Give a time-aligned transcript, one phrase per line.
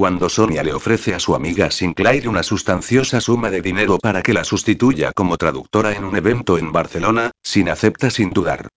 [0.00, 4.32] cuando Sonia le ofrece a su amiga Sinclair una sustanciosa suma de dinero para que
[4.32, 8.68] la sustituya como traductora en un evento en Barcelona, Sin acepta sin dudar.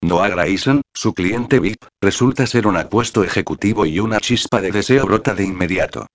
[0.00, 5.04] Noah Grayson, su cliente VIP, resulta ser un apuesto ejecutivo y una chispa de deseo
[5.04, 6.06] brota de inmediato.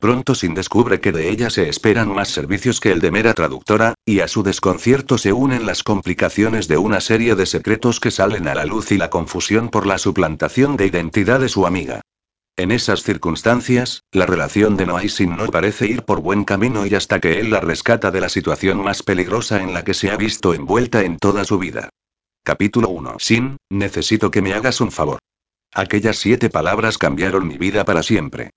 [0.00, 3.94] Pronto Sin descubre que de ella se esperan más servicios que el de mera traductora,
[4.04, 8.48] y a su desconcierto se unen las complicaciones de una serie de secretos que salen
[8.48, 12.00] a la luz y la confusión por la suplantación de identidad de su amiga.
[12.58, 16.86] En esas circunstancias, la relación de Noah y Sin no parece ir por buen camino
[16.86, 20.10] y hasta que él la rescata de la situación más peligrosa en la que se
[20.10, 21.90] ha visto envuelta en toda su vida.
[22.42, 23.18] Capítulo 1.
[23.20, 25.20] Sin, necesito que me hagas un favor.
[25.72, 28.50] Aquellas siete palabras cambiaron mi vida para siempre.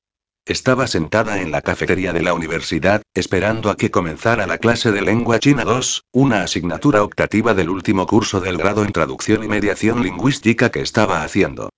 [0.47, 5.03] Estaba sentada en la cafetería de la universidad, esperando a que comenzara la clase de
[5.03, 10.01] lengua china 2, una asignatura optativa del último curso del grado en traducción y mediación
[10.01, 11.69] lingüística que estaba haciendo.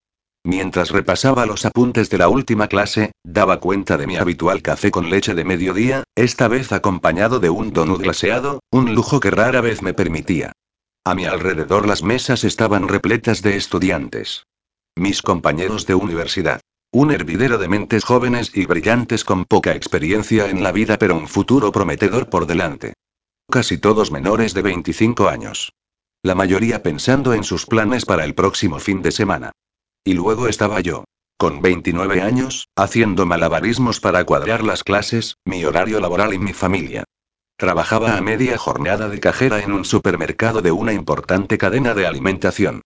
[0.45, 5.09] Mientras repasaba los apuntes de la última clase, daba cuenta de mi habitual café con
[5.09, 9.81] leche de mediodía, esta vez acompañado de un donut glaseado, un lujo que rara vez
[9.81, 10.51] me permitía.
[11.05, 14.45] A mi alrededor las mesas estaban repletas de estudiantes.
[14.95, 16.59] Mis compañeros de universidad.
[16.91, 21.27] Un hervidero de mentes jóvenes y brillantes con poca experiencia en la vida pero un
[21.27, 22.93] futuro prometedor por delante.
[23.49, 25.71] Casi todos menores de 25 años.
[26.21, 29.51] La mayoría pensando en sus planes para el próximo fin de semana.
[30.05, 31.05] Y luego estaba yo.
[31.37, 37.05] Con 29 años, haciendo malabarismos para cuadrar las clases, mi horario laboral y mi familia.
[37.57, 42.81] Trabajaba a media jornada de cajera en un supermercado de una importante cadena de alimentación.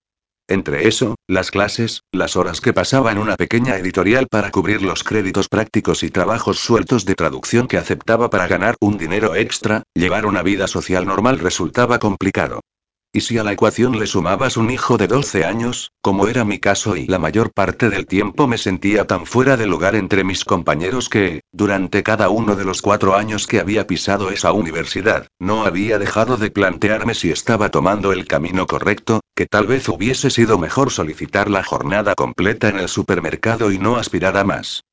[0.48, 5.04] Entre eso, las clases, las horas que pasaba en una pequeña editorial para cubrir los
[5.04, 10.26] créditos prácticos y trabajos sueltos de traducción que aceptaba para ganar un dinero extra, llevar
[10.26, 12.62] una vida social normal resultaba complicado.
[13.18, 16.60] Y si a la ecuación le sumabas un hijo de 12 años, como era mi
[16.60, 20.46] caso y la mayor parte del tiempo me sentía tan fuera de lugar entre mis
[20.46, 25.66] compañeros que, durante cada uno de los cuatro años que había pisado esa universidad, no
[25.66, 30.60] había dejado de plantearme si estaba tomando el camino correcto, que tal vez hubiese sido
[30.60, 34.84] mejor solicitar la jornada completa en el supermercado y no aspirar a más.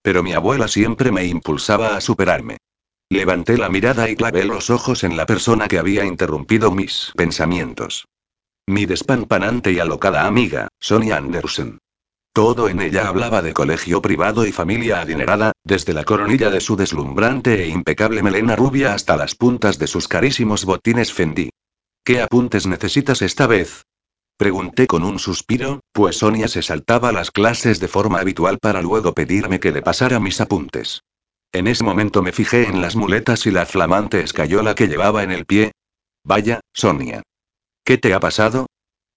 [0.00, 2.56] Pero mi abuela siempre me impulsaba a superarme.
[3.10, 8.06] Levanté la mirada y clavé los ojos en la persona que había interrumpido mis pensamientos.
[8.66, 11.78] Mi despampanante y alocada amiga, Sonia Anderson.
[12.32, 16.74] Todo en ella hablaba de colegio privado y familia adinerada, desde la coronilla de su
[16.74, 21.50] deslumbrante e impecable melena rubia hasta las puntas de sus carísimos botines Fendi.
[22.02, 23.84] ¿Qué apuntes necesitas esta vez?
[24.36, 29.14] Pregunté con un suspiro, pues Sonia se saltaba las clases de forma habitual para luego
[29.14, 31.02] pedirme que le pasara mis apuntes.
[31.54, 35.30] En ese momento me fijé en las muletas y la flamante escayola que llevaba en
[35.30, 35.70] el pie.
[36.24, 37.22] Vaya, Sonia.
[37.84, 38.66] ¿Qué te ha pasado?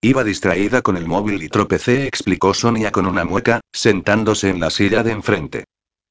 [0.01, 4.69] Iba distraída con el móvil y tropecé, explicó Sonia con una mueca, sentándose en la
[4.69, 5.63] silla de enfrente.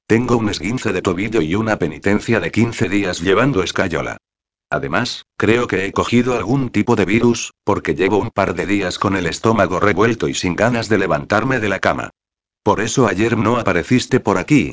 [0.08, 4.16] Tengo un esguince de tobillo y una penitencia de 15 días llevando escayola.
[4.68, 8.98] Además, creo que he cogido algún tipo de virus, porque llevo un par de días
[8.98, 12.10] con el estómago revuelto y sin ganas de levantarme de la cama.
[12.64, 14.72] Por eso ayer no apareciste por aquí,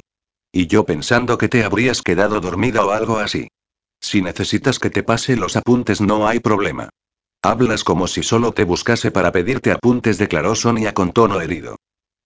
[0.54, 3.48] y yo pensando que te habrías quedado dormida o algo así.
[4.00, 6.90] Si necesitas que te pase los apuntes no hay problema.
[7.42, 11.78] Hablas como si solo te buscase para pedirte apuntes, declaró Sonia con tono herido.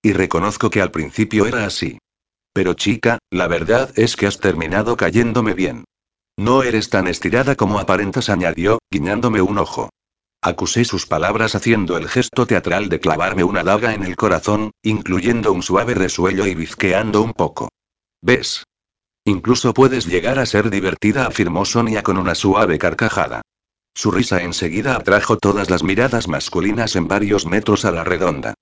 [0.03, 1.97] Y reconozco que al principio era así.
[2.53, 5.85] Pero chica, la verdad es que has terminado cayéndome bien.
[6.37, 9.89] No eres tan estirada como aparentas, añadió, guiñándome un ojo.
[10.41, 15.51] Acusé sus palabras haciendo el gesto teatral de clavarme una daga en el corazón, incluyendo
[15.53, 17.69] un suave resuello y bizqueando un poco.
[18.21, 18.63] ¿Ves?
[19.25, 23.41] Incluso puedes llegar a ser divertida, afirmó Sonia con una suave carcajada.
[23.93, 28.53] Su risa enseguida atrajo todas las miradas masculinas en varios metros a la redonda.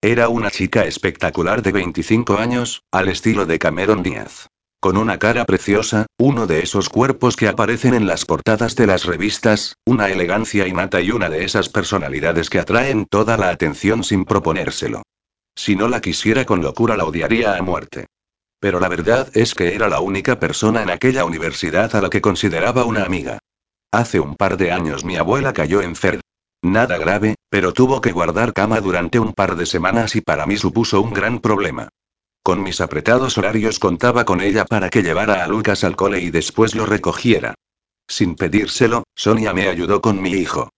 [0.00, 4.48] Era una chica espectacular de 25 años, al estilo de Cameron Díaz.
[4.80, 9.04] Con una cara preciosa, uno de esos cuerpos que aparecen en las portadas de las
[9.04, 14.24] revistas, una elegancia innata y una de esas personalidades que atraen toda la atención sin
[14.24, 15.02] proponérselo.
[15.56, 18.06] Si no la quisiera con locura la odiaría a muerte.
[18.62, 22.20] Pero la verdad es que era la única persona en aquella universidad a la que
[22.20, 23.40] consideraba una amiga.
[23.90, 26.20] Hace un par de años mi abuela cayó enferma.
[26.62, 30.56] Nada grave, pero tuvo que guardar cama durante un par de semanas y para mí
[30.56, 31.88] supuso un gran problema.
[32.44, 36.30] Con mis apretados horarios contaba con ella para que llevara a Lucas al cole y
[36.30, 37.54] después lo recogiera.
[38.06, 40.70] Sin pedírselo, Sonia me ayudó con mi hijo.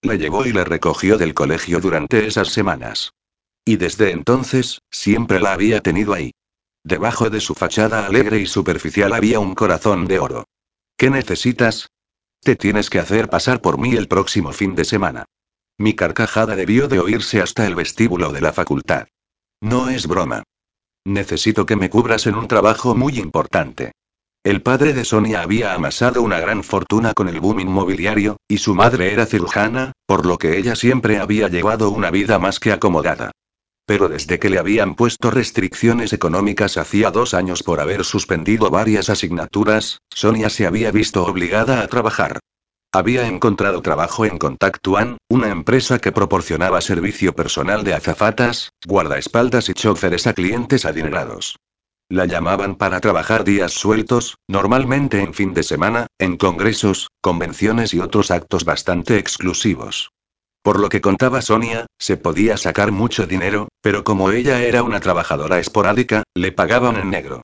[0.00, 3.10] Le llevó y le recogió del colegio durante esas semanas.
[3.64, 6.30] Y desde entonces, siempre la había tenido ahí.
[6.84, 10.44] Debajo de su fachada alegre y superficial había un corazón de oro.
[10.96, 11.88] ¿Qué necesitas?
[12.40, 15.24] Te tienes que hacer pasar por mí el próximo fin de semana.
[15.78, 19.06] Mi carcajada debió de oírse hasta el vestíbulo de la facultad.
[19.60, 20.42] No es broma.
[21.04, 23.92] Necesito que me cubras en un trabajo muy importante.
[24.44, 28.74] El padre de Sonia había amasado una gran fortuna con el boom inmobiliario, y su
[28.74, 33.30] madre era cirujana, por lo que ella siempre había llevado una vida más que acomodada.
[33.92, 39.10] Pero desde que le habían puesto restricciones económicas hacía dos años por haber suspendido varias
[39.10, 42.38] asignaturas, Sonia se había visto obligada a trabajar.
[42.90, 49.68] Había encontrado trabajo en Contact One, una empresa que proporcionaba servicio personal de azafatas, guardaespaldas
[49.68, 51.56] y choferes a clientes adinerados.
[52.08, 58.00] La llamaban para trabajar días sueltos, normalmente en fin de semana, en congresos, convenciones y
[58.00, 60.12] otros actos bastante exclusivos.
[60.62, 65.00] Por lo que contaba Sonia, se podía sacar mucho dinero, pero como ella era una
[65.00, 67.42] trabajadora esporádica, le pagaban en negro.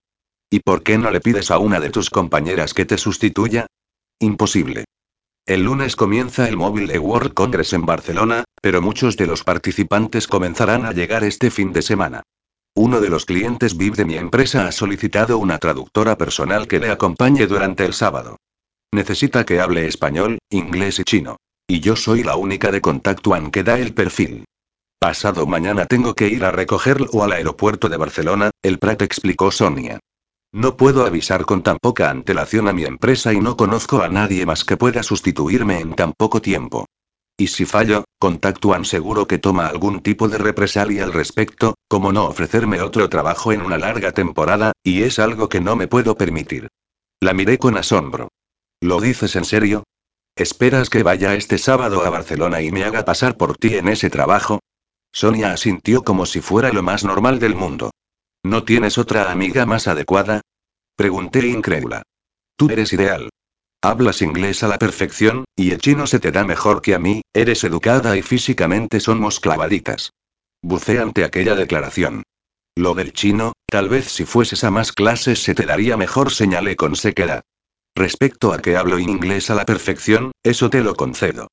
[0.50, 3.66] ¿Y por qué no le pides a una de tus compañeras que te sustituya?
[4.20, 4.84] Imposible.
[5.46, 10.86] El lunes comienza el Mobile World Congress en Barcelona, pero muchos de los participantes comenzarán
[10.86, 12.22] a llegar este fin de semana.
[12.74, 16.90] Uno de los clientes VIP de mi empresa ha solicitado una traductora personal que le
[16.90, 18.36] acompañe durante el sábado.
[18.92, 21.38] Necesita que hable español, inglés y chino.
[21.70, 24.46] Y yo soy la única de contacto One que da el perfil.
[24.98, 30.00] Pasado mañana tengo que ir a recogerlo al aeropuerto de Barcelona, el Prat explicó Sonia.
[30.50, 34.46] No puedo avisar con tan poca antelación a mi empresa y no conozco a nadie
[34.46, 36.86] más que pueda sustituirme en tan poco tiempo.
[37.36, 42.24] Y si fallo, contactúan seguro que toma algún tipo de represalia al respecto, como no
[42.24, 46.68] ofrecerme otro trabajo en una larga temporada, y es algo que no me puedo permitir.
[47.20, 48.28] La miré con asombro.
[48.80, 49.84] ¿Lo dices en serio?
[50.38, 54.08] ¿Esperas que vaya este sábado a Barcelona y me haga pasar por ti en ese
[54.08, 54.60] trabajo?
[55.12, 57.90] Sonia asintió como si fuera lo más normal del mundo.
[58.44, 60.42] ¿No tienes otra amiga más adecuada?
[60.94, 62.02] Pregunté incrédula.
[62.56, 63.30] Tú eres ideal.
[63.82, 67.22] Hablas inglés a la perfección, y el chino se te da mejor que a mí,
[67.32, 70.12] eres educada y físicamente somos clavaditas.
[70.62, 72.22] Bucé ante aquella declaración.
[72.76, 76.76] Lo del chino, tal vez si fueses a más clases se te daría mejor, señalé
[76.76, 77.42] con sequedad.
[77.98, 81.48] Respecto a que hablo inglés a la perfección, eso te lo concedo.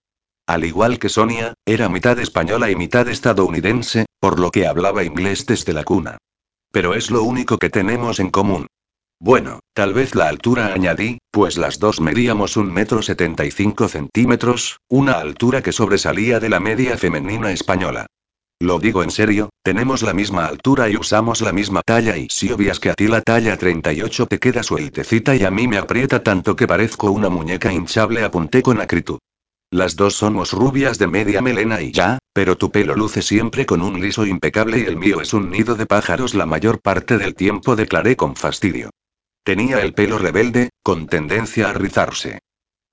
[0.46, 5.48] Al igual que Sonia, era mitad española y mitad estadounidense, por lo que hablaba inglés
[5.48, 6.20] desde la cuna.
[6.72, 8.68] Pero es lo único que tenemos en común.
[9.20, 13.88] Bueno, tal vez la altura añadí, pues las dos medíamos un metro setenta y cinco
[13.88, 18.06] centímetros, una altura que sobresalía de la media femenina española.
[18.62, 22.52] Lo digo en serio, tenemos la misma altura y usamos la misma talla y si
[22.52, 26.24] obvias que a ti la talla 38 te queda sueltecita y a mí me aprieta
[26.24, 29.20] tanto que parezco una muñeca hinchable apunté con acritud.
[29.72, 33.82] Las dos somos rubias de media melena y ya, pero tu pelo luce siempre con
[33.82, 37.36] un liso impecable y el mío es un nido de pájaros la mayor parte del
[37.36, 38.90] tiempo declaré con fastidio.
[39.44, 42.40] Tenía el pelo rebelde, con tendencia a rizarse.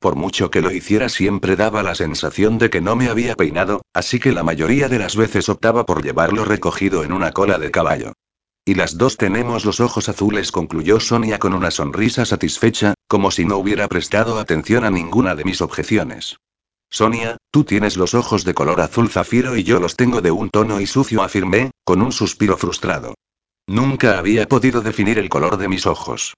[0.03, 3.83] Por mucho que lo hiciera siempre daba la sensación de que no me había peinado,
[3.95, 7.71] así que la mayoría de las veces optaba por llevarlo recogido en una cola de
[7.71, 8.13] caballo.
[8.65, 13.45] Y las dos tenemos los ojos azules, concluyó Sonia con una sonrisa satisfecha, como si
[13.45, 16.37] no hubiera prestado atención a ninguna de mis objeciones.
[16.91, 20.51] Sonia, tú tienes los ojos de color azul zafiro y yo los tengo de un
[20.51, 23.15] tono y sucio, afirmé, con un suspiro frustrado.
[23.69, 26.35] Nunca había podido definir el color de mis ojos.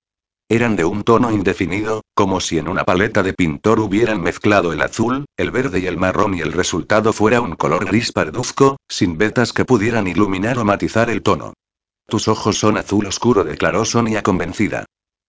[0.49, 4.82] Eran de un tono indefinido, como si en una paleta de pintor hubieran mezclado el
[4.82, 9.17] azul, el verde y el marrón y el resultado fuera un color gris parduzco, sin
[9.17, 11.55] vetas que pudieran iluminar o matizar el tono.
[12.06, 14.85] Tus ojos son azul oscuro, declaró Sonia convencida.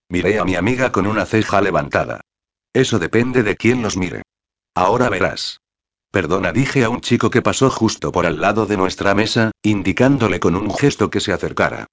[0.10, 2.22] Miré a mi amiga con una ceja levantada.
[2.74, 4.24] Eso depende de quién los mire.
[4.76, 5.62] Ahora verás.
[6.12, 10.42] Perdona, dije a un chico que pasó justo por al lado de nuestra mesa, indicándole
[10.42, 11.88] con un gesto que se acercara.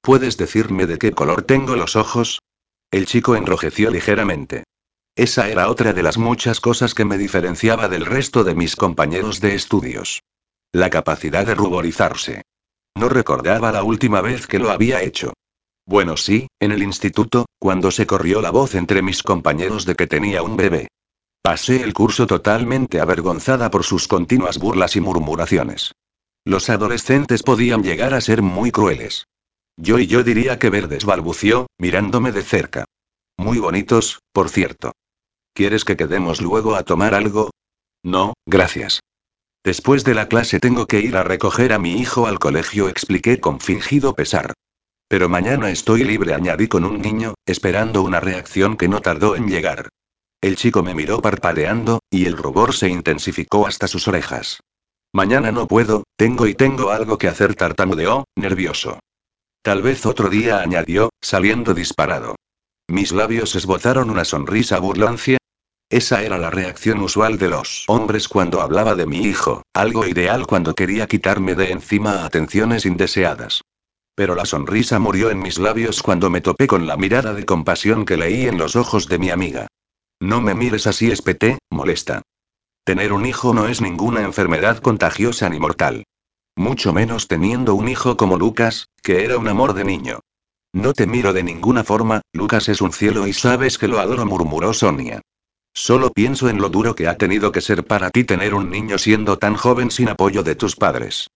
[0.00, 2.38] ¿Puedes decirme de qué color tengo los ojos?
[2.90, 4.64] El chico enrojeció ligeramente.
[5.14, 9.40] Esa era otra de las muchas cosas que me diferenciaba del resto de mis compañeros
[9.40, 10.22] de estudios.
[10.72, 12.42] La capacidad de ruborizarse.
[12.96, 15.34] No recordaba la última vez que lo había hecho.
[15.84, 20.06] Bueno, sí, en el instituto, cuando se corrió la voz entre mis compañeros de que
[20.06, 20.88] tenía un bebé.
[21.42, 25.92] Pasé el curso totalmente avergonzada por sus continuas burlas y murmuraciones.
[26.44, 29.26] Los adolescentes podían llegar a ser muy crueles.
[29.80, 32.84] Yo y yo diría que Verdes balbució, mirándome de cerca.
[33.36, 34.90] Muy bonitos, por cierto.
[35.54, 37.50] ¿Quieres que quedemos luego a tomar algo?
[38.02, 38.98] No, gracias.
[39.64, 43.38] Después de la clase tengo que ir a recoger a mi hijo al colegio, expliqué
[43.38, 44.52] con fingido pesar.
[45.06, 49.46] Pero mañana estoy libre, añadí con un niño, esperando una reacción que no tardó en
[49.46, 49.90] llegar.
[50.40, 54.58] El chico me miró parpadeando, y el rubor se intensificó hasta sus orejas.
[55.12, 58.98] Mañana no puedo, tengo y tengo algo que hacer, tartamudeó, nervioso.
[59.62, 62.36] Tal vez otro día añadió, saliendo disparado.
[62.88, 65.38] Mis labios esbozaron una sonrisa burlancia.
[65.90, 70.46] Esa era la reacción usual de los hombres cuando hablaba de mi hijo, algo ideal
[70.46, 73.62] cuando quería quitarme de encima atenciones indeseadas.
[74.14, 78.04] Pero la sonrisa murió en mis labios cuando me topé con la mirada de compasión
[78.04, 79.68] que leí en los ojos de mi amiga.
[80.20, 82.22] No me mires así, espeté, molesta.
[82.84, 86.04] Tener un hijo no es ninguna enfermedad contagiosa ni mortal.
[86.58, 90.18] Mucho menos teniendo un hijo como Lucas, que era un amor de niño.
[90.72, 94.26] No te miro de ninguna forma, Lucas es un cielo y sabes que lo adoro,
[94.26, 95.20] murmuró Sonia.
[95.72, 98.98] Solo pienso en lo duro que ha tenido que ser para ti tener un niño
[98.98, 101.28] siendo tan joven sin apoyo de tus padres.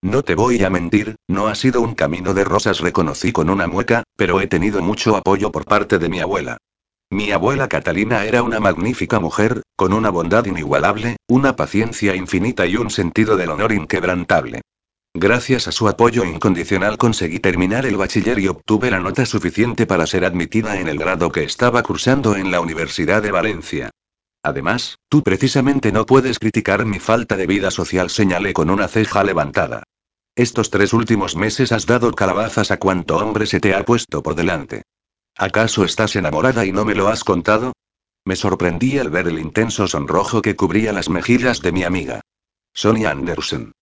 [0.00, 3.66] No te voy a mentir, no ha sido un camino de rosas, reconocí con una
[3.66, 6.56] mueca, pero he tenido mucho apoyo por parte de mi abuela.
[7.12, 12.76] Mi abuela Catalina era una magnífica mujer, con una bondad inigualable, una paciencia infinita y
[12.76, 14.60] un sentido del honor inquebrantable.
[15.12, 20.06] Gracias a su apoyo incondicional conseguí terminar el bachiller y obtuve la nota suficiente para
[20.06, 23.90] ser admitida en el grado que estaba cursando en la Universidad de Valencia.
[24.44, 29.24] Además, tú precisamente no puedes criticar mi falta de vida social, señalé con una ceja
[29.24, 29.82] levantada.
[30.36, 34.36] Estos tres últimos meses has dado calabazas a cuanto hombre se te ha puesto por
[34.36, 34.84] delante.
[35.40, 37.72] ¿Acaso estás enamorada y no me lo has contado?
[38.26, 42.20] Me sorprendí al ver el intenso sonrojo que cubría las mejillas de mi amiga.
[42.74, 43.72] Sonia Anderson.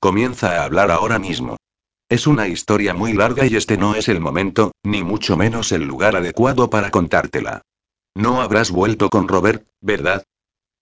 [0.00, 1.56] Comienza a hablar ahora mismo.
[2.08, 5.84] Es una historia muy larga y este no es el momento, ni mucho menos el
[5.84, 7.62] lugar adecuado para contártela.
[8.16, 10.24] No habrás vuelto con Robert, ¿verdad?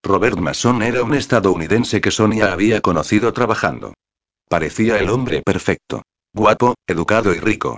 [0.03, 3.93] Robert Mason era un estadounidense que Sonia había conocido trabajando.
[4.49, 6.01] Parecía el hombre perfecto.
[6.33, 7.77] Guapo, educado y rico.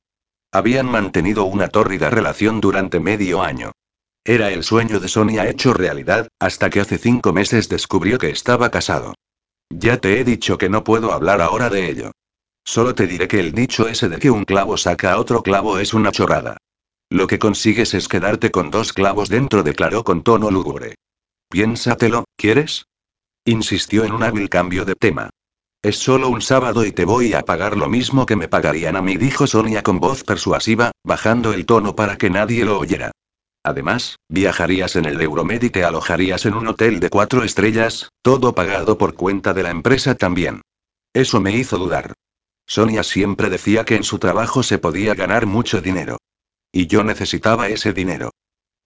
[0.55, 3.73] Habían mantenido una tórrida relación durante medio año.
[4.25, 8.71] Era el sueño de Sonia hecho realidad, hasta que hace cinco meses descubrió que estaba
[8.71, 9.15] casado.
[9.69, 12.13] Ya te he dicho que no puedo hablar ahora de ello.
[12.65, 15.81] Solo te diré que el dicho ese de que un clavo saca a otro clavo
[15.81, 16.57] es una chorrada.
[17.11, 20.95] Lo que consigues es quedarte con dos clavos dentro, declaró con tono lúgubre.
[21.49, 22.87] Piénsatelo, ¿quieres?
[23.45, 25.31] Insistió en un hábil cambio de tema.
[25.85, 29.03] Es solo un sábado y te voy a pagar lo mismo que me pagarían a
[29.03, 33.11] mí, dijo Sonia con voz persuasiva, bajando el tono para que nadie lo oyera.
[33.63, 38.55] Además, viajarías en el Euromed y te alojarías en un hotel de cuatro estrellas, todo
[38.55, 40.63] pagado por cuenta de la empresa también.
[41.13, 42.15] Eso me hizo dudar.
[42.67, 46.17] Sonia siempre decía que en su trabajo se podía ganar mucho dinero.
[46.73, 48.31] Y yo necesitaba ese dinero.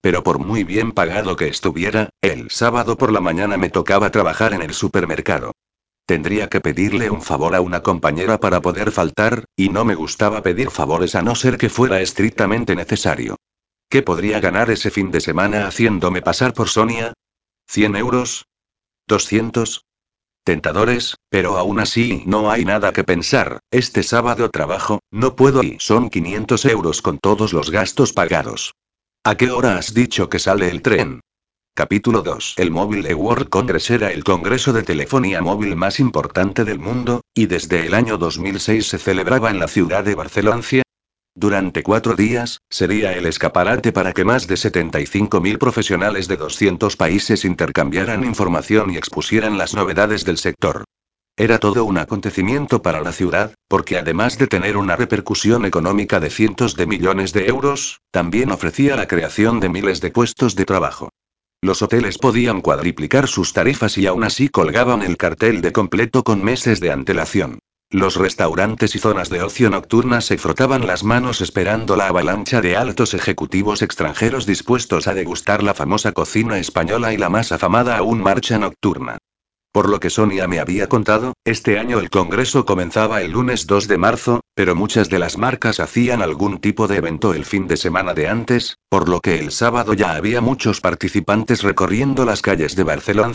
[0.01, 4.53] Pero por muy bien pagado que estuviera, el sábado por la mañana me tocaba trabajar
[4.53, 5.53] en el supermercado.
[6.09, 10.43] Tendría que pedirle un favor a una compañera para poder faltar, y no me gustaba
[10.43, 13.37] pedir favores a no ser que fuera estrictamente necesario.
[13.91, 17.13] ¿Qué podría ganar ese fin de semana haciéndome pasar por Sonia?
[17.71, 18.47] ¿100 euros?
[19.07, 19.83] ¿200?
[20.45, 25.77] Tentadores, pero aún así no hay nada que pensar, este sábado trabajo, no puedo y
[25.79, 28.73] son 500 euros con todos los gastos pagados.
[29.25, 31.21] ¿A qué hora has dicho que sale el tren?
[31.79, 32.55] Capítulo 2.
[32.57, 37.47] El Mobile World Congress era el congreso de telefonía móvil más importante del mundo, y
[37.47, 40.61] desde el año 2006 se celebraba en la ciudad de Barcelona.
[41.37, 47.45] Durante cuatro días, sería el escaparate para que más de 75.000 profesionales de 200 países
[47.45, 50.83] intercambiaran información y expusieran las novedades del sector.
[51.37, 56.31] Era todo un acontecimiento para la ciudad, porque además de tener una repercusión económica de
[56.31, 61.11] cientos de millones de euros, también ofrecía la creación de miles de puestos de trabajo.
[61.61, 66.45] Los hoteles podían cuadriplicar sus tarifas y aún así colgaban el cartel de completo con
[66.45, 67.59] meses de antelación.
[67.91, 72.77] Los restaurantes y zonas de ocio nocturna se frotaban las manos esperando la avalancha de
[72.77, 78.23] altos ejecutivos extranjeros dispuestos a degustar la famosa cocina española y la más afamada aún
[78.23, 79.19] marcha nocturna.
[79.79, 83.87] Por lo que Sonia me había contado, este año el Congreso comenzaba el lunes 2
[83.87, 87.77] de marzo, pero muchas de las marcas hacían algún tipo de evento el fin de
[87.77, 92.75] semana de antes, por lo que el sábado ya había muchos participantes recorriendo las calles
[92.75, 93.35] de Barcelona.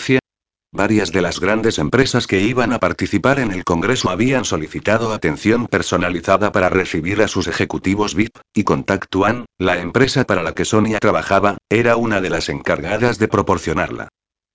[0.74, 5.68] Varias de las grandes empresas que iban a participar en el Congreso habían solicitado atención
[5.68, 10.66] personalizada para recibir a sus ejecutivos VIP, y Contact One, la empresa para la que
[10.66, 14.10] Sonia trabajaba, era una de las encargadas de proporcionarla.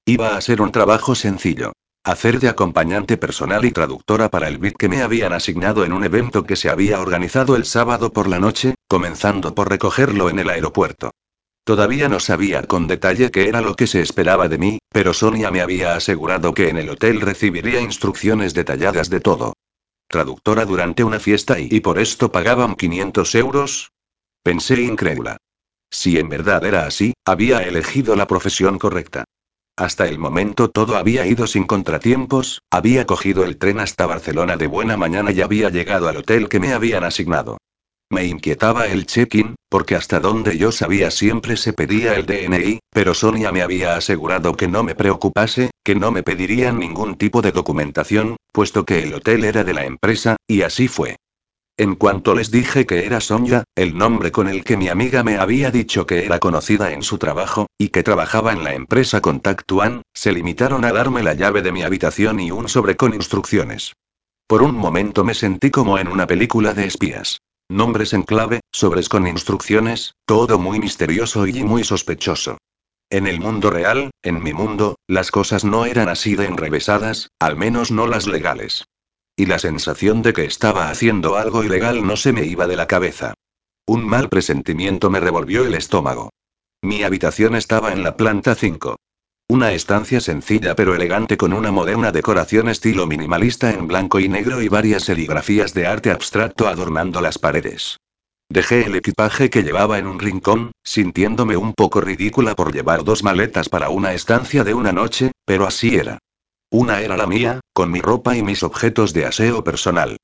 [0.08, 1.72] Iba a ser un trabajo sencillo.
[2.02, 6.02] Hacer de acompañante personal y traductora para el bit que me habían asignado en un
[6.02, 10.48] evento que se había organizado el sábado por la noche, comenzando por recogerlo en el
[10.48, 11.10] aeropuerto.
[11.62, 15.50] Todavía no sabía con detalle qué era lo que se esperaba de mí, pero Sonia
[15.50, 19.52] me había asegurado que en el hotel recibiría instrucciones detalladas de todo.
[20.08, 23.90] Traductora durante una fiesta y, y por esto pagaban 500 euros.
[24.42, 25.36] Pensé incrédula.
[25.90, 29.26] Si en verdad era así, había elegido la profesión correcta.
[29.78, 34.66] Hasta el momento todo había ido sin contratiempos, había cogido el tren hasta Barcelona de
[34.66, 37.58] buena mañana y había llegado al hotel que me habían asignado.
[38.10, 43.14] Me inquietaba el check-in, porque hasta donde yo sabía siempre se pedía el DNI, pero
[43.14, 47.52] Sonia me había asegurado que no me preocupase, que no me pedirían ningún tipo de
[47.52, 51.18] documentación, puesto que el hotel era de la empresa, y así fue.
[51.78, 55.38] En cuanto les dije que era Sonia, el nombre con el que mi amiga me
[55.38, 59.70] había dicho que era conocida en su trabajo, y que trabajaba en la empresa Contact
[59.70, 63.92] One, se limitaron a darme la llave de mi habitación y un sobre con instrucciones.
[64.48, 67.42] Por un momento me sentí como en una película de espías.
[67.68, 72.58] Nombres en clave, sobres con instrucciones, todo muy misterioso y muy sospechoso.
[73.08, 77.56] En el mundo real, en mi mundo, las cosas no eran así de enrevesadas, al
[77.56, 78.84] menos no las legales.
[79.38, 82.88] Y la sensación de que estaba haciendo algo ilegal no se me iba de la
[82.88, 83.34] cabeza.
[83.86, 86.30] Un mal presentimiento me revolvió el estómago.
[86.82, 88.96] Mi habitación estaba en la planta 5.
[89.48, 94.60] Una estancia sencilla pero elegante con una moderna decoración estilo minimalista en blanco y negro
[94.60, 97.96] y varias serigrafías de arte abstracto adornando las paredes.
[98.48, 103.22] Dejé el equipaje que llevaba en un rincón, sintiéndome un poco ridícula por llevar dos
[103.22, 106.18] maletas para una estancia de una noche, pero así era.
[106.70, 110.18] Una era la mía, con mi ropa y mis objetos de aseo personal.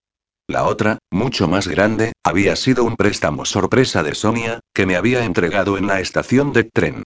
[0.46, 5.24] La otra, mucho más grande, había sido un préstamo sorpresa de Sonia, que me había
[5.24, 7.02] entregado en la estación de tren.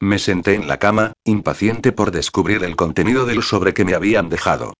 [0.00, 4.30] Me senté en la cama, impaciente por descubrir el contenido del sobre que me habían
[4.30, 4.72] dejado.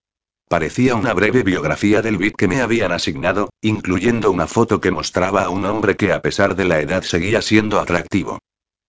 [0.48, 5.42] Parecía una breve biografía del bit que me habían asignado, incluyendo una foto que mostraba
[5.42, 8.38] a un hombre que a pesar de la edad seguía siendo atractivo.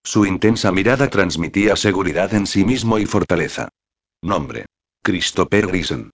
[0.02, 3.68] Su intensa mirada transmitía seguridad en sí mismo y fortaleza.
[4.22, 4.64] Nombre.
[5.02, 6.10] Christopher Grison.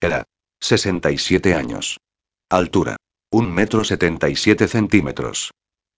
[0.00, 0.24] Edad.
[0.60, 1.98] 67 años.
[2.48, 2.96] Altura.
[3.32, 5.50] 1 metro 77 centímetros.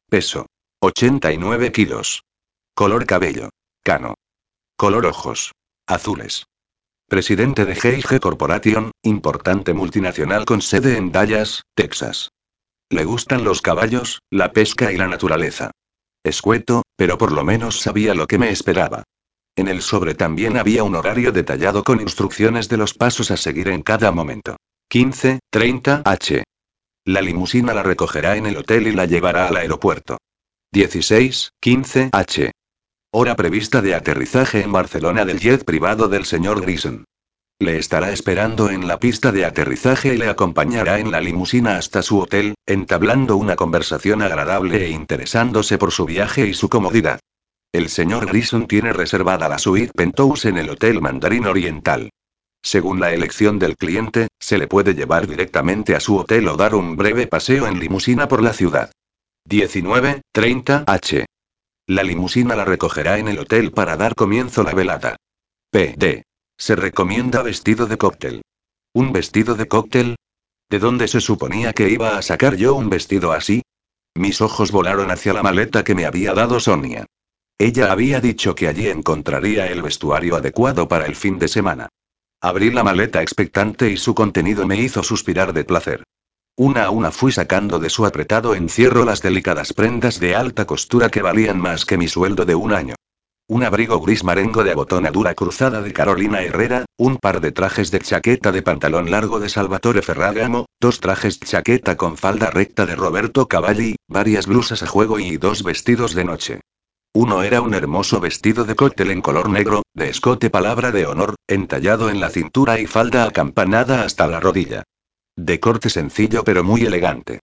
[0.09, 0.47] Peso.
[0.81, 2.23] 89 kilos.
[2.75, 3.51] Color cabello.
[3.85, 4.15] Cano.
[4.79, 5.53] Color ojos.
[5.87, 6.45] Azules.
[7.09, 12.31] Presidente de G&G Corporation, importante multinacional con sede en Dallas, Texas.
[12.89, 15.73] Le gustan los caballos, la pesca y la naturaleza.
[16.25, 19.05] Escueto, pero por lo menos sabía lo que me esperaba.
[19.57, 23.69] En el sobre también había un horario detallado con instrucciones de los pasos a seguir
[23.69, 24.57] en cada momento.
[24.89, 26.45] 15, 30 H.
[27.05, 30.19] La limusina la recogerá en el hotel y la llevará al aeropuerto.
[30.73, 32.53] 16, 15 H.
[33.13, 37.05] Hora prevista de aterrizaje en Barcelona del jet privado del señor Grison.
[37.59, 42.03] Le estará esperando en la pista de aterrizaje y le acompañará en la limusina hasta
[42.03, 47.21] su hotel, entablando una conversación agradable e interesándose por su viaje y su comodidad.
[47.73, 52.11] El señor Grison tiene reservada la suite Penthouse en el Hotel Mandarín Oriental.
[52.63, 56.75] Según la elección del cliente, se le puede llevar directamente a su hotel o dar
[56.75, 58.91] un breve paseo en limusina por la ciudad.
[59.47, 61.27] 19, 30 H.
[61.87, 65.15] La limusina la recogerá en el hotel para dar comienzo la velada.
[65.71, 66.25] PD.
[66.59, 68.43] Se recomienda vestido de cóctel.
[68.93, 70.17] ¿Un vestido de cóctel?
[70.69, 73.63] ¿De dónde se suponía que iba a sacar yo un vestido así?
[74.17, 77.07] Mis ojos volaron hacia la maleta que me había dado Sonia.
[77.61, 81.91] Ella había dicho que allí encontraría el vestuario adecuado para el fin de semana.
[82.41, 86.03] Abrí la maleta expectante y su contenido me hizo suspirar de placer.
[86.57, 91.11] Una a una fui sacando de su apretado encierro las delicadas prendas de alta costura
[91.11, 92.95] que valían más que mi sueldo de un año.
[93.47, 97.99] Un abrigo gris marengo de abotonadura cruzada de Carolina Herrera, un par de trajes de
[97.99, 103.49] chaqueta de pantalón largo de Salvatore Ferragamo, dos trajes chaqueta con falda recta de Roberto
[103.49, 106.61] Cavalli, varias blusas a juego y dos vestidos de noche.
[107.13, 111.35] Uno era un hermoso vestido de cóctel en color negro, de escote palabra de honor,
[111.49, 114.85] entallado en la cintura y falda acampanada hasta la rodilla.
[115.37, 117.41] De corte sencillo pero muy elegante.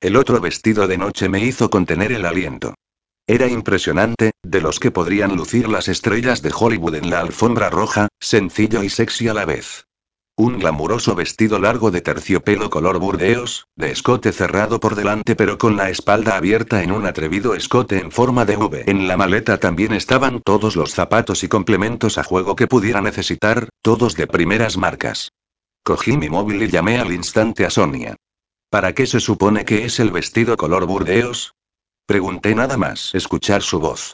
[0.00, 2.74] El otro vestido de noche me hizo contener el aliento.
[3.26, 8.08] Era impresionante, de los que podrían lucir las estrellas de Hollywood en la alfombra roja,
[8.20, 9.86] sencillo y sexy a la vez.
[10.38, 15.78] Un glamuroso vestido largo de terciopelo color burdeos, de escote cerrado por delante pero con
[15.78, 18.84] la espalda abierta en un atrevido escote en forma de V.
[18.86, 23.70] En la maleta también estaban todos los zapatos y complementos a juego que pudiera necesitar,
[23.80, 25.32] todos de primeras marcas.
[25.82, 28.16] Cogí mi móvil y llamé al instante a Sonia.
[28.68, 31.54] ¿Para qué se supone que es el vestido color burdeos?
[32.04, 34.12] Pregunté nada más escuchar su voz.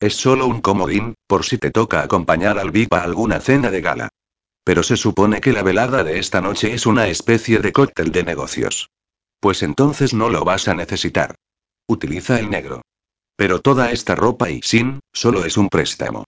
[0.00, 3.80] Es solo un comodín, por si te toca acompañar al VIP a alguna cena de
[3.80, 4.08] gala.
[4.64, 8.24] Pero se supone que la velada de esta noche es una especie de cóctel de
[8.24, 8.90] negocios.
[9.40, 11.34] Pues entonces no lo vas a necesitar.
[11.88, 12.82] Utiliza el negro.
[13.36, 16.24] Pero toda esta ropa y sin, solo es un préstamo.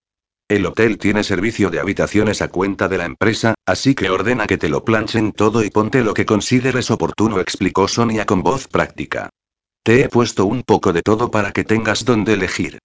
[0.49, 4.59] El hotel tiene servicio de habitaciones a cuenta de la empresa, así que ordena que
[4.59, 9.31] te lo planchen todo y ponte lo que consideres oportuno, explicó Sonia con voz práctica.
[9.83, 12.79] Te he puesto un poco de todo para que tengas donde elegir.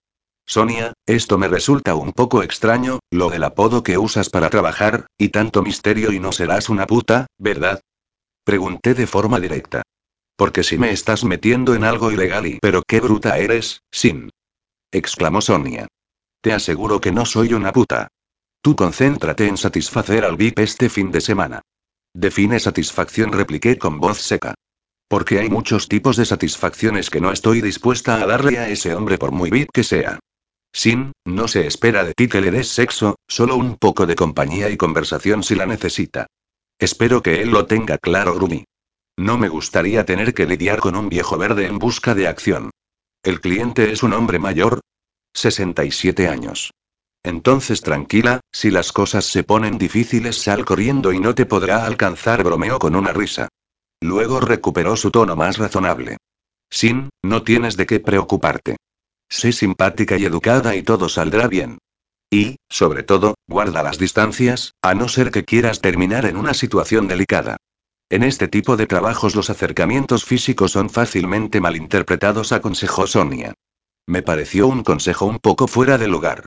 [0.49, 5.29] Sonia, esto me resulta un poco extraño, lo del apodo que usas para trabajar, y
[5.29, 7.81] tanto misterio y no serás una puta, ¿verdad?
[8.45, 9.81] Pregunté de forma directa.
[10.37, 12.59] Porque si me estás metiendo en algo ilegal y...
[12.61, 14.29] Pero qué bruta eres, Sin.
[14.89, 15.87] exclamó Sonia.
[16.39, 18.07] Te aseguro que no soy una puta.
[18.61, 21.61] Tú concéntrate en satisfacer al VIP este fin de semana.
[22.13, 24.55] Define satisfacción, repliqué con voz seca.
[25.09, 29.17] Porque hay muchos tipos de satisfacciones que no estoy dispuesta a darle a ese hombre
[29.17, 30.19] por muy bit que sea.
[30.77, 34.69] Sin, no se espera de ti que le des sexo, solo un poco de compañía
[34.69, 36.27] y conversación si la necesita.
[36.77, 38.63] Espero que él lo tenga claro, Grumi.
[39.17, 42.69] No me gustaría tener que lidiar con un viejo verde en busca de acción.
[43.23, 44.81] El cliente es un hombre mayor.
[45.33, 46.69] 67 años.
[47.23, 52.43] Entonces tranquila, si las cosas se ponen difíciles sal corriendo y no te podrá alcanzar,
[52.43, 53.49] bromeó con una risa.
[53.99, 56.17] Luego recuperó su tono más razonable.
[56.69, 58.77] Sin, no tienes de qué preocuparte.
[59.29, 61.79] Sé simpática y educada y todo saldrá bien.
[62.29, 67.07] Y, sobre todo, guarda las distancias, a no ser que quieras terminar en una situación
[67.07, 67.57] delicada.
[68.09, 73.53] En este tipo de trabajos los acercamientos físicos son fácilmente malinterpretados, aconsejó Sonia.
[74.05, 76.45] Me pareció un consejo un poco fuera de lugar.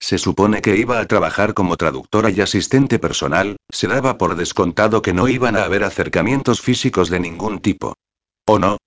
[0.00, 5.02] Se supone que iba a trabajar como traductora y asistente personal, se daba por descontado
[5.02, 7.94] que no iban a haber acercamientos físicos de ningún tipo.
[8.46, 8.77] ¿O no?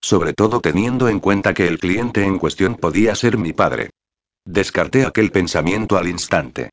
[0.00, 3.90] Sobre todo teniendo en cuenta que el cliente en cuestión podía ser mi padre.
[4.44, 6.70] Descarté aquel pensamiento al instante.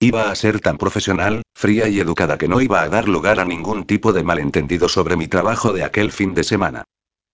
[0.00, 3.44] Iba a ser tan profesional, fría y educada que no iba a dar lugar a
[3.44, 6.84] ningún tipo de malentendido sobre mi trabajo de aquel fin de semana.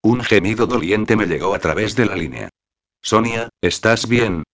[0.02, 2.48] Un gemido doliente me llegó a través de la línea.
[3.02, 4.44] Sonia, ¿estás bien?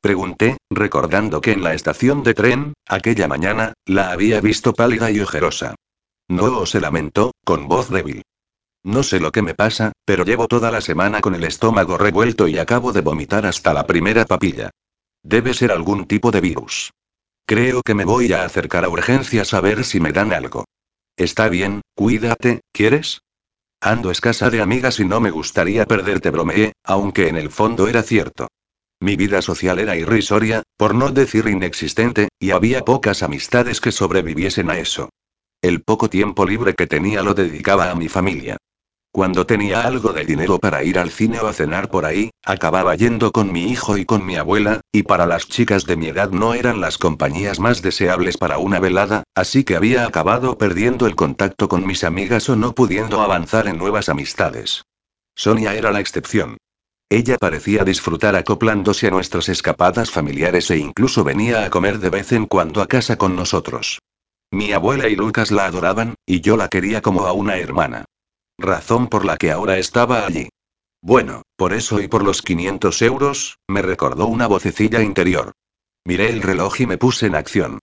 [0.00, 5.20] Pregunté, recordando que en la estación de tren, aquella mañana, la había visto pálida y
[5.20, 5.74] ojerosa.
[6.28, 8.22] No, se lamentó, con voz débil.
[8.88, 12.48] No sé lo que me pasa, pero llevo toda la semana con el estómago revuelto
[12.48, 14.70] y acabo de vomitar hasta la primera papilla.
[15.22, 16.90] Debe ser algún tipo de virus.
[17.44, 20.64] Creo que me voy a acercar a urgencias a ver si me dan algo.
[21.18, 23.20] Está bien, cuídate, ¿quieres?
[23.78, 28.02] Ando escasa de amigas y no me gustaría perderte, bromeé, aunque en el fondo era
[28.02, 28.48] cierto.
[29.00, 34.70] Mi vida social era irrisoria, por no decir inexistente, y había pocas amistades que sobreviviesen
[34.70, 35.10] a eso.
[35.60, 38.56] El poco tiempo libre que tenía lo dedicaba a mi familia.
[39.10, 42.94] Cuando tenía algo de dinero para ir al cine o a cenar por ahí, acababa
[42.94, 46.30] yendo con mi hijo y con mi abuela, y para las chicas de mi edad
[46.30, 51.16] no eran las compañías más deseables para una velada, así que había acabado perdiendo el
[51.16, 54.84] contacto con mis amigas o no pudiendo avanzar en nuevas amistades.
[55.34, 56.58] Sonia era la excepción.
[57.10, 62.32] Ella parecía disfrutar acoplándose a nuestras escapadas familiares e incluso venía a comer de vez
[62.32, 64.00] en cuando a casa con nosotros.
[64.50, 68.04] Mi abuela y Lucas la adoraban, y yo la quería como a una hermana.
[68.58, 70.48] Razón por la que ahora estaba allí.
[71.00, 75.52] Bueno, por eso y por los 500 euros, me recordó una vocecilla interior.
[76.04, 77.78] Miré el reloj y me puse en acción.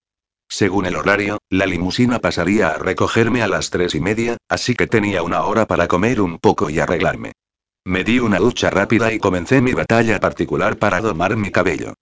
[0.49, 4.85] Según el horario, la limusina pasaría a recogerme a las tres y media, así que
[4.85, 7.31] tenía una hora para comer un poco y arreglarme.
[7.85, 11.93] Me di una ducha rápida y comencé mi batalla particular para domar mi cabello.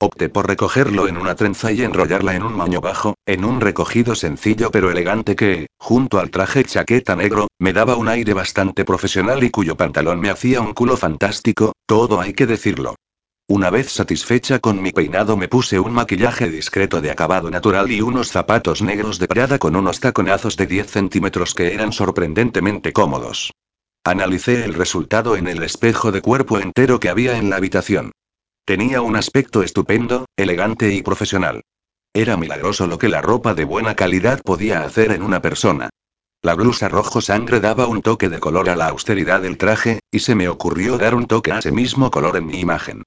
[0.00, 4.14] Opté por recogerlo en una trenza y enrollarla en un moño bajo, en un recogido
[4.14, 9.42] sencillo pero elegante que, junto al traje chaqueta negro, me daba un aire bastante profesional
[9.42, 12.94] y cuyo pantalón me hacía un culo fantástico, todo hay que decirlo.
[13.48, 18.00] Una vez satisfecha con mi peinado me puse un maquillaje discreto de acabado natural y
[18.00, 23.50] unos zapatos negros de Prada con unos taconazos de 10 centímetros que eran sorprendentemente cómodos.
[24.04, 28.12] Analicé el resultado en el espejo de cuerpo entero que había en la habitación.
[28.68, 31.62] Tenía un aspecto estupendo, elegante y profesional.
[32.12, 35.88] Era milagroso lo que la ropa de buena calidad podía hacer en una persona.
[36.42, 40.18] La blusa rojo sangre daba un toque de color a la austeridad del traje, y
[40.18, 43.04] se me ocurrió dar un toque a ese mismo color en mi imagen.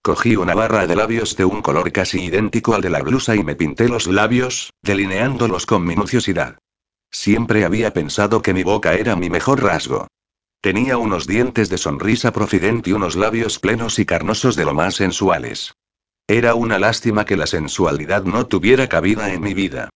[0.00, 3.44] Cogí una barra de labios de un color casi idéntico al de la blusa y
[3.44, 6.56] me pinté los labios, delineándolos con minuciosidad.
[7.10, 10.08] Siempre había pensado que mi boca era mi mejor rasgo.
[10.62, 14.94] Tenía unos dientes de sonrisa profidente y unos labios plenos y carnosos de lo más
[14.94, 15.74] sensuales.
[16.28, 19.88] Era una lástima que la sensualidad no tuviera cabida en mi vida.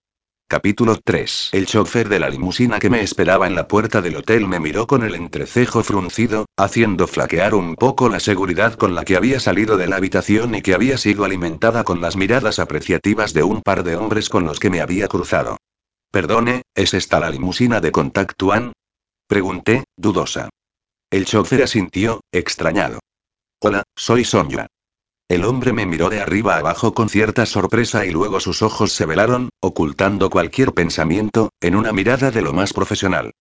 [0.49, 1.51] Capítulo 3.
[1.53, 4.89] El chofer de la limusina que me esperaba en la puerta del hotel me miró
[4.89, 9.77] con el entrecejo fruncido, haciendo flaquear un poco la seguridad con la que había salido
[9.77, 13.85] de la habitación y que había sido alimentada con las miradas apreciativas de un par
[13.85, 15.59] de hombres con los que me había cruzado.
[16.11, 18.73] Perdone, ¿es esta la limusina de Contact One?
[19.29, 20.49] Pregunté, dudosa.
[21.09, 22.99] El chofer asintió, extrañado.
[23.63, 24.67] Hola, soy Sonia.
[25.29, 29.07] El hombre me miró de arriba abajo con cierta sorpresa y luego sus ojos se
[29.07, 33.33] velaron, ocultando cualquier pensamiento, en una mirada de lo más profesional.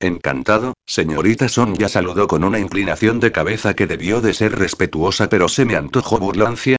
[0.00, 5.48] Encantado, señorita Sonia saludó con una inclinación de cabeza que debió de ser respetuosa pero
[5.48, 6.76] se me antojó burlancia.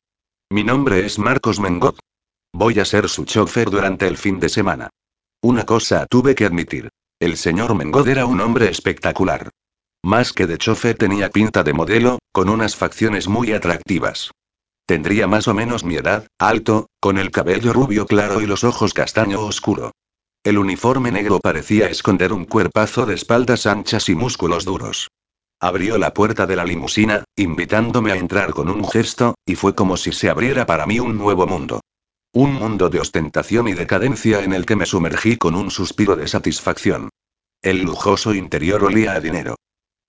[0.50, 2.00] Mi nombre es Marcos Mengot.
[2.52, 4.90] Voy a ser su chofer durante el fin de semana.
[5.42, 6.90] Una cosa tuve que admitir.
[7.18, 9.50] El señor Mengot era un hombre espectacular.
[10.04, 14.32] Más que de chofer tenía pinta de modelo, con unas facciones muy atractivas.
[14.86, 18.94] Tendría más o menos mi edad, alto, con el cabello rubio claro y los ojos
[18.94, 19.94] castaño oscuro.
[20.44, 25.08] El uniforme negro parecía esconder un cuerpazo de espaldas anchas y músculos duros.
[25.62, 29.96] Abrió la puerta de la limusina, invitándome a entrar con un gesto, y fue como
[29.96, 31.80] si se abriera para mí un nuevo mundo.
[32.34, 36.28] Un mundo de ostentación y decadencia en el que me sumergí con un suspiro de
[36.28, 37.08] satisfacción.
[37.62, 39.56] El lujoso interior olía a dinero.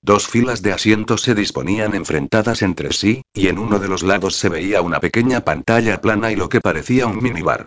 [0.05, 4.37] Dos filas de asientos se disponían enfrentadas entre sí, y en uno de los lados
[4.37, 7.65] se veía una pequeña pantalla plana y lo que parecía un minibar.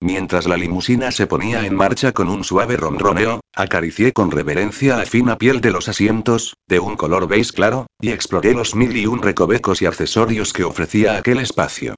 [0.00, 5.06] Mientras la limusina se ponía en marcha con un suave ronroneo, acaricié con reverencia la
[5.06, 9.06] fina piel de los asientos, de un color beige claro, y exploré los mil y
[9.06, 11.94] un recovecos y accesorios que ofrecía aquel espacio.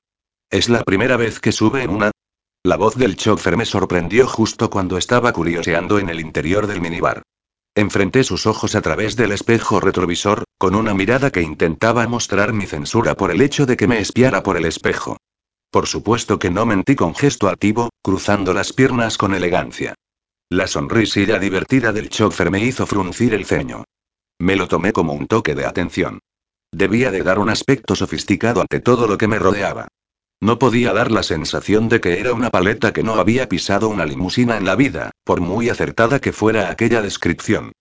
[0.51, 2.11] ¿Es la primera vez que sube en una?
[2.63, 7.23] La voz del chofer me sorprendió justo cuando estaba curioseando en el interior del minibar.
[7.79, 12.67] Enfrenté sus ojos a través del espejo retrovisor, con una mirada que intentaba mostrar mi
[12.67, 15.17] censura por el hecho de que me espiara por el espejo.
[15.71, 19.95] Por supuesto que no mentí con gesto activo, cruzando las piernas con elegancia.
[20.51, 23.85] La sonrisilla divertida del chofer me hizo fruncir el ceño.
[24.41, 26.19] Me lo tomé como un toque de atención.
[26.73, 29.87] Debía de dar un aspecto sofisticado ante todo lo que me rodeaba.
[30.41, 34.07] No podía dar la sensación de que era una paleta que no había pisado una
[34.07, 37.73] limusina en la vida, por muy acertada que fuera aquella descripción.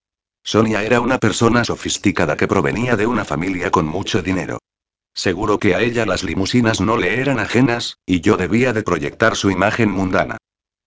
[0.43, 4.59] Sonia era una persona sofisticada que provenía de una familia con mucho dinero.
[5.13, 9.35] Seguro que a ella las limusinas no le eran ajenas, y yo debía de proyectar
[9.35, 10.37] su imagen mundana.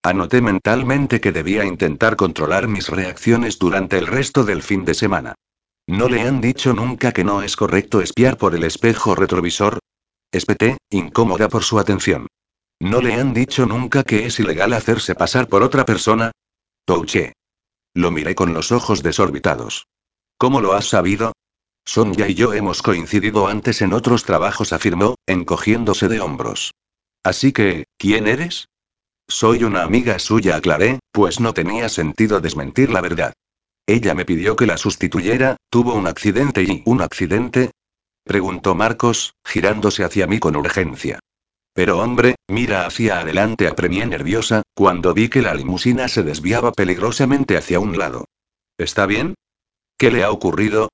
[0.02, 5.34] Anoté mentalmente que debía intentar controlar mis reacciones durante el resto del fin de semana.
[5.86, 9.78] ¿No le han dicho nunca que no es correcto espiar por el espejo retrovisor?
[10.32, 12.26] Espeté, incómoda por su atención.
[12.78, 16.30] ¿No le han dicho nunca que es ilegal hacerse pasar por otra persona?
[16.84, 17.34] Touché.
[17.94, 19.86] Lo miré con los ojos desorbitados.
[20.38, 21.32] ¿Cómo lo has sabido?
[21.84, 26.72] Sonia y yo hemos coincidido antes en otros trabajos, afirmó, encogiéndose de hombros.
[27.24, 28.68] Así que, ¿quién eres?
[29.28, 33.32] Soy una amiga suya, aclaré, pues no tenía sentido desmentir la verdad.
[33.86, 36.82] Ella me pidió que la sustituyera, tuvo un accidente y...
[36.86, 37.72] ¿Un accidente?
[38.30, 41.18] Preguntó Marcos, girándose hacia mí con urgencia.
[41.72, 47.56] Pero hombre, mira hacia adelante, apremié nerviosa, cuando vi que la limusina se desviaba peligrosamente
[47.56, 48.26] hacia un lado.
[48.78, 49.34] ¿Está bien?
[49.98, 50.90] ¿Qué le ha ocurrido?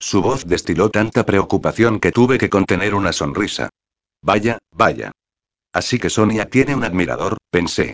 [0.00, 3.68] Su voz destiló tanta preocupación que tuve que contener una sonrisa.
[4.22, 5.10] Vaya, vaya.
[5.74, 7.92] Así que Sonia tiene un admirador, pensé.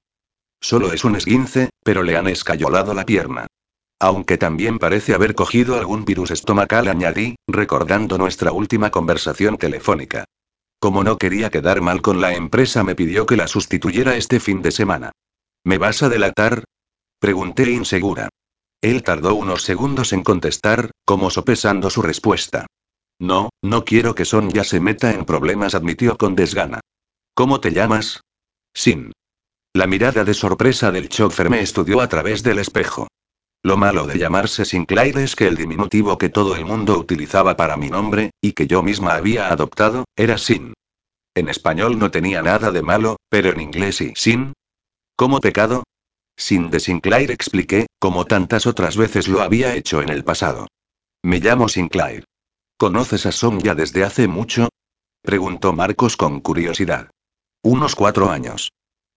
[0.61, 3.49] Solo es un esguince, pero le han escayolado la pierna.
[4.01, 10.25] Aunque también parece haber cogido algún virus estomacal, añadí, recordando nuestra última conversación telefónica.
[10.79, 14.61] Como no quería quedar mal con la empresa, me pidió que la sustituyera este fin
[14.61, 15.13] de semana.
[15.65, 16.65] ¿Me vas a delatar?
[17.19, 18.29] Pregunté insegura.
[18.83, 22.67] Él tardó unos segundos en contestar, como sopesando su respuesta.
[23.19, 26.81] No, no quiero que Son ya se meta en problemas, admitió con desgana.
[27.33, 28.21] ¿Cómo te llamas?
[28.75, 29.13] Sin.
[29.73, 33.09] La mirada de sorpresa del chofer me estudió a través del espejo.
[33.65, 37.79] Lo malo de llamarse Sinclair es que el diminutivo que todo el mundo utilizaba para
[37.79, 40.75] mi nombre, y que yo misma había adoptado, era Sin.
[41.35, 44.13] En español no tenía nada de malo, pero en inglés sí.
[44.17, 44.53] Sin.
[45.17, 45.83] ¿Cómo pecado?
[46.37, 50.67] Sin de Sinclair expliqué, como tantas otras veces lo había hecho en el pasado.
[51.23, 52.27] Me llamo Sinclair.
[52.77, 54.69] ¿Conoces a Sonia desde hace mucho?
[55.23, 57.09] Preguntó Marcos con curiosidad.
[57.63, 58.73] Unos cuatro años.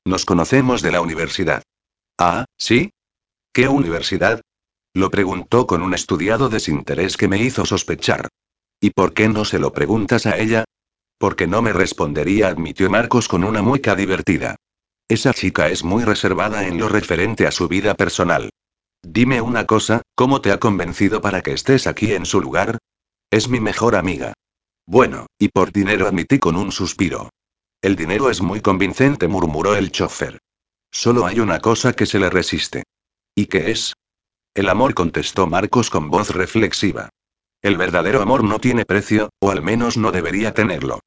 [0.05, 1.63] Nos conocemos de la universidad.
[2.17, 2.91] Ah, ¿sí?
[3.57, 4.41] ¿Qué universidad?
[4.93, 8.27] Lo preguntó con un estudiado desinterés que me hizo sospechar.
[8.79, 10.63] ¿Y por qué no se lo preguntas a ella?
[11.17, 14.57] Porque no me respondería, admitió Marcos con una mueca divertida.
[15.09, 18.51] Esa chica es muy reservada en lo referente a su vida personal.
[19.01, 22.77] Dime una cosa, ¿cómo te ha convencido para que estés aquí en su lugar?
[23.31, 24.33] Es mi mejor amiga.
[24.85, 27.31] Bueno, y por dinero admití con un suspiro.
[27.81, 30.37] El dinero es muy convincente, murmuró el chofer.
[30.91, 32.83] Solo hay una cosa que se le resiste.
[33.37, 33.93] ¿Y qué es?
[34.55, 37.09] El amor, contestó Marcos con voz reflexiva.
[37.61, 41.01] El verdadero amor no tiene precio, o al menos no debería tenerlo.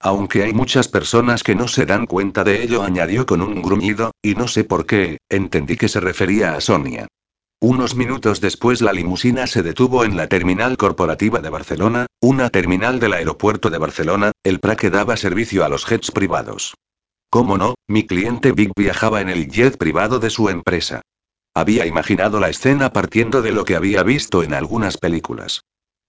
[0.00, 4.12] Aunque hay muchas personas que no se dan cuenta de ello, añadió con un gruñido,
[4.22, 7.06] y no sé por qué, entendí que se refería a Sonia.
[7.60, 12.98] Unos minutos después la limusina se detuvo en la terminal corporativa de Barcelona, una terminal
[12.98, 16.72] del aeropuerto de Barcelona, el PRA que daba servicio a los jets privados.
[17.28, 17.74] ¿Cómo no?
[17.86, 21.02] Mi cliente Big viajaba en el jet privado de su empresa.
[21.54, 25.62] Había imaginado la escena partiendo de lo que había visto en algunas películas.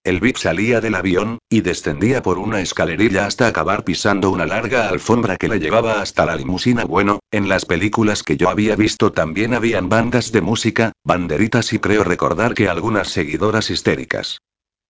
[0.04, 4.90] El VIP salía del avión, y descendía por una escalerilla hasta acabar pisando una larga
[4.90, 6.86] alfombra que le llevaba hasta la limusina.
[6.86, 11.80] Bueno, en las películas que yo había visto también habían bandas de música, banderitas y
[11.80, 14.40] creo recordar que algunas seguidoras histéricas.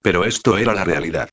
[0.01, 1.29] Pero esto era la realidad.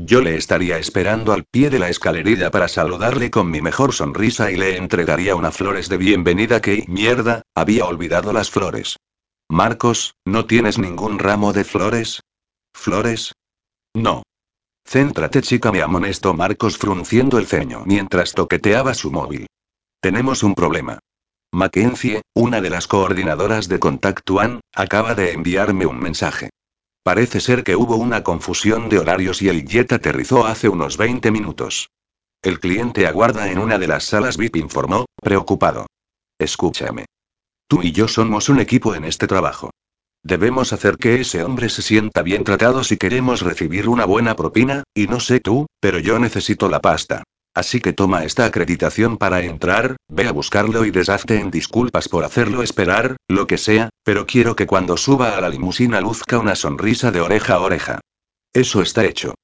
[0.00, 4.50] Yo le estaría esperando al pie de la escalerilla para saludarle con mi mejor sonrisa
[4.50, 8.96] y le entregaría unas flores de bienvenida que, mierda, había olvidado las flores.
[9.48, 12.20] Marcos, ¿no tienes ningún ramo de flores?
[12.72, 13.32] ¿Flores?
[13.94, 14.22] No.
[14.86, 19.46] Céntrate chica, me amonestó Marcos frunciendo el ceño mientras toqueteaba su móvil.
[20.00, 21.00] Tenemos un problema.
[21.52, 26.50] Mackenzie, una de las coordinadoras de Contact One, acaba de enviarme un mensaje.
[27.08, 31.30] Parece ser que hubo una confusión de horarios y el jet aterrizó hace unos 20
[31.30, 31.88] minutos.
[32.42, 35.86] El cliente aguarda en una de las salas VIP, informó, preocupado.
[36.38, 37.06] Escúchame.
[37.66, 39.70] Tú y yo somos un equipo en este trabajo.
[40.22, 44.84] Debemos hacer que ese hombre se sienta bien tratado si queremos recibir una buena propina,
[44.92, 47.24] y no sé tú, pero yo necesito la pasta.
[47.58, 52.22] Así que toma esta acreditación para entrar, ve a buscarlo y deshazte en disculpas por
[52.22, 56.54] hacerlo esperar, lo que sea, pero quiero que cuando suba a la limusina luzca una
[56.54, 58.00] sonrisa de oreja a oreja.
[58.52, 59.34] Eso está hecho.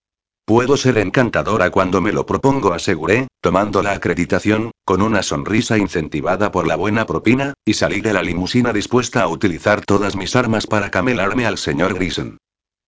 [0.45, 6.53] Puedo ser encantadora cuando me lo propongo, aseguré, tomando la acreditación, con una sonrisa incentivada
[6.53, 10.69] por la buena propina, y salí de la limusina dispuesta a utilizar todas mis armas
[10.69, 12.39] para camelarme al señor Grison.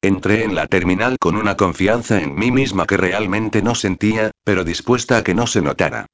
[0.06, 4.62] Entré en la terminal con una confianza en mí misma que realmente no sentía, pero
[4.62, 6.06] dispuesta a que no se notara.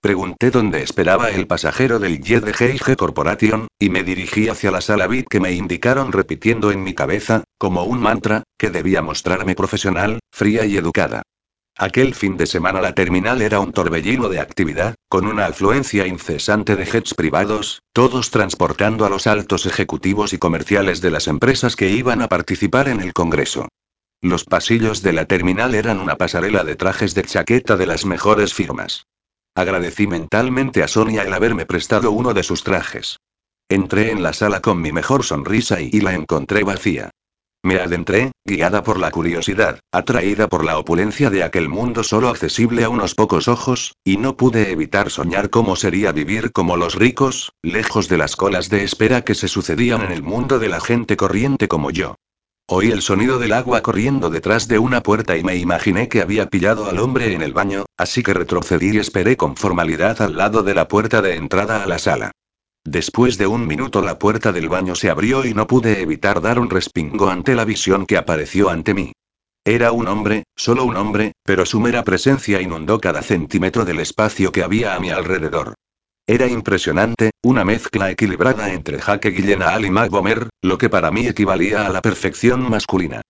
[0.00, 4.80] Pregunté dónde esperaba el pasajero del jet de G&G Corporation, y me dirigí hacia la
[4.80, 9.54] sala VIP que me indicaron repitiendo en mi cabeza, como un mantra, que debía mostrarme
[9.54, 11.22] profesional, fría y educada.
[11.78, 16.74] Aquel fin de semana la terminal era un torbellino de actividad, con una afluencia incesante
[16.74, 21.90] de jets privados, todos transportando a los altos ejecutivos y comerciales de las empresas que
[21.90, 23.68] iban a participar en el Congreso.
[24.22, 28.54] Los pasillos de la terminal eran una pasarela de trajes de chaqueta de las mejores
[28.54, 29.04] firmas.
[29.54, 33.18] Agradecí mentalmente a Sonia el haberme prestado uno de sus trajes.
[33.68, 37.10] Entré en la sala con mi mejor sonrisa y la encontré vacía.
[37.62, 42.84] Me adentré, guiada por la curiosidad, atraída por la opulencia de aquel mundo solo accesible
[42.84, 47.52] a unos pocos ojos, y no pude evitar soñar cómo sería vivir como los ricos,
[47.62, 51.16] lejos de las colas de espera que se sucedían en el mundo de la gente
[51.16, 52.14] corriente como yo.
[52.68, 56.46] Oí el sonido del agua corriendo detrás de una puerta y me imaginé que había
[56.46, 60.62] pillado al hombre en el baño, así que retrocedí y esperé con formalidad al lado
[60.64, 62.32] de la puerta de entrada a la sala.
[62.86, 66.60] Después de un minuto la puerta del baño se abrió y no pude evitar dar
[66.60, 69.12] un respingo ante la visión que apareció ante mí.
[69.64, 74.52] Era un hombre, solo un hombre, pero su mera presencia inundó cada centímetro del espacio
[74.52, 75.74] que había a mi alrededor.
[76.28, 81.26] Era impresionante, una mezcla equilibrada entre Jaque Gyllenhaal y Mac Bomer, lo que para mí
[81.26, 83.22] equivalía a la perfección masculina.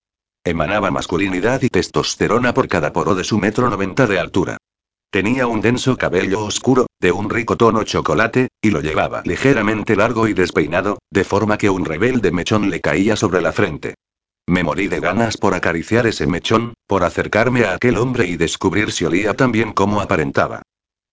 [0.45, 4.59] Emanaba masculinidad y testosterona por cada poro de su metro noventa de altura.
[5.11, 10.27] Tenía un denso cabello oscuro, de un rico tono chocolate, y lo llevaba ligeramente largo
[10.27, 13.95] y despeinado, de forma que un rebelde mechón le caía sobre la frente.
[14.49, 18.90] Me morí de ganas por acariciar ese mechón, por acercarme a aquel hombre y descubrir
[18.90, 20.62] si olía tan bien como aparentaba.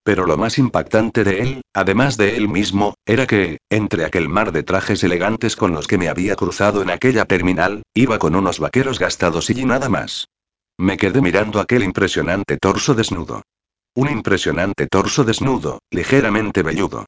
[0.03, 4.51] Pero lo más impactante de él, además de él mismo, era que, entre aquel mar
[4.51, 8.57] de trajes elegantes con los que me había cruzado en aquella terminal, iba con unos
[8.57, 10.27] vaqueros gastados y nada más.
[10.75, 13.42] Me quedé mirando aquel impresionante torso desnudo.
[13.95, 17.05] Un impresionante torso desnudo, ligeramente velludo.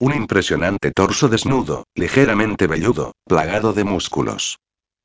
[0.00, 4.58] Un impresionante torso desnudo, ligeramente velludo, plagado de músculos.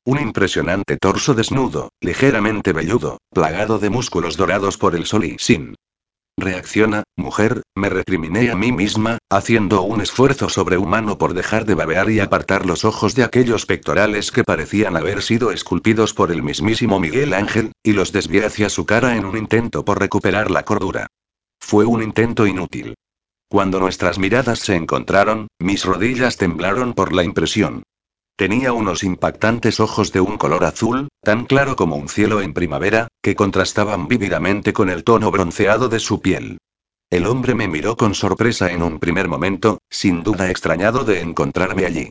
[0.04, 5.76] Un impresionante torso desnudo, ligeramente velludo, plagado de músculos dorados por el sol y sin.
[6.36, 12.10] Reacciona, mujer, me recriminé a mí misma, haciendo un esfuerzo sobrehumano por dejar de babear
[12.10, 16.98] y apartar los ojos de aquellos pectorales que parecían haber sido esculpidos por el mismísimo
[16.98, 21.06] Miguel Ángel, y los desvié hacia su cara en un intento por recuperar la cordura.
[21.60, 22.94] Fue un intento inútil.
[23.48, 27.84] Cuando nuestras miradas se encontraron, mis rodillas temblaron por la impresión.
[28.36, 33.08] Tenía unos impactantes ojos de un color azul, tan claro como un cielo en primavera,
[33.22, 36.58] que contrastaban vívidamente con el tono bronceado de su piel.
[37.10, 41.84] El hombre me miró con sorpresa en un primer momento, sin duda extrañado de encontrarme
[41.84, 42.08] allí.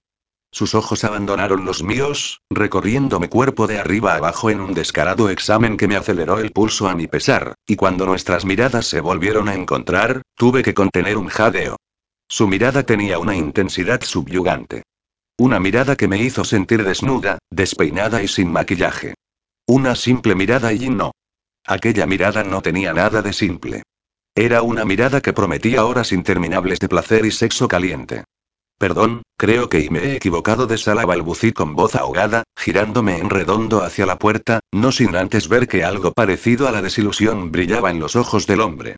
[0.51, 5.77] Sus ojos abandonaron los míos, recorriendo mi cuerpo de arriba abajo en un descarado examen
[5.77, 9.53] que me aceleró el pulso a mi pesar, y cuando nuestras miradas se volvieron a
[9.53, 11.77] encontrar, tuve que contener un jadeo.
[12.27, 14.83] Su mirada tenía una intensidad subyugante.
[15.37, 19.13] Una mirada que me hizo sentir desnuda, despeinada y sin maquillaje.
[19.67, 21.11] Una simple mirada y no.
[21.65, 23.83] Aquella mirada no tenía nada de simple.
[24.35, 28.25] Era una mirada que prometía horas interminables de placer y sexo caliente.
[28.79, 33.83] Perdón, creo que me he equivocado de sala balbucí con voz ahogada, girándome en redondo
[33.83, 37.99] hacia la puerta, no sin antes ver que algo parecido a la desilusión brillaba en
[37.99, 38.95] los ojos del hombre.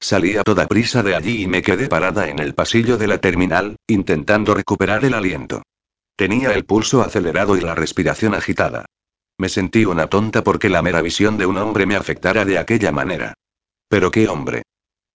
[0.00, 3.18] Salí a toda prisa de allí y me quedé parada en el pasillo de la
[3.18, 5.62] terminal, intentando recuperar el aliento.
[6.16, 8.84] Tenía el pulso acelerado y la respiración agitada.
[9.38, 12.90] Me sentí una tonta porque la mera visión de un hombre me afectara de aquella
[12.90, 13.34] manera.
[13.88, 14.62] Pero qué hombre.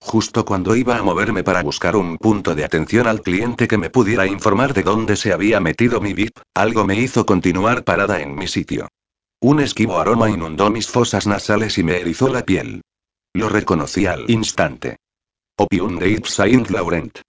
[0.05, 3.89] Justo cuando iba a moverme para buscar un punto de atención al cliente que me
[3.89, 8.35] pudiera informar de dónde se había metido mi VIP, algo me hizo continuar parada en
[8.35, 8.87] mi sitio.
[9.41, 12.81] Un esquivo aroma inundó mis fosas nasales y me erizó la piel.
[13.33, 14.97] Lo reconocí al instante.
[15.57, 17.21] Opium de Yves Saint Laurent.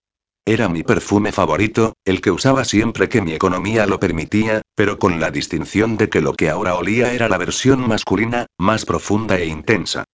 [0.45, 5.19] Era mi perfume favorito, el que usaba siempre que mi economía lo permitía, pero con
[5.19, 9.47] la distinción de que lo que ahora olía era la versión masculina, más profunda e
[9.47, 10.05] intensa.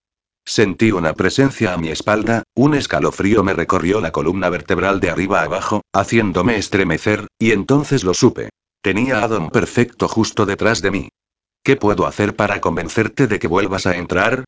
[0.44, 5.42] Sentí una presencia a mi espalda, un escalofrío me recorrió la columna vertebral de arriba
[5.42, 8.50] abajo, haciéndome estremecer, y entonces lo supe.
[8.82, 11.08] Tenía a Don Perfecto justo detrás de mí.
[11.62, 14.44] ¿Qué puedo hacer para convencerte de que vuelvas a entrar?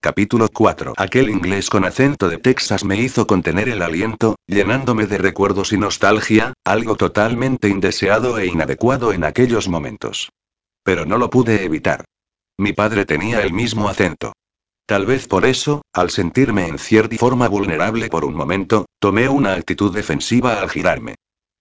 [0.00, 0.94] Capítulo 4.
[0.96, 5.78] Aquel inglés con acento de Texas me hizo contener el aliento, llenándome de recuerdos y
[5.78, 10.30] nostalgia, algo totalmente indeseado e inadecuado en aquellos momentos.
[10.82, 12.04] Pero no lo pude evitar.
[12.58, 14.32] Mi padre tenía el mismo acento.
[14.86, 19.54] Tal vez por eso, al sentirme en cierta forma vulnerable por un momento, tomé una
[19.54, 21.14] actitud defensiva al girarme.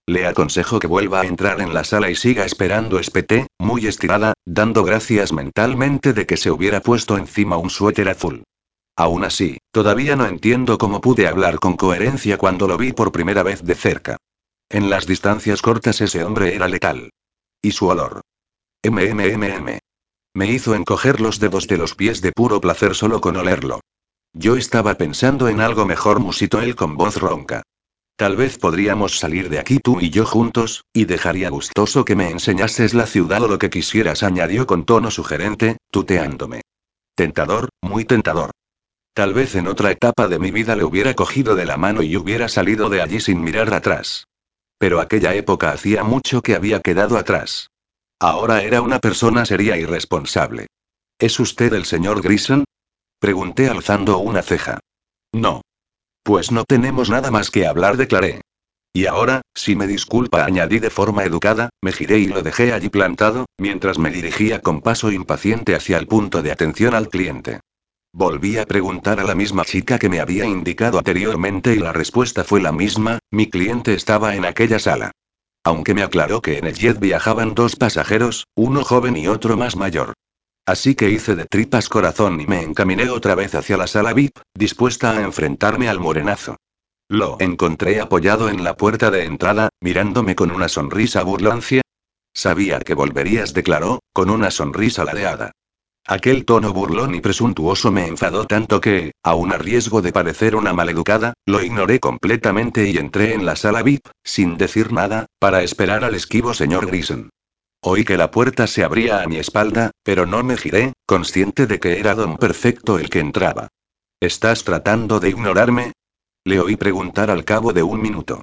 [0.06, 4.34] Le aconsejo que vuelva a entrar en la sala y siga esperando, espeté, muy estirada,
[4.46, 8.44] dando gracias mentalmente de que se hubiera puesto encima un suéter azul.
[8.98, 13.44] Aún así, todavía no entiendo cómo pude hablar con coherencia cuando lo vi por primera
[13.44, 14.18] vez de cerca.
[14.70, 17.10] En las distancias cortas ese hombre era letal.
[17.62, 18.22] Y su olor.
[18.84, 19.80] MMMM.
[20.36, 23.82] Me hizo encoger los dedos de los pies de puro placer solo con olerlo.
[24.34, 27.62] Yo estaba pensando en algo mejor, musitó él con voz ronca.
[28.16, 32.30] Tal vez podríamos salir de aquí tú y yo juntos, y dejaría gustoso que me
[32.30, 36.62] enseñases la ciudad o lo que quisieras, añadió con tono sugerente, tuteándome.
[37.16, 38.52] Tentador, muy tentador.
[39.14, 42.18] Tal vez en otra etapa de mi vida le hubiera cogido de la mano y
[42.18, 44.26] hubiera salido de allí sin mirar atrás.
[44.80, 47.70] Pero aquella época hacía mucho que había quedado atrás.
[48.20, 50.68] Ahora era una persona seria y responsable.
[51.20, 52.66] ¿Es usted el señor Grison?
[53.20, 54.80] Pregunté alzando una ceja.
[55.34, 55.62] No.
[56.24, 58.42] Pues no tenemos nada más que hablar, declaré.
[58.96, 62.90] Y ahora, si me disculpa, añadí de forma educada, me giré y lo dejé allí
[62.90, 67.60] plantado, mientras me dirigía con paso impaciente hacia el punto de atención al cliente.
[68.14, 72.44] Volví a preguntar a la misma chica que me había indicado anteriormente y la respuesta
[72.44, 75.12] fue la misma, mi cliente estaba en aquella sala.
[75.64, 79.76] Aunque me aclaró que en el jet viajaban dos pasajeros, uno joven y otro más
[79.76, 80.14] mayor.
[80.66, 84.38] Así que hice de tripas corazón y me encaminé otra vez hacia la sala VIP,
[84.54, 86.58] dispuesta a enfrentarme al morenazo.
[87.10, 91.82] Lo encontré apoyado en la puerta de entrada, mirándome con una sonrisa burlancia.
[92.34, 95.52] Sabía que volverías, declaró, con una sonrisa ladeada.
[96.06, 100.74] Aquel tono burlón y presuntuoso me enfadó tanto que, aun a riesgo de parecer una
[100.74, 106.04] maleducada, lo ignoré completamente y entré en la sala VIP, sin decir nada, para esperar
[106.04, 107.30] al esquivo señor Grison.
[107.82, 111.80] Oí que la puerta se abría a mi espalda, pero no me giré, consciente de
[111.80, 113.70] que era don Perfecto el que entraba.
[114.20, 115.94] ¿Estás tratando de ignorarme?
[116.44, 118.42] Le oí preguntar al cabo de un minuto.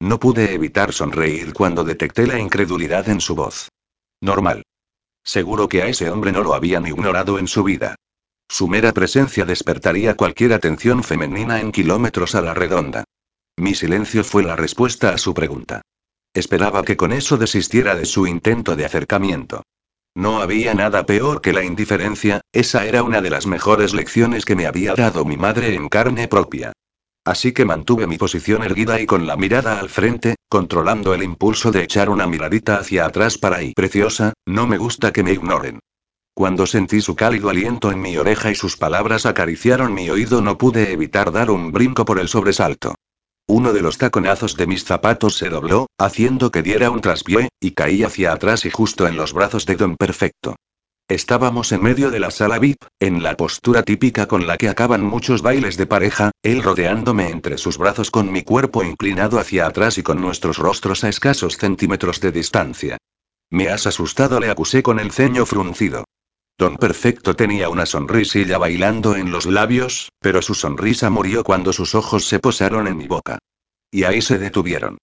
[0.00, 3.70] No pude evitar sonreír cuando detecté la incredulidad en su voz.
[4.20, 4.62] Normal.
[5.28, 7.96] Seguro que a ese hombre no lo habían ignorado en su vida.
[8.48, 13.04] Su mera presencia despertaría cualquier atención femenina en kilómetros a la redonda.
[13.58, 15.82] Mi silencio fue la respuesta a su pregunta.
[16.32, 19.64] Esperaba que con eso desistiera de su intento de acercamiento.
[20.14, 24.56] No había nada peor que la indiferencia, esa era una de las mejores lecciones que
[24.56, 26.72] me había dado mi madre en carne propia.
[27.28, 31.70] Así que mantuve mi posición erguida y con la mirada al frente, controlando el impulso
[31.70, 33.74] de echar una miradita hacia atrás para ahí.
[33.74, 35.78] Preciosa, no me gusta que me ignoren.
[36.32, 40.56] Cuando sentí su cálido aliento en mi oreja y sus palabras acariciaron mi oído no
[40.56, 42.94] pude evitar dar un brinco por el sobresalto.
[43.46, 47.72] Uno de los taconazos de mis zapatos se dobló, haciendo que diera un traspié, y
[47.72, 50.56] caí hacia atrás y justo en los brazos de Don Perfecto.
[51.08, 55.02] Estábamos en medio de la sala VIP, en la postura típica con la que acaban
[55.02, 59.96] muchos bailes de pareja, él rodeándome entre sus brazos con mi cuerpo inclinado hacia atrás
[59.96, 62.98] y con nuestros rostros a escasos centímetros de distancia.
[63.48, 66.04] Me has asustado, le acusé con el ceño fruncido.
[66.58, 71.94] Don Perfecto tenía una sonrisilla bailando en los labios, pero su sonrisa murió cuando sus
[71.94, 73.38] ojos se posaron en mi boca.
[73.90, 74.98] Y ahí se detuvieron.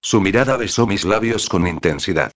[0.00, 2.32] Su mirada besó mis labios con intensidad.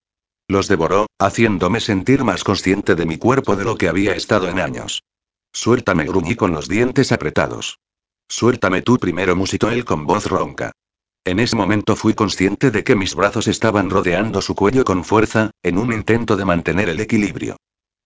[0.49, 4.61] Los devoró, haciéndome sentir más consciente de mi cuerpo de lo que había estado en
[4.61, 5.03] años.
[5.53, 7.78] Suéltame, gruñí con los dientes apretados.
[8.28, 10.72] Suéltame tú primero, musitó él con voz ronca.
[11.24, 15.51] En ese momento fui consciente de que mis brazos estaban rodeando su cuello con fuerza,
[15.62, 17.57] en un intento de mantener el equilibrio.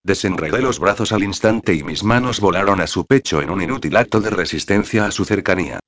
[0.05, 3.97] Desenredé los brazos al instante y mis manos volaron a su pecho en un inútil
[3.97, 5.81] acto de resistencia a su cercanía.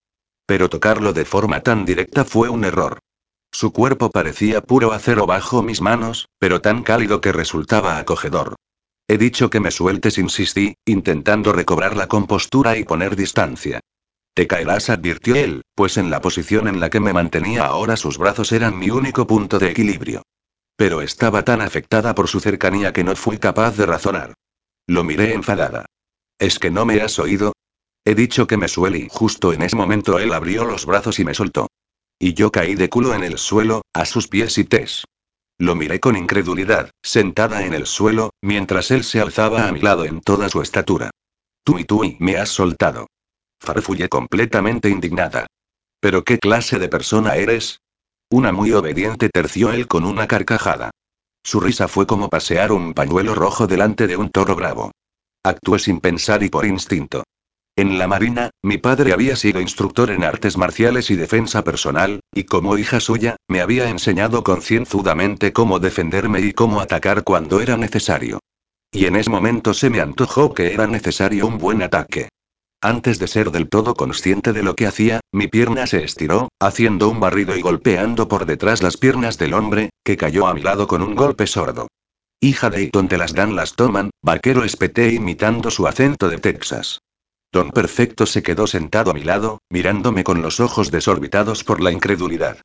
[0.47, 2.99] Pero tocarlo de forma tan directa fue un error.
[3.53, 8.55] Su cuerpo parecía puro acero bajo mis manos, pero tan cálido que resultaba acogedor.
[9.09, 13.81] He dicho que me sueltes, insistí, intentando recobrar la compostura y poner distancia.
[14.35, 18.19] Te caerás, advirtió él, pues en la posición en la que me mantenía ahora sus
[18.19, 20.23] brazos eran mi único punto de equilibrio.
[20.77, 24.35] Pero estaba tan afectada por su cercanía que no fui capaz de razonar.
[24.87, 25.87] Lo miré enfadada.
[26.39, 27.53] ¿Es que no me has oído?
[28.05, 31.25] He dicho que me suele y justo en ese momento él abrió los brazos y
[31.25, 31.67] me soltó.
[32.23, 35.05] Y yo caí de culo en el suelo, a sus pies y tes.
[35.59, 40.05] Lo miré con incredulidad, sentada en el suelo, mientras él se alzaba a mi lado
[40.05, 41.11] en toda su estatura.
[41.65, 43.07] Tú y tú me has soltado.
[43.59, 45.47] Farfullé completamente indignada.
[45.99, 47.81] ¿Pero qué clase de persona eres?
[48.31, 50.91] Una muy obediente terció él con una carcajada.
[51.43, 54.93] Su risa fue como pasear un pañuelo rojo delante de un toro bravo.
[55.43, 57.25] Actué sin pensar y por instinto.
[57.81, 62.45] En la Marina, mi padre había sido instructor en artes marciales y defensa personal, y
[62.45, 68.39] como hija suya, me había enseñado concienzudamente cómo defenderme y cómo atacar cuando era necesario.
[68.93, 72.29] Y en ese momento se me antojó que era necesario un buen ataque.
[72.83, 77.09] Antes de ser del todo consciente de lo que hacía, mi pierna se estiró, haciendo
[77.09, 80.87] un barrido y golpeando por detrás las piernas del hombre, que cayó a mi lado
[80.87, 81.89] con un golpe sordo.
[82.43, 87.01] Hija de donde las dan las toman, vaquero espeté imitando su acento de Texas.
[87.53, 91.91] Don Perfecto se quedó sentado a mi lado, mirándome con los ojos desorbitados por la
[91.91, 92.59] incredulidad.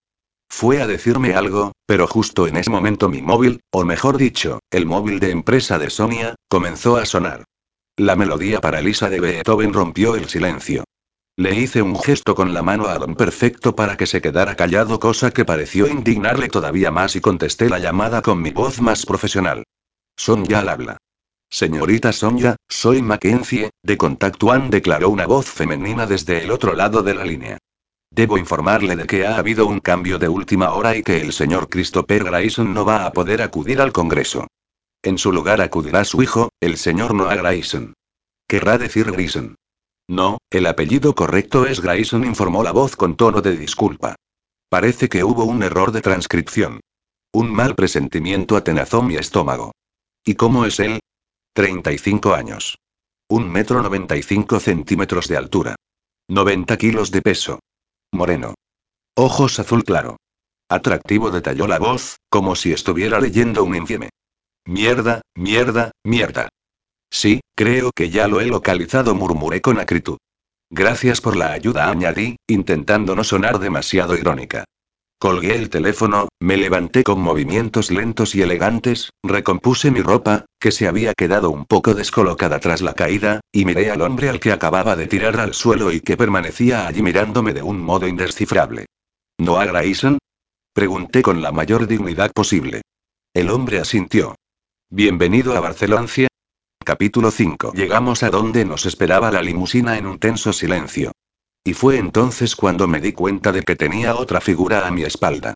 [0.48, 4.86] Fue a decirme algo, pero justo en ese momento mi móvil, o mejor dicho, el
[4.86, 7.46] móvil de empresa de Sonia, comenzó a sonar.
[7.98, 10.84] La melodía para Elisa de Beethoven rompió el silencio.
[11.38, 15.00] Le hice un gesto con la mano a don Perfecto para que se quedara callado,
[15.00, 19.64] cosa que pareció indignarle todavía más y contesté la llamada con mi voz más profesional.
[20.16, 20.98] Sonia al habla.
[21.50, 27.02] Señorita Sonia, soy Mackenzie, de Contact One, declaró una voz femenina desde el otro lado
[27.02, 27.58] de la línea.
[28.12, 31.70] Debo informarle de que ha habido un cambio de última hora y que el señor
[31.70, 34.48] Christopher Grayson no va a poder acudir al Congreso.
[35.04, 37.94] En su lugar acudirá su hijo, el señor Noah Grayson.
[38.48, 39.56] Querrá decir Grayson.
[40.08, 44.16] No, el apellido correcto es Grayson, informó la voz con tono de disculpa.
[44.70, 46.80] Parece que hubo un error de transcripción.
[47.34, 49.74] Un mal presentimiento atenazó mi estómago.
[50.24, 51.00] ¿Y cómo es él?
[51.56, 52.78] 35 años.
[53.30, 55.76] Un metro 95 centímetros de altura.
[56.28, 57.60] 90 kilos de peso.
[58.12, 58.56] Moreno.
[59.16, 60.18] Ojos azul claro.
[60.70, 64.10] Atractivo detalló la voz, como si estuviera leyendo un infieme.
[64.66, 66.50] Mierda, mierda, mierda.
[67.10, 70.18] Sí, creo que ya lo he localizado, murmuré con acritud.
[70.70, 74.66] Gracias por la ayuda, añadí, intentando no sonar demasiado irónica.
[75.18, 80.88] Colgué el teléfono, me levanté con movimientos lentos y elegantes, recompuse mi ropa, que se
[80.88, 84.96] había quedado un poco descolocada tras la caída, y miré al hombre al que acababa
[84.98, 88.88] de tirar al suelo y que permanecía allí mirándome de un modo indescifrable.
[89.38, 90.18] ¿No Grayson?
[90.74, 92.82] Pregunté con la mayor dignidad posible.
[93.34, 94.36] El hombre asintió.
[94.90, 96.08] Bienvenido a Barcelona.
[96.84, 97.72] Capítulo 5.
[97.74, 101.14] Llegamos a donde nos esperaba la limusina en un tenso silencio.
[101.68, 105.56] Y fue entonces cuando me di cuenta de que tenía otra figura a mi espalda.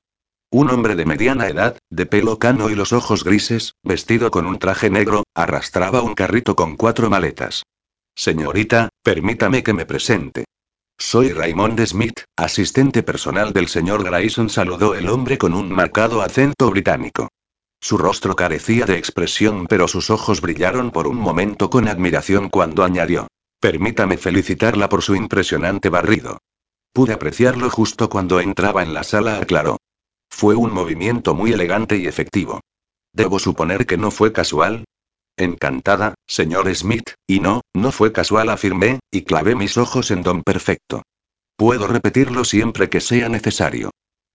[0.51, 4.57] Un hombre de mediana edad, de pelo cano y los ojos grises, vestido con un
[4.57, 7.61] traje negro, arrastraba un carrito con cuatro maletas.
[8.15, 10.45] Señorita, permítame que me presente.
[10.97, 16.71] Soy Raymond Smith, asistente personal del señor Grayson, saludó el hombre con un marcado acento
[16.71, 17.29] británico.
[17.79, 22.83] Su rostro carecía de expresión, pero sus ojos brillaron por un momento con admiración cuando
[22.83, 23.27] añadió.
[23.59, 26.39] Permítame felicitarla por su impresionante barrido.
[26.93, 29.77] Pude apreciarlo justo cuando entraba en la sala, aclaró.
[30.29, 32.61] Fue un movimiento muy elegante y efectivo.
[33.13, 34.85] Debo suponer que no fue casual.
[35.35, 40.43] Encantada, señor Smith, y no, no fue casual, afirmé, y clavé mis ojos en Don
[40.43, 41.03] Perfecto.
[41.57, 43.91] Puedo repetirlo siempre que sea necesario.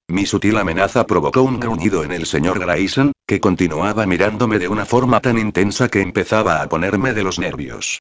[0.09, 4.85] Mi sutil amenaza provocó un gruñido en el señor Grayson, que continuaba mirándome de una
[4.85, 8.01] forma tan intensa que empezaba a ponerme de los nervios.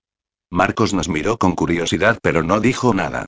[0.54, 3.26] Marcos nos miró con curiosidad pero no dijo nada.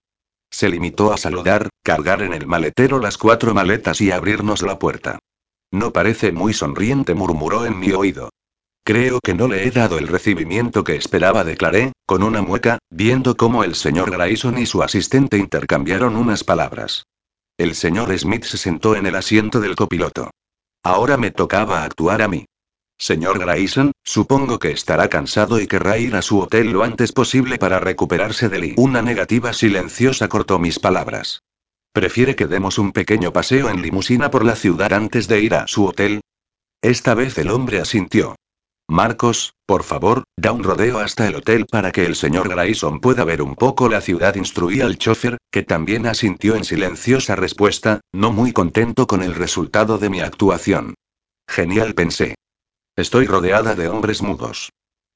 [0.51, 5.17] Se limitó a saludar, cargar en el maletero las cuatro maletas y abrirnos la puerta.
[5.71, 8.30] No parece muy sonriente, murmuró en mi oído.
[8.84, 13.36] Creo que no le he dado el recibimiento que esperaba, declaré, con una mueca, viendo
[13.36, 17.07] cómo el señor Grayson y su asistente intercambiaron unas palabras.
[17.57, 20.30] El señor Smith se sentó en el asiento del copiloto.
[20.84, 22.45] Ahora me tocaba actuar a mí.
[22.97, 27.57] Señor Grayson, supongo que estará cansado y querrá ir a su hotel lo antes posible
[27.57, 28.73] para recuperarse de Lee.
[28.77, 31.41] Una negativa silenciosa cortó mis palabras.
[31.91, 35.67] ¿Prefiere que demos un pequeño paseo en limusina por la ciudad antes de ir a
[35.67, 36.21] su hotel?
[36.81, 38.35] Esta vez el hombre asintió.
[38.87, 43.23] Marcos, por favor, da un rodeo hasta el hotel para que el señor Grayson pueda
[43.25, 48.31] ver un poco la ciudad, instruí al chofer, que también asintió en silenciosa respuesta, no
[48.31, 50.93] muy contento con el resultado de mi actuación.
[51.47, 52.35] Genial, pensé.
[52.97, 54.71] Estoy rodeada de hombres mudos.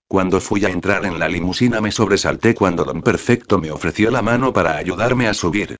[0.09, 4.21] Cuando fui a entrar en la limusina me sobresalté cuando Don Perfecto me ofreció la
[4.21, 5.77] mano para ayudarme a subir.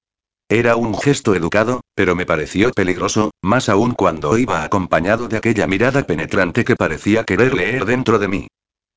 [0.47, 5.67] Era un gesto educado, pero me pareció peligroso, más aún cuando iba acompañado de aquella
[5.67, 8.47] mirada penetrante que parecía querer leer dentro de mí.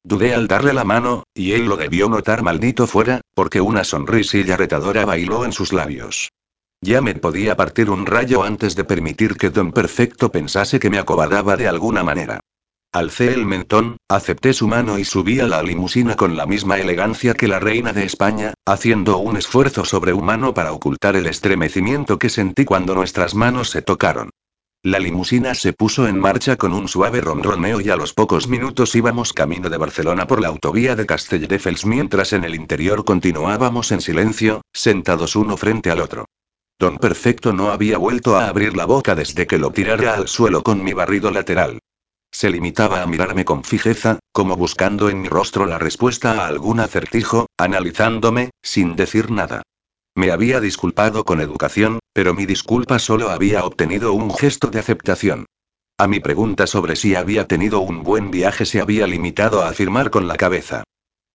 [0.04, 4.56] Dudé al darle la mano, y él lo debió notar maldito fuera, porque una sonrisilla
[4.56, 6.30] retadora bailó en sus labios.
[6.80, 11.00] Ya me podía partir un rayo antes de permitir que Don Perfecto pensase que me
[11.00, 12.40] acobardaba de alguna manera.
[12.94, 17.32] Alcé el mentón, acepté su mano y subí a la limusina con la misma elegancia
[17.32, 22.66] que la reina de España, haciendo un esfuerzo sobrehumano para ocultar el estremecimiento que sentí
[22.66, 24.28] cuando nuestras manos se tocaron.
[24.82, 28.94] La limusina se puso en marcha con un suave ronroneo y a los pocos minutos
[28.94, 34.02] íbamos camino de Barcelona por la autovía de Castelldefels mientras en el interior continuábamos en
[34.02, 36.26] silencio, sentados uno frente al otro.
[36.78, 40.62] Don Perfecto no había vuelto a abrir la boca desde que lo tirara al suelo
[40.62, 41.78] con mi barrido lateral.
[42.32, 46.80] Se limitaba a mirarme con fijeza, como buscando en mi rostro la respuesta a algún
[46.80, 49.62] acertijo, analizándome, sin decir nada.
[50.14, 55.46] Me había disculpado con educación, pero mi disculpa solo había obtenido un gesto de aceptación.
[55.98, 60.10] A mi pregunta sobre si había tenido un buen viaje se había limitado a afirmar
[60.10, 60.84] con la cabeza.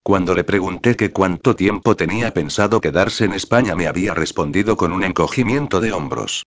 [0.04, 4.94] Cuando le pregunté que cuánto tiempo tenía pensado quedarse en España me había respondido con
[4.94, 6.44] un encogimiento de hombros.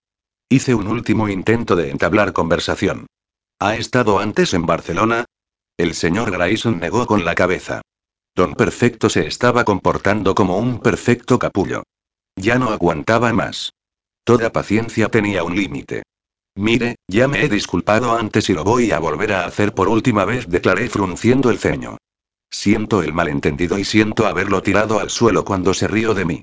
[0.49, 3.07] Hice un último intento de entablar conversación.
[3.63, 5.25] ¿Ha estado antes en Barcelona?
[5.77, 7.83] El señor Grayson negó con la cabeza.
[8.35, 11.83] Don Perfecto se estaba comportando como un perfecto capullo.
[12.35, 13.71] Ya no aguantaba más.
[14.23, 16.01] Toda paciencia tenía un límite.
[16.55, 20.25] Mire, ya me he disculpado antes y lo voy a volver a hacer por última
[20.25, 21.97] vez, declaré frunciendo el ceño.
[22.49, 26.41] Siento el malentendido y siento haberlo tirado al suelo cuando se rió de mí.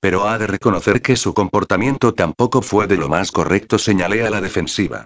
[0.00, 4.30] Pero ha de reconocer que su comportamiento tampoco fue de lo más correcto, señalé a
[4.30, 5.04] la defensiva.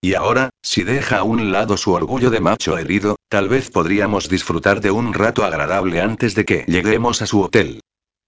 [0.00, 4.28] Y ahora, si deja a un lado su orgullo de macho herido, tal vez podríamos
[4.28, 7.80] disfrutar de un rato agradable antes de que lleguemos a su hotel.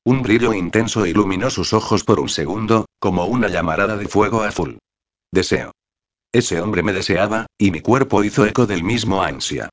[0.05, 4.79] Un brillo intenso iluminó sus ojos por un segundo, como una llamarada de fuego azul.
[5.33, 5.73] Deseo.
[6.33, 9.68] Ese hombre me deseaba, y mi cuerpo hizo eco del mismo ansia.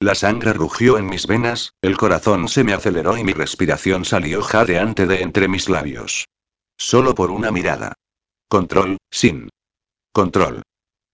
[0.00, 4.42] La sangre rugió en mis venas, el corazón se me aceleró y mi respiración salió
[4.42, 6.26] jadeante de entre mis labios.
[6.76, 7.94] Solo por una mirada.
[8.48, 9.48] Control, sin.
[10.12, 10.62] Control.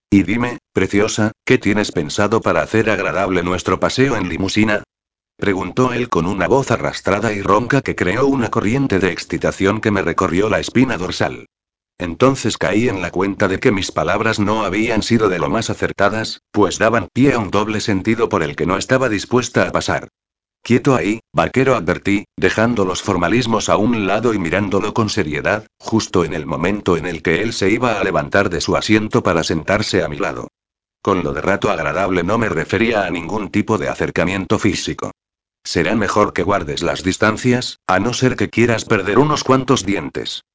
[0.09, 4.83] Y dime, preciosa, ¿qué tienes pensado para hacer agradable nuestro paseo en limusina?
[5.37, 9.91] Preguntó él con una voz arrastrada y ronca que creó una corriente de excitación que
[9.91, 11.47] me recorrió la espina dorsal.
[11.97, 15.69] Entonces caí en la cuenta de que mis palabras no habían sido de lo más
[15.69, 19.71] acertadas, pues daban pie a un doble sentido por el que no estaba dispuesta a
[19.71, 20.09] pasar.
[20.65, 26.25] Quieto ahí, vaquero advertí, dejando los formalismos a un lado y mirándolo con seriedad, justo
[26.25, 29.43] en el momento en el que él se iba a levantar de su asiento para
[29.43, 30.47] sentarse a mi lado.
[31.03, 35.11] Con lo de rato agradable no me refería a ningún tipo de acercamiento físico.
[35.63, 40.45] Será mejor que guardes las distancias, a no ser que quieras perder unos cuantos dientes.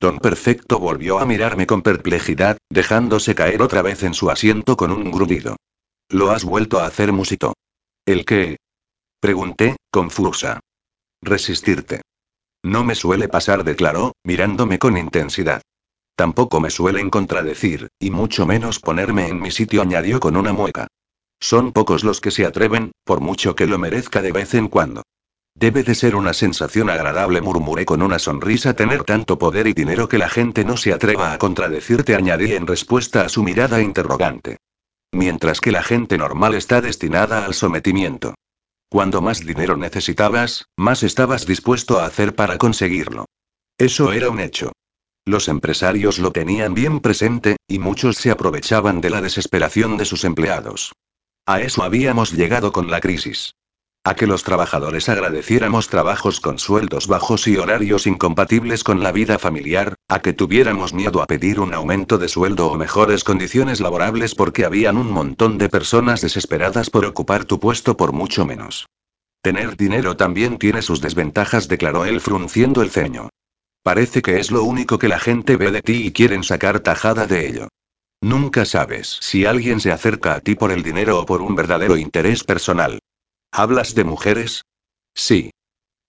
[0.00, 4.90] Don Perfecto volvió a mirarme con perplejidad, dejándose caer otra vez en su asiento con
[4.90, 5.54] un grudido.
[6.08, 7.52] Lo has vuelto a hacer, musito.
[8.04, 8.56] ¿El qué?
[9.20, 10.60] Pregunté, confusa.
[11.20, 12.00] Resistirte.
[12.62, 15.60] No me suele pasar, declaró, mirándome con intensidad.
[16.16, 20.86] Tampoco me suelen contradecir, y mucho menos ponerme en mi sitio, añadió con una mueca.
[21.38, 25.02] Son pocos los que se atreven, por mucho que lo merezca de vez en cuando.
[25.54, 30.08] Debe de ser una sensación agradable, murmuré con una sonrisa, tener tanto poder y dinero
[30.08, 34.56] que la gente no se atreva a contradecirte, añadí en respuesta a su mirada interrogante.
[35.12, 38.34] Mientras que la gente normal está destinada al sometimiento.
[38.90, 43.26] Cuando más dinero necesitabas, más estabas dispuesto a hacer para conseguirlo.
[43.78, 44.72] Eso era un hecho.
[45.24, 50.24] Los empresarios lo tenían bien presente, y muchos se aprovechaban de la desesperación de sus
[50.24, 50.92] empleados.
[51.46, 53.52] A eso habíamos llegado con la crisis.
[54.02, 59.38] A que los trabajadores agradeciéramos trabajos con sueldos bajos y horarios incompatibles con la vida
[59.38, 64.34] familiar, a que tuviéramos miedo a pedir un aumento de sueldo o mejores condiciones laborables
[64.34, 68.86] porque habían un montón de personas desesperadas por ocupar tu puesto por mucho menos.
[69.42, 73.28] Tener dinero también tiene sus desventajas, declaró él frunciendo el ceño.
[73.82, 77.26] Parece que es lo único que la gente ve de ti y quieren sacar tajada
[77.26, 77.68] de ello.
[78.22, 81.98] Nunca sabes si alguien se acerca a ti por el dinero o por un verdadero
[81.98, 82.98] interés personal.
[83.52, 84.62] ¿Hablas de mujeres?
[85.14, 85.50] Sí.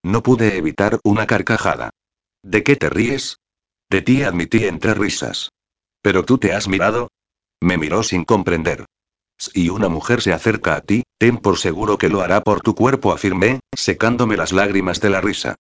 [0.04, 1.90] No pude evitar una carcajada.
[2.44, 3.38] ¿De qué te ríes?
[3.90, 5.50] De ti admití entre risas.
[6.02, 7.10] ¿Pero tú te has mirado?
[7.60, 8.86] Me miró sin comprender.
[9.38, 12.76] Si una mujer se acerca a ti, ten por seguro que lo hará por tu
[12.76, 15.56] cuerpo, afirmé, secándome las lágrimas de la risa.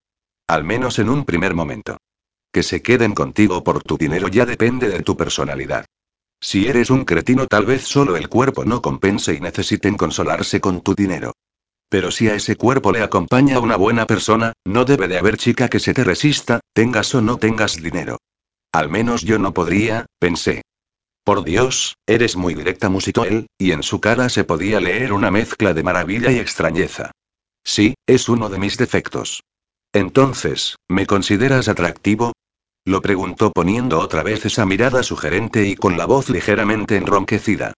[0.47, 1.97] Al menos en un primer momento.
[2.51, 5.86] Que se queden contigo por tu dinero ya depende de tu personalidad.
[6.39, 10.82] Si eres un cretino tal vez solo el cuerpo no compense y necesiten consolarse con
[10.82, 11.34] tu dinero.
[11.91, 15.67] Pero si a ese cuerpo le acompaña una buena persona, no debe de haber chica
[15.67, 18.17] que se te resista, tengas o no tengas dinero.
[18.71, 20.61] Al menos yo no podría, pensé.
[21.25, 25.31] Por Dios, eres muy directa, musitó él, y en su cara se podía leer una
[25.31, 27.11] mezcla de maravilla y extrañeza.
[27.61, 29.41] Sí, es uno de mis defectos.
[29.91, 32.31] Entonces, ¿me consideras atractivo?
[32.85, 37.73] Lo preguntó poniendo otra vez esa mirada sugerente y con la voz ligeramente enronquecida.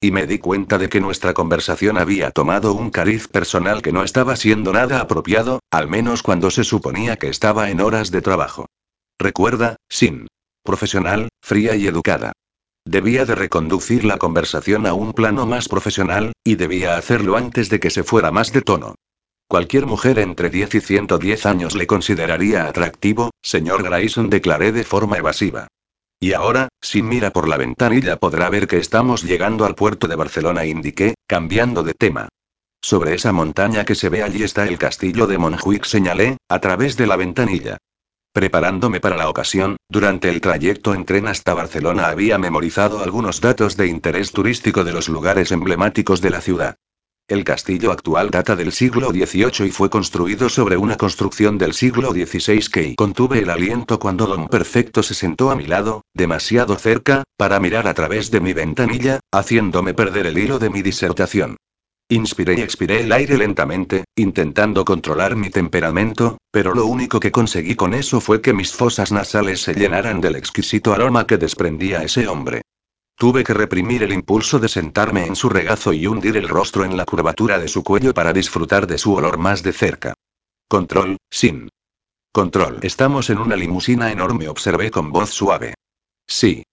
[0.00, 4.02] Y me di cuenta de que nuestra conversación había tomado un cariz personal que no
[4.02, 8.66] estaba siendo nada apropiado, al menos cuando se suponía que estaba en horas de trabajo.
[9.18, 10.26] Recuerda, sin.
[10.62, 12.32] Profesional, fría y educada.
[12.84, 17.80] Debía de reconducir la conversación a un plano más profesional, y debía hacerlo antes de
[17.80, 18.94] que se fuera más de tono.
[19.48, 25.16] Cualquier mujer entre 10 y 110 años le consideraría atractivo, señor Grayson declaré de forma
[25.16, 25.68] evasiva.
[26.18, 30.16] Y ahora, si mira por la ventanilla podrá ver que estamos llegando al puerto de
[30.16, 32.28] Barcelona, indiqué, cambiando de tema.
[32.80, 36.96] Sobre esa montaña que se ve allí está el castillo de Montjuic, señalé, a través
[36.96, 37.78] de la ventanilla.
[38.32, 43.76] Preparándome para la ocasión, durante el trayecto en tren hasta Barcelona había memorizado algunos datos
[43.76, 46.76] de interés turístico de los lugares emblemáticos de la ciudad.
[47.28, 52.12] El castillo actual data del siglo XVIII y fue construido sobre una construcción del siglo
[52.12, 57.24] XVI que contuve el aliento cuando Don Perfecto se sentó a mi lado, demasiado cerca,
[57.36, 61.56] para mirar a través de mi ventanilla, haciéndome perder el hilo de mi disertación.
[62.08, 67.74] Inspiré y expiré el aire lentamente, intentando controlar mi temperamento, pero lo único que conseguí
[67.74, 72.28] con eso fue que mis fosas nasales se llenaran del exquisito aroma que desprendía ese
[72.28, 72.62] hombre.
[73.18, 76.98] Tuve que reprimir el impulso de sentarme en su regazo y hundir el rostro en
[76.98, 80.12] la curvatura de su cuello para disfrutar de su olor más de cerca.
[80.68, 81.70] Control, sin.
[82.30, 82.78] Control.
[82.82, 85.72] Estamos en una limusina enorme, observé con voz suave.
[86.26, 86.64] Sí.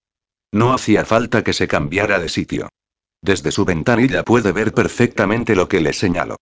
[0.51, 2.67] No hacía falta que se cambiara de sitio.
[3.21, 6.35] Desde su ventanilla puede ver perfectamente lo que le señalo.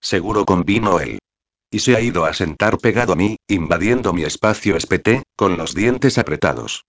[0.00, 1.20] Seguro convino él.
[1.70, 5.76] Y se ha ido a sentar pegado a mí, invadiendo mi espacio espeté, con los
[5.76, 6.84] dientes apretados.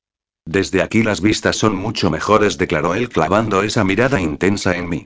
[0.46, 5.06] Desde aquí las vistas son mucho mejores, declaró él clavando esa mirada intensa en mí.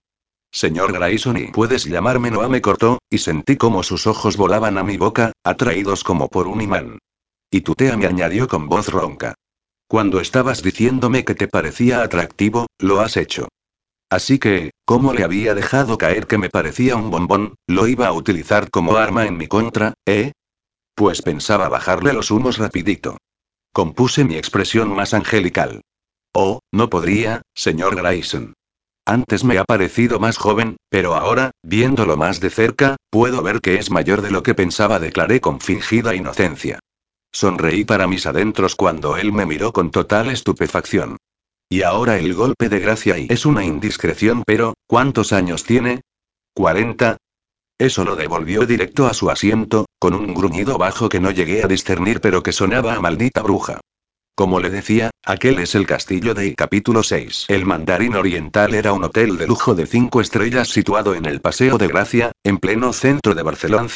[0.52, 4.84] Señor Grayson, y puedes llamarme Noah, me cortó, y sentí como sus ojos volaban a
[4.84, 7.00] mi boca, atraídos como por un imán.
[7.52, 9.36] Y tutea me añadió con voz ronca.
[9.88, 13.48] Cuando estabas diciéndome que te parecía atractivo, lo has hecho.
[14.10, 18.12] Así que, como le había dejado caer que me parecía un bombón, lo iba a
[18.12, 20.32] utilizar como arma en mi contra, ¿eh?
[20.96, 23.18] Pues pensaba bajarle los humos rapidito.
[23.72, 25.82] Compuse mi expresión más angelical.
[26.34, 28.54] Oh, no podría, señor Grayson.
[29.06, 33.76] Antes me ha parecido más joven, pero ahora, viéndolo más de cerca, puedo ver que
[33.76, 36.80] es mayor de lo que pensaba, declaré con fingida inocencia.
[37.32, 41.18] Sonreí para mis adentros cuando él me miró con total estupefacción.
[41.70, 46.02] Y ahora el golpe de gracia y es una indiscreción, pero, ¿cuántos años tiene?
[46.56, 47.18] ¿40?
[47.80, 51.68] Eso lo devolvió directo a su asiento, con un gruñido bajo que no llegué a
[51.68, 53.80] discernir pero que sonaba a maldita bruja.
[54.36, 57.46] Como le decía, aquel es el castillo de capítulo 6.
[57.48, 61.78] El Mandarín Oriental era un hotel de lujo de cinco estrellas situado en el Paseo
[61.78, 63.88] de Gracia, en pleno centro de Barcelona.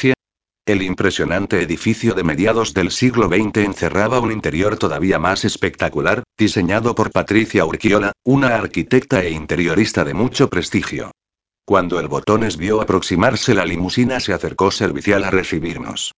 [0.66, 6.94] El impresionante edificio de mediados del siglo XX encerraba un interior todavía más espectacular, diseñado
[6.94, 11.10] por Patricia Urquiola, una arquitecta e interiorista de mucho prestigio.
[11.66, 16.12] Cuando el botones vio aproximarse la limusina se acercó servicial a recibirnos.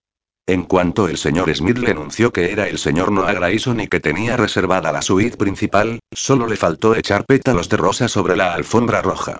[0.44, 4.00] En cuanto el señor Smith le anunció que era el señor Noah Grayson y que
[4.00, 9.02] tenía reservada la suite principal, solo le faltó echar pétalos de rosa sobre la alfombra
[9.02, 9.38] roja.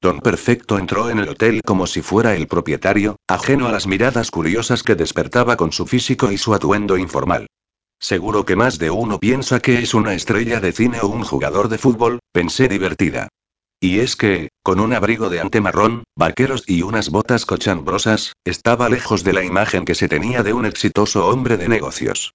[0.00, 4.32] Don Perfecto entró en el hotel como si fuera el propietario, ajeno a las miradas
[4.32, 7.46] curiosas que despertaba con su físico y su atuendo informal.
[8.00, 11.68] Seguro que más de uno piensa que es una estrella de cine o un jugador
[11.68, 13.28] de fútbol, pensé divertida.
[13.84, 18.88] Y es que, con un abrigo de ante marrón, vaqueros y unas botas cochambrosas, estaba
[18.88, 22.32] lejos de la imagen que se tenía de un exitoso hombre de negocios.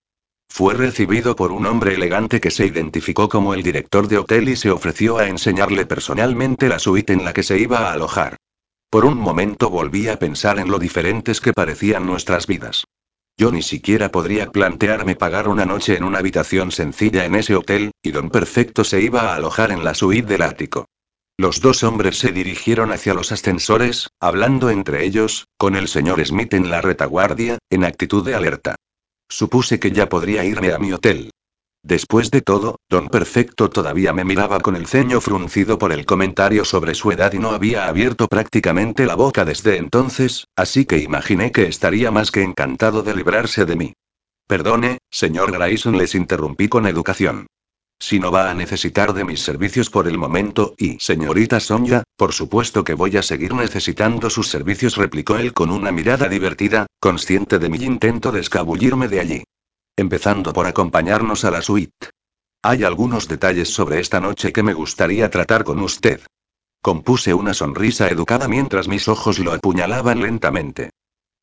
[0.47, 4.57] Fue recibido por un hombre elegante que se identificó como el director de hotel y
[4.57, 8.35] se ofreció a enseñarle personalmente la suite en la que se iba a alojar.
[8.91, 12.83] Por un momento volví a pensar en lo diferentes que parecían nuestras vidas.
[13.39, 17.89] Yo ni siquiera podría plantearme pagar una noche en una habitación sencilla en ese hotel,
[18.03, 20.85] y don Perfecto se iba a alojar en la suite del ático.
[21.39, 26.53] Los dos hombres se dirigieron hacia los ascensores, hablando entre ellos, con el señor Smith
[26.53, 28.75] en la retaguardia, en actitud de alerta.
[29.29, 31.31] Supuse que ya podría irme a mi hotel.
[31.81, 36.65] Después de todo, don Perfecto todavía me miraba con el ceño fruncido por el comentario
[36.65, 41.53] sobre su edad y no había abierto prácticamente la boca desde entonces, así que imaginé
[41.53, 43.93] que estaría más que encantado de librarse de mí.
[44.45, 47.47] Perdone, señor Grayson, les interrumpí con educación.
[47.99, 52.31] Si no va a necesitar de mis servicios por el momento, y señorita Sonia, por
[52.33, 57.59] supuesto que voy a seguir necesitando sus servicios, replicó él con una mirada divertida, consciente
[57.59, 59.43] de mi intento de escabullirme de allí.
[59.97, 62.09] Empezando por acompañarnos a la suite.
[62.63, 66.21] Hay algunos detalles sobre esta noche que me gustaría tratar con usted.
[66.81, 70.91] Compuse una sonrisa educada mientras mis ojos lo apuñalaban lentamente.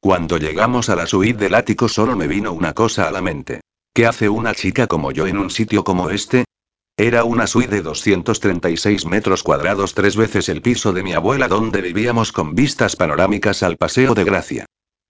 [0.01, 3.61] Cuando llegamos a la suite del ático solo me vino una cosa a la mente.
[3.97, 6.45] ¿Qué hace una chica como yo en un sitio como este?
[6.99, 11.81] Era una suite de 236 metros cuadrados, tres veces el piso de mi abuela donde
[11.81, 14.67] vivíamos con vistas panorámicas al Paseo de Gracia.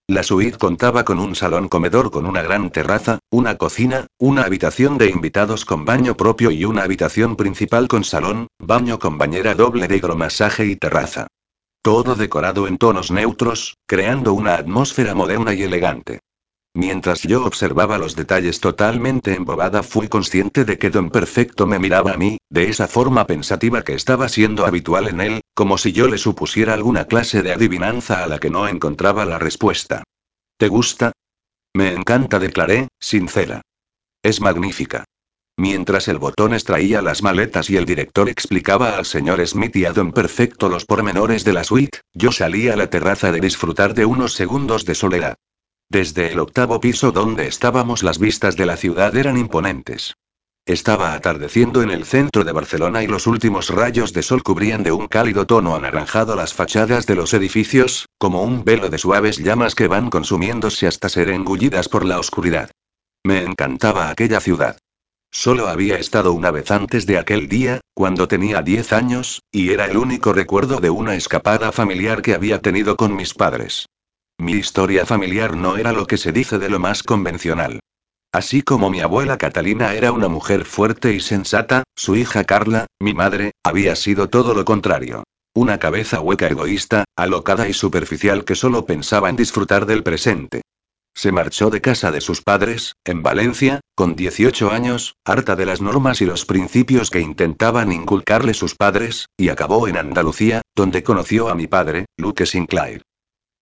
[0.07, 4.99] La suite contaba con un salón comedor con una gran terraza, una cocina, una habitación
[4.99, 9.89] de invitados con baño propio y una habitación principal con salón, baño con bañera doble
[9.89, 11.27] de hidromasaje y terraza.
[11.83, 16.21] Todo decorado en tonos neutros, creando una atmósfera moderna y elegante.
[16.77, 22.13] Mientras yo observaba los detalles totalmente embobada, fui consciente de que Don Perfecto me miraba
[22.13, 26.07] a mí, de esa forma pensativa que estaba siendo habitual en él, como si yo
[26.07, 30.03] le supusiera alguna clase de adivinanza a la que no encontraba la respuesta.
[30.59, 31.13] ¿Te gusta?
[31.75, 33.63] Me encanta, declaré, sincera.
[34.23, 35.07] Es magnífica.
[35.57, 39.95] Mientras el botón extraía las maletas y el director explicaba al señor Smith y a
[39.95, 44.05] Don Perfecto los pormenores de la suite, yo salí a la terraza de disfrutar de
[44.05, 45.37] unos segundos de soledad.
[45.89, 50.15] Desde el octavo piso donde estábamos las vistas de la ciudad eran imponentes.
[50.67, 54.91] Estaba atardeciendo en el centro de Barcelona y los últimos rayos de sol cubrían de
[54.91, 59.77] un cálido tono anaranjado las fachadas de los edificios, como un velo de suaves llamas
[59.77, 62.73] que van consumiéndose hasta ser engullidas por la oscuridad.
[63.25, 64.79] Me encantaba aquella ciudad.
[65.31, 69.85] Solo había estado una vez antes de aquel día, cuando tenía 10 años, y era
[69.85, 73.87] el único recuerdo de una escapada familiar que había tenido con mis padres.
[74.39, 77.81] Mi historia familiar no era lo que se dice de lo más convencional.
[78.33, 83.15] Así como mi abuela Catalina era una mujer fuerte y sensata, su hija Carla, mi
[83.15, 85.25] madre, había sido todo lo contrario.
[85.55, 90.61] Una cabeza hueca egoísta, alocada y superficial que solo pensaba en disfrutar del presente.
[91.15, 95.81] Se marchó de casa de sus padres, en Valencia, con 18 años, harta de las
[95.81, 101.49] normas y los principios que intentaban inculcarle sus padres, y acabó en Andalucía, donde conoció
[101.49, 103.01] a mi padre, Luke Sinclair.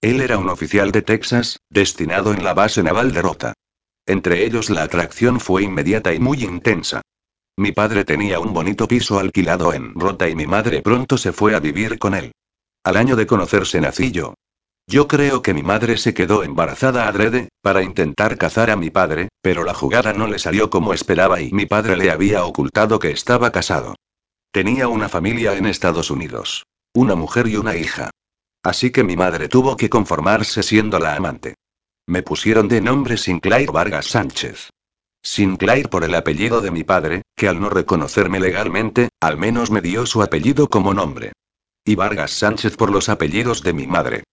[0.04, 3.54] Él era un oficial de Texas, destinado en la base naval de Rota.
[4.04, 7.00] Entre ellos la atracción fue inmediata y muy intensa.
[7.56, 11.54] Mi padre tenía un bonito piso alquilado en Rota y mi madre pronto se fue
[11.54, 12.32] a vivir con él.
[12.84, 14.34] Al año de conocerse nací yo.
[14.86, 19.28] Yo creo que mi madre se quedó embarazada adrede, para intentar cazar a mi padre,
[19.40, 23.10] pero la jugada no le salió como esperaba y mi padre le había ocultado que
[23.10, 23.94] estaba casado.
[24.52, 26.64] Tenía una familia en Estados Unidos.
[26.92, 28.10] Una mujer y una hija.
[28.64, 31.54] Así que mi madre tuvo que conformarse siendo la amante.
[32.06, 34.70] Me pusieron de nombre Sinclair Vargas Sánchez.
[35.22, 39.82] Sinclair por el apellido de mi padre, que al no reconocerme legalmente, al menos me
[39.82, 41.32] dio su apellido como nombre.
[41.84, 44.24] Y Vargas Sánchez por los apellidos de mi madre.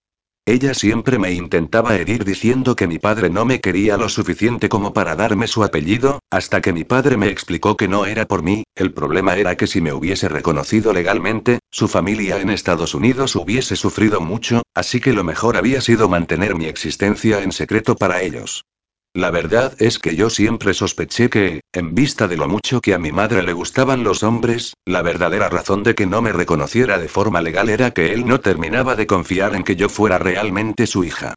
[0.48, 4.92] Ella siempre me intentaba herir diciendo que mi padre no me quería lo suficiente como
[4.92, 8.64] para darme su apellido, hasta que mi padre me explicó que no era por mí,
[8.74, 13.76] el problema era que si me hubiese reconocido legalmente, su familia en Estados Unidos hubiese
[13.76, 18.66] sufrido mucho, así que lo mejor había sido mantener mi existencia en secreto para ellos.
[19.14, 22.97] La verdad es que yo siempre sospeché que, en vista de lo mucho que a
[22.97, 27.09] mi madre le gustaban los hombres, la verdadera razón de que no me reconociera de
[27.09, 31.03] forma legal era que él no terminaba de confiar en que yo fuera realmente su
[31.03, 31.34] hija.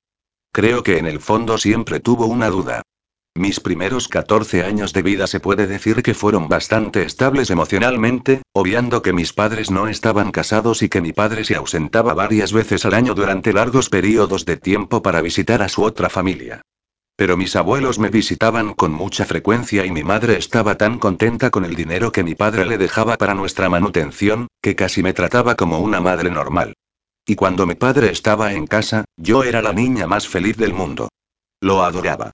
[0.53, 2.83] Creo que en el fondo siempre tuvo una duda.
[3.37, 9.03] Mis primeros 14 años de vida se puede decir que fueron bastante estables emocionalmente, obviando
[9.03, 12.95] que mis padres no estaban casados y que mi padre se ausentaba varias veces al
[12.95, 16.63] año durante largos periodos de tiempo para visitar a su otra familia.
[17.17, 21.65] Pero mis abuelos me visitaban con mucha frecuencia y mi madre estaba tan contenta con
[21.65, 25.79] el dinero que mi padre le dejaba para nuestra manutención, que casi me trataba como
[25.79, 26.75] una madre normal.
[27.25, 31.09] Y cuando mi padre estaba en casa, yo era la niña más feliz del mundo.
[31.61, 32.33] Lo adoraba.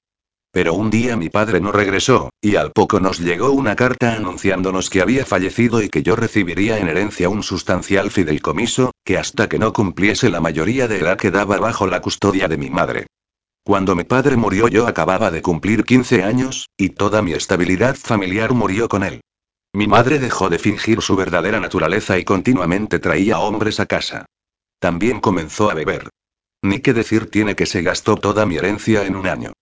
[0.53, 4.91] Pero un día mi padre no regresó, y al poco nos llegó una carta anunciándonos
[4.91, 9.61] que había fallecido y que yo recibiría en herencia un sustancial fideicomiso, que hasta que
[9.61, 13.07] no cumpliese la mayoría de edad quedaba bajo la custodia de mi madre.
[13.65, 18.53] Cuando mi padre murió yo acababa de cumplir 15 años, y toda mi estabilidad familiar
[18.53, 19.21] murió con él.
[19.73, 24.27] Mi madre dejó de fingir su verdadera naturaleza y continuamente traía hombres a casa.
[24.81, 26.09] También comenzó a beber.
[26.63, 29.53] Ni qué decir tiene que se gastó toda mi herencia en un año.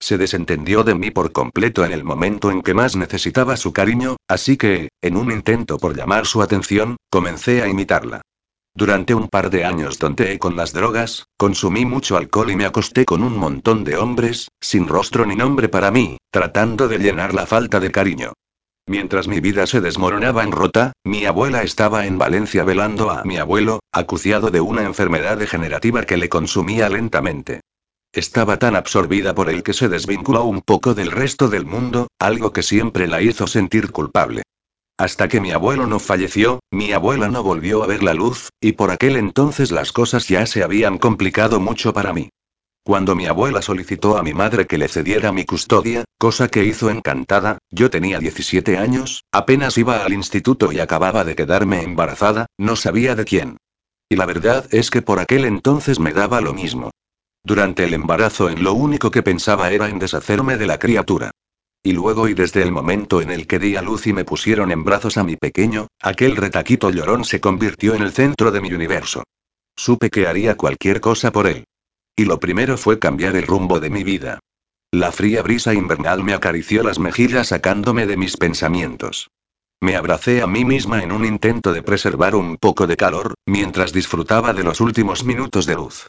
[0.00, 4.16] Se desentendió de mí por completo en el momento en que más necesitaba su cariño,
[4.28, 8.20] así que, en un intento por llamar su atención, comencé a imitarla.
[8.76, 13.04] Durante un par de años tonteé con las drogas, consumí mucho alcohol y me acosté
[13.04, 17.46] con un montón de hombres, sin rostro ni nombre para mí, tratando de llenar la
[17.46, 18.32] falta de cariño.
[18.88, 23.36] Mientras mi vida se desmoronaba en rota, mi abuela estaba en Valencia velando a mi
[23.36, 27.60] abuelo, acuciado de una enfermedad degenerativa que le consumía lentamente.
[28.12, 32.52] Estaba tan absorbida por él que se desvinculó un poco del resto del mundo, algo
[32.52, 34.42] que siempre la hizo sentir culpable.
[34.96, 38.72] Hasta que mi abuelo no falleció, mi abuela no volvió a ver la luz, y
[38.72, 42.30] por aquel entonces las cosas ya se habían complicado mucho para mí.
[42.84, 46.90] Cuando mi abuela solicitó a mi madre que le cediera mi custodia, cosa que hizo
[46.90, 52.76] encantada, yo tenía 17 años, apenas iba al instituto y acababa de quedarme embarazada, no
[52.76, 53.56] sabía de quién.
[54.08, 56.90] Y la verdad es que por aquel entonces me daba lo mismo.
[57.42, 61.30] Durante el embarazo en lo único que pensaba era en deshacerme de la criatura.
[61.86, 64.72] Y luego y desde el momento en el que di a luz y me pusieron
[64.72, 68.72] en brazos a mi pequeño, aquel retaquito llorón se convirtió en el centro de mi
[68.72, 69.22] universo.
[69.76, 71.64] Supe que haría cualquier cosa por él.
[72.16, 74.40] Y lo primero fue cambiar el rumbo de mi vida.
[74.92, 79.28] La fría brisa invernal me acarició las mejillas sacándome de mis pensamientos.
[79.82, 83.92] Me abracé a mí misma en un intento de preservar un poco de calor, mientras
[83.92, 86.08] disfrutaba de los últimos minutos de luz.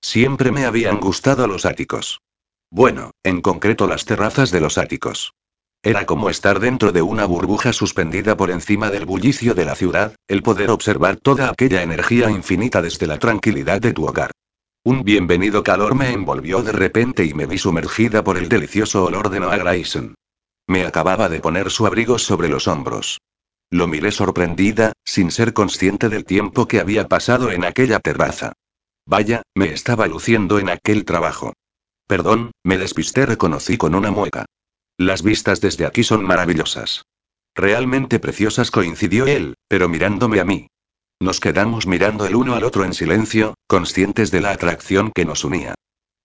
[0.00, 2.22] Siempre me habían gustado los áticos.
[2.70, 5.34] Bueno, en concreto las terrazas de los áticos.
[5.82, 10.14] Era como estar dentro de una burbuja suspendida por encima del bullicio de la ciudad,
[10.28, 14.30] el poder observar toda aquella energía infinita desde la tranquilidad de tu hogar.
[14.84, 19.30] Un bienvenido calor me envolvió de repente y me vi sumergida por el delicioso olor
[19.30, 20.14] de Noah Grayson.
[20.68, 23.18] Me acababa de poner su abrigo sobre los hombros.
[23.70, 28.52] Lo miré sorprendida, sin ser consciente del tiempo que había pasado en aquella terraza.
[29.06, 31.52] Vaya, me estaba luciendo en aquel trabajo.
[32.10, 34.44] Perdón, me despisté, reconocí con una mueca.
[34.98, 37.04] Las vistas desde aquí son maravillosas.
[37.54, 40.66] Realmente preciosas, coincidió él, pero mirándome a mí.
[41.20, 45.44] Nos quedamos mirando el uno al otro en silencio, conscientes de la atracción que nos
[45.44, 45.76] unía.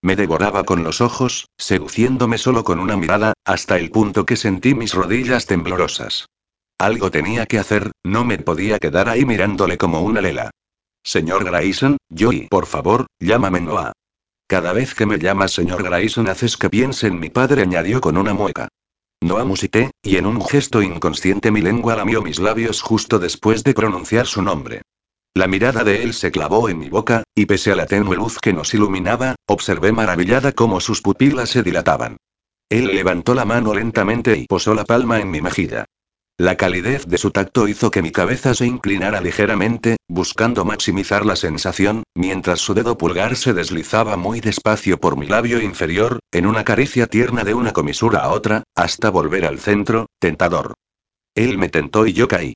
[0.01, 4.73] Me devoraba con los ojos, seduciéndome solo con una mirada, hasta el punto que sentí
[4.73, 6.25] mis rodillas temblorosas.
[6.79, 10.49] Algo tenía que hacer, no me podía quedar ahí mirándole como una lela.
[11.03, 13.93] Señor Grayson, Joey, por favor, llámame Noah.
[14.47, 18.15] Cada vez que me llamas señor Grayson haces que piense en mi padre, añadió con
[18.15, 18.67] una mueca.
[19.21, 23.73] Noah musité, y en un gesto inconsciente mi lengua lamió mis labios justo después de
[23.73, 24.83] pronunciar su nombre.
[25.33, 28.37] La mirada de él se clavó en mi boca, y pese a la tenue luz
[28.39, 32.17] que nos iluminaba, observé maravillada cómo sus pupilas se dilataban.
[32.69, 35.85] Él levantó la mano lentamente y posó la palma en mi mejilla.
[36.37, 41.37] La calidez de su tacto hizo que mi cabeza se inclinara ligeramente, buscando maximizar la
[41.37, 46.65] sensación, mientras su dedo pulgar se deslizaba muy despacio por mi labio inferior, en una
[46.65, 50.73] caricia tierna de una comisura a otra, hasta volver al centro, tentador.
[51.35, 52.53] Él me tentó y yo caí.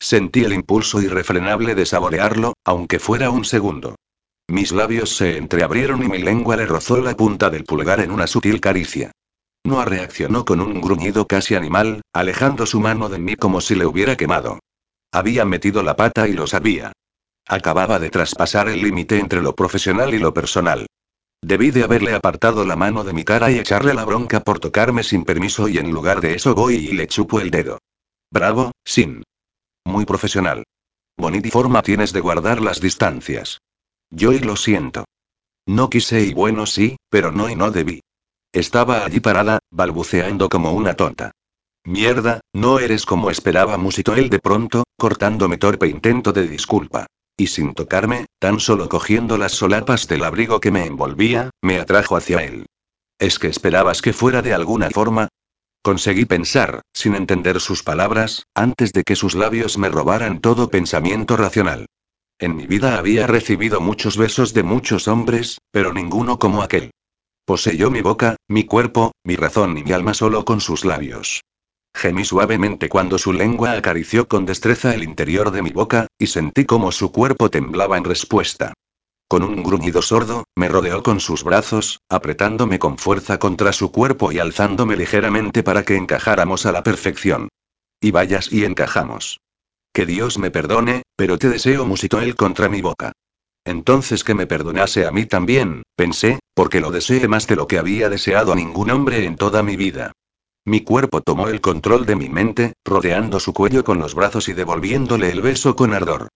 [0.00, 3.96] Sentí el impulso irrefrenable de saborearlo, aunque fuera un segundo.
[4.48, 8.26] Mis labios se entreabrieron y mi lengua le rozó la punta del pulgar en una
[8.26, 9.12] sutil caricia.
[9.64, 13.86] Noah reaccionó con un gruñido casi animal, alejando su mano de mí como si le
[13.86, 14.58] hubiera quemado.
[15.12, 16.92] Había metido la pata y lo sabía.
[17.46, 20.86] Acababa de traspasar el límite entre lo profesional y lo personal.
[21.42, 25.02] Debí de haberle apartado la mano de mi cara y echarle la bronca por tocarme
[25.02, 27.78] sin permiso y en lugar de eso voy y le chupo el dedo.
[28.30, 29.22] Bravo, Sin.
[29.84, 30.64] Muy profesional.
[31.16, 33.58] Bonita forma tienes de guardar las distancias.
[34.10, 35.04] Yo y lo siento.
[35.66, 38.00] No quise y bueno sí, pero no y no debí.
[38.52, 41.32] Estaba allí parada, balbuceando como una tonta.
[41.84, 47.06] Mierda, no eres como esperaba, musitó él de pronto, cortándome torpe intento de disculpa.
[47.36, 52.16] Y sin tocarme, tan solo cogiendo las solapas del abrigo que me envolvía, me atrajo
[52.16, 52.66] hacia él.
[53.18, 55.28] ¿Es que esperabas que fuera de alguna forma?
[55.82, 61.36] Conseguí pensar, sin entender sus palabras, antes de que sus labios me robaran todo pensamiento
[61.36, 61.86] racional.
[62.38, 66.90] En mi vida había recibido muchos besos de muchos hombres, pero ninguno como aquel.
[67.48, 71.44] Poseyó mi boca, mi cuerpo, mi razón y mi alma solo con sus labios.
[71.94, 76.66] Gemí suavemente cuando su lengua acarició con destreza el interior de mi boca, y sentí
[76.66, 78.74] como su cuerpo temblaba en respuesta.
[79.28, 84.30] Con un gruñido sordo, me rodeó con sus brazos, apretándome con fuerza contra su cuerpo
[84.30, 87.48] y alzándome ligeramente para que encajáramos a la perfección.
[87.98, 89.40] Y vayas y encajamos.
[89.94, 93.12] Que Dios me perdone, pero te deseo, musitó él contra mi boca.
[93.68, 97.78] Entonces que me perdonase a mí también, pensé, porque lo deseé más de lo que
[97.78, 100.12] había deseado a ningún hombre en toda mi vida.
[100.64, 104.54] Mi cuerpo tomó el control de mi mente, rodeando su cuello con los brazos y
[104.54, 106.28] devolviéndole el beso con ardor.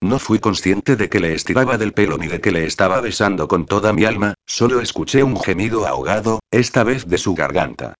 [0.00, 3.48] No fui consciente de que le estiraba del pelo ni de que le estaba besando
[3.48, 7.96] con toda mi alma, solo escuché un gemido ahogado, esta vez de su garganta.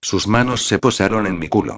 [0.00, 1.76] Sus manos se posaron en mi culo.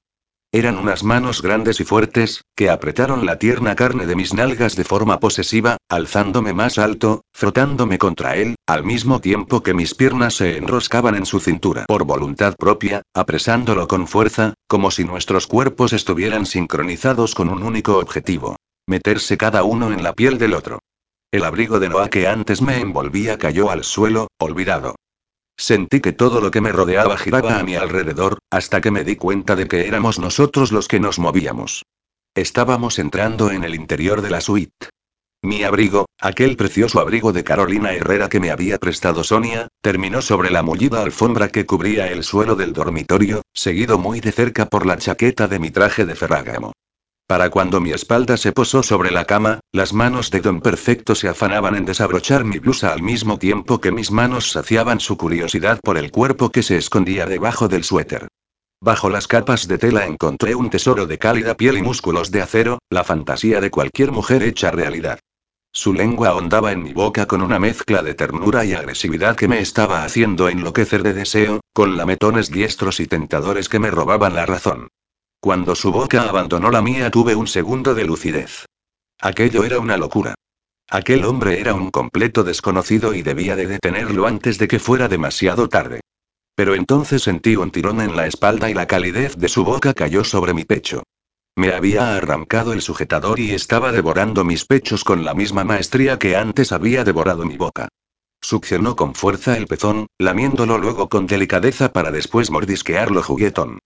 [0.55, 4.85] Eran unas manos grandes y fuertes, que apretaron la tierna carne de mis nalgas de
[4.85, 10.59] forma posesiva, alzándome más alto, frotándome contra él, al mismo tiempo que mis piernas se
[10.59, 16.45] enroscaban en su cintura por voluntad propia, apresándolo con fuerza, como si nuestros cuerpos estuvieran
[16.45, 18.57] sincronizados con un único objetivo.
[18.87, 20.81] Meterse cada uno en la piel del otro.
[21.33, 24.97] El abrigo de Noah que antes me envolvía cayó al suelo, olvidado.
[25.57, 29.17] Sentí que todo lo que me rodeaba giraba a mi alrededor, hasta que me di
[29.17, 31.85] cuenta de que éramos nosotros los que nos movíamos.
[32.35, 34.89] Estábamos entrando en el interior de la suite.
[35.45, 40.51] Mi abrigo, aquel precioso abrigo de Carolina Herrera que me había prestado Sonia, terminó sobre
[40.51, 44.99] la mullida alfombra que cubría el suelo del dormitorio, seguido muy de cerca por la
[44.99, 46.73] chaqueta de mi traje de ferrágamo.
[47.33, 51.29] Para cuando mi espalda se posó sobre la cama, las manos de Don Perfecto se
[51.29, 55.97] afanaban en desabrochar mi blusa al mismo tiempo que mis manos saciaban su curiosidad por
[55.97, 58.29] el cuerpo que se escondía debajo del suéter.
[58.83, 62.81] Bajo las capas de tela encontré un tesoro de cálida piel y músculos de acero,
[62.91, 65.19] la fantasía de cualquier mujer hecha realidad.
[65.73, 69.61] Su lengua ahondaba en mi boca con una mezcla de ternura y agresividad que me
[69.61, 74.89] estaba haciendo enloquecer de deseo, con lametones diestros y tentadores que me robaban la razón.
[75.43, 78.65] Cuando su boca abandonó la mía tuve un segundo de lucidez.
[79.21, 80.37] Aquello era una locura.
[80.89, 85.69] Aquel hombre era un completo desconocido y debía de detenerlo antes de que fuera demasiado
[85.69, 85.99] tarde.
[86.55, 90.23] Pero entonces sentí un tirón en la espalda y la calidez de su boca cayó
[90.23, 91.03] sobre mi pecho.
[91.57, 96.37] Me había arrancado el sujetador y estaba devorando mis pechos con la misma maestría que
[96.37, 97.89] antes había devorado mi boca.
[98.41, 103.81] Succionó con fuerza el pezón, lamiéndolo luego con delicadeza para después mordisquearlo juguetón.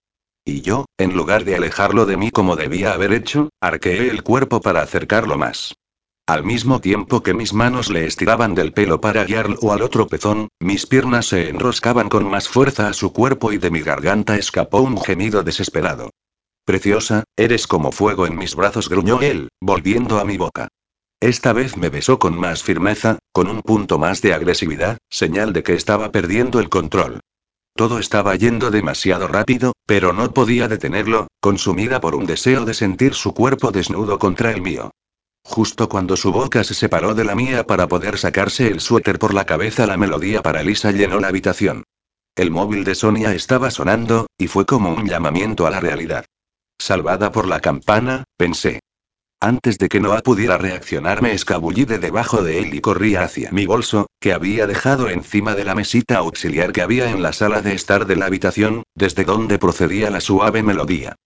[0.49, 4.61] Y yo, en lugar de alejarlo de mí como debía haber hecho, arqueé el cuerpo
[4.61, 5.75] para acercarlo más.
[6.25, 10.47] Al mismo tiempo que mis manos le estiraban del pelo para guiarlo al otro pezón,
[10.61, 14.83] mis piernas se enroscaban con más fuerza a su cuerpo y de mi garganta escapó
[14.83, 16.11] un gemido desesperado.
[16.65, 20.69] Preciosa, eres como fuego en mis brazos, gruñó él, volviendo a mi boca.
[21.21, 25.65] Esta vez me besó con más firmeza, con un punto más de agresividad, señal de
[25.65, 27.19] que estaba perdiendo el control.
[27.77, 33.13] Todo estaba yendo demasiado rápido, pero no podía detenerlo, consumida por un deseo de sentir
[33.13, 34.91] su cuerpo desnudo contra el mío.
[35.45, 39.35] Justo cuando su boca se separó de la mía para poder sacarse el suéter por
[39.35, 41.85] la cabeza, la melodía para Lisa llenó la habitación.
[42.35, 46.25] El móvil de Sonia estaba sonando, y fue como un llamamiento a la realidad.
[46.79, 48.81] Salvada por la campana, pensé.
[49.41, 53.51] Antes de que Noah pudiera reaccionar me escabullí de debajo de él y corrí hacia
[53.53, 57.61] mi bolso, que había dejado encima de la mesita auxiliar que había en la sala
[57.61, 61.17] de estar de la habitación, desde donde procedía la suave melodía.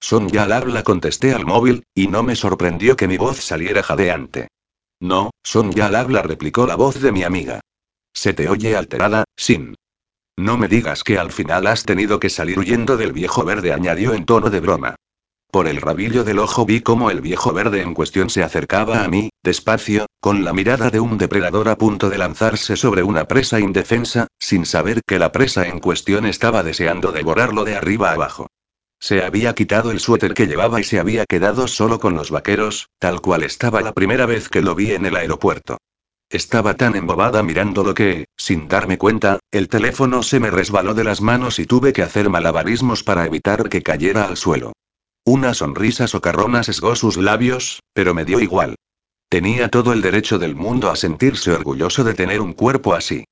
[0.00, 3.82] Son ya al habla contesté al móvil, y no me sorprendió que mi voz saliera
[3.82, 4.48] jadeante.
[5.00, 7.60] No, son ya al habla replicó la voz de mi amiga.
[8.14, 9.74] Se te oye alterada, Sin.
[10.36, 14.14] No me digas que al final has tenido que salir huyendo del viejo verde añadió
[14.14, 14.96] en tono de broma.
[15.50, 19.08] Por el rabillo del ojo vi cómo el viejo verde en cuestión se acercaba a
[19.08, 23.58] mí, despacio, con la mirada de un depredador a punto de lanzarse sobre una presa
[23.58, 28.48] indefensa, sin saber que la presa en cuestión estaba deseando devorarlo de arriba abajo.
[29.00, 32.90] Se había quitado el suéter que llevaba y se había quedado solo con los vaqueros,
[32.98, 35.78] tal cual estaba la primera vez que lo vi en el aeropuerto.
[36.28, 41.22] Estaba tan embobada mirándolo que, sin darme cuenta, el teléfono se me resbaló de las
[41.22, 44.74] manos y tuve que hacer malabarismos para evitar que cayera al suelo.
[45.30, 48.76] Una sonrisa socarrona sesgó sus labios, pero me dio igual.
[49.28, 53.24] Tenía todo el derecho del mundo a sentirse orgulloso de tener un cuerpo así.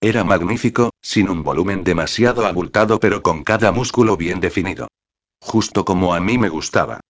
[0.00, 4.88] Era magnífico, sin un volumen demasiado abultado pero con cada músculo bien definido.
[5.42, 7.00] Justo como a mí me gustaba.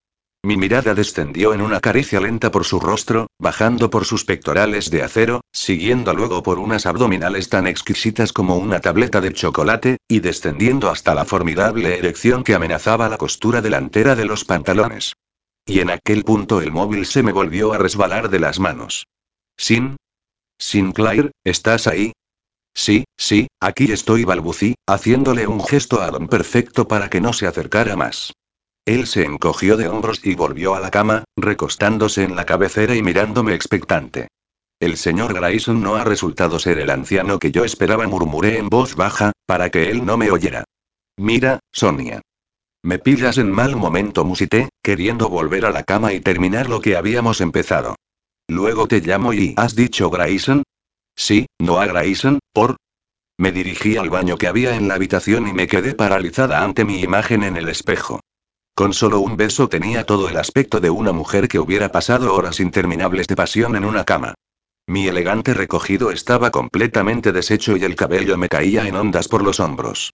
[0.45, 5.05] Mi mirada descendió en una caricia lenta por su rostro, bajando por sus pectorales de
[5.05, 10.90] acero, siguiendo luego por unas abdominales tan exquisitas como una tableta de chocolate, y descendiendo
[10.90, 15.12] hasta la formidable erección que amenazaba la costura delantera de los pantalones.
[15.64, 19.07] Y en aquel punto el móvil se me volvió a resbalar de las manos.
[19.57, 19.96] Sin.
[20.58, 22.12] Sinclair, ¿estás ahí?
[22.75, 27.46] Sí, sí, aquí estoy, balbucí, haciéndole un gesto a don Perfecto para que no se
[27.46, 28.33] acercara más.
[28.84, 33.03] Él se encogió de hombros y volvió a la cama, recostándose en la cabecera y
[33.03, 34.29] mirándome expectante.
[34.80, 38.96] El señor Grayson no ha resultado ser el anciano que yo esperaba, murmuré en voz
[38.96, 40.64] baja, para que él no me oyera.
[41.17, 42.21] Mira, Sonia.
[42.83, 46.96] Me pillas en mal momento, musité, queriendo volver a la cama y terminar lo que
[46.96, 47.95] habíamos empezado.
[48.49, 50.64] Luego te llamo y ¿has dicho Grayson?
[51.14, 52.75] Sí, no a Grayson, por.
[53.38, 57.00] Me dirigí al baño que había en la habitación y me quedé paralizada ante mi
[57.00, 58.18] imagen en el espejo.
[58.74, 62.58] Con solo un beso tenía todo el aspecto de una mujer que hubiera pasado horas
[62.58, 64.34] interminables de pasión en una cama.
[64.86, 69.61] Mi elegante recogido estaba completamente deshecho y el cabello me caía en ondas por los
[69.61, 70.12] hombros.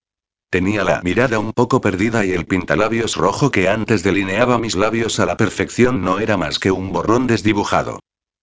[0.51, 5.21] Tenía la mirada un poco perdida y el pintalabios rojo que antes delineaba mis labios
[5.21, 8.01] a la perfección no era más que un borrón desdibujado.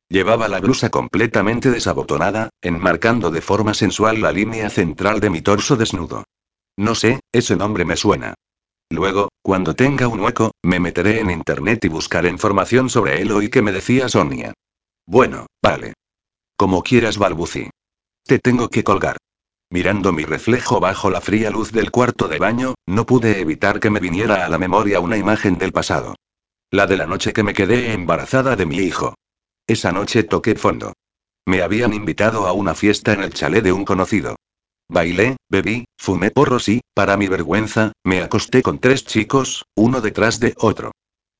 [0.07, 5.75] Llevaba la blusa completamente desabotonada, enmarcando de forma sensual la línea central de mi torso
[5.75, 6.23] desnudo.
[6.77, 8.35] No sé, ese nombre me suena.
[8.89, 13.49] Luego, cuando tenga un hueco, me meteré en internet y buscaré información sobre él y
[13.49, 14.53] que me decía Sonia.
[15.05, 15.93] Bueno, vale.
[16.55, 17.69] Como quieras, balbucí.
[18.23, 19.17] Te tengo que colgar.
[19.71, 23.89] Mirando mi reflejo bajo la fría luz del cuarto de baño, no pude evitar que
[23.89, 26.15] me viniera a la memoria una imagen del pasado.
[26.71, 29.15] La de la noche que me quedé embarazada de mi hijo.
[29.67, 30.93] Esa noche toqué fondo.
[31.47, 34.35] Me habían invitado a una fiesta en el chalet de un conocido.
[34.87, 40.39] Bailé, bebí, fumé porros y, para mi vergüenza, me acosté con tres chicos, uno detrás
[40.39, 40.91] de otro.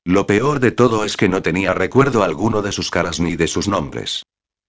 [0.04, 3.46] Lo peor de todo es que no tenía recuerdo alguno de sus caras ni de
[3.46, 4.24] sus nombres.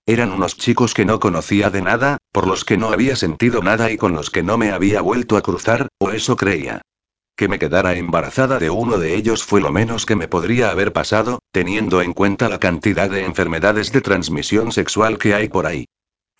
[0.05, 3.91] Eran unos chicos que no conocía de nada, por los que no había sentido nada
[3.91, 6.81] y con los que no me había vuelto a cruzar, o eso creía.
[7.35, 10.93] Que me quedara embarazada de uno de ellos fue lo menos que me podría haber
[10.93, 15.85] pasado, teniendo en cuenta la cantidad de enfermedades de transmisión sexual que hay por ahí.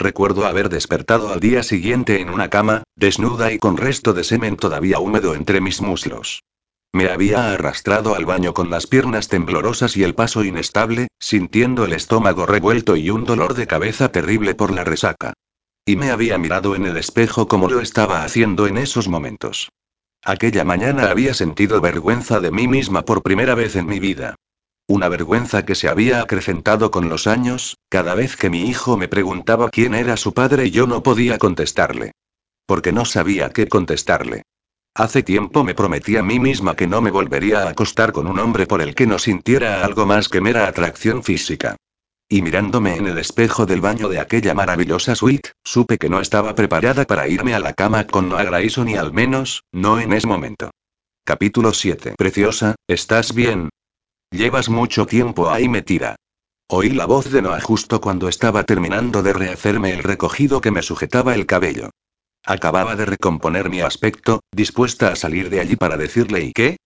[0.00, 4.56] Recuerdo haber despertado al día siguiente en una cama, desnuda y con resto de semen
[4.56, 6.44] todavía húmedo entre mis muslos.
[6.92, 11.92] Me había arrastrado al baño con las piernas temblorosas y el paso inestable, sintiendo el
[11.92, 15.34] estómago revuelto y un dolor de cabeza terrible por la resaca.
[15.84, 19.70] Y me había mirado en el espejo como lo estaba haciendo en esos momentos.
[20.22, 24.36] Aquella mañana había sentido vergüenza de mí misma por primera vez en mi vida.
[24.90, 29.06] Una vergüenza que se había acrecentado con los años, cada vez que mi hijo me
[29.06, 32.12] preguntaba quién era su padre y yo no podía contestarle.
[32.64, 34.44] Porque no sabía qué contestarle.
[34.94, 38.38] Hace tiempo me prometí a mí misma que no me volvería a acostar con un
[38.38, 41.76] hombre por el que no sintiera algo más que mera atracción física.
[42.26, 46.54] Y mirándome en el espejo del baño de aquella maravillosa suite, supe que no estaba
[46.54, 50.26] preparada para irme a la cama con Noah Grayson ni al menos, no en ese
[50.26, 50.70] momento.
[51.24, 52.14] Capítulo 7.
[52.16, 53.68] Preciosa, ¿estás bien?
[54.30, 56.16] Llevas mucho tiempo ahí metida.
[56.68, 60.82] Oí la voz de Noah justo cuando estaba terminando de rehacerme el recogido que me
[60.82, 61.90] sujetaba el cabello.
[62.44, 66.76] Acababa de recomponer mi aspecto, dispuesta a salir de allí para decirle ¿y qué?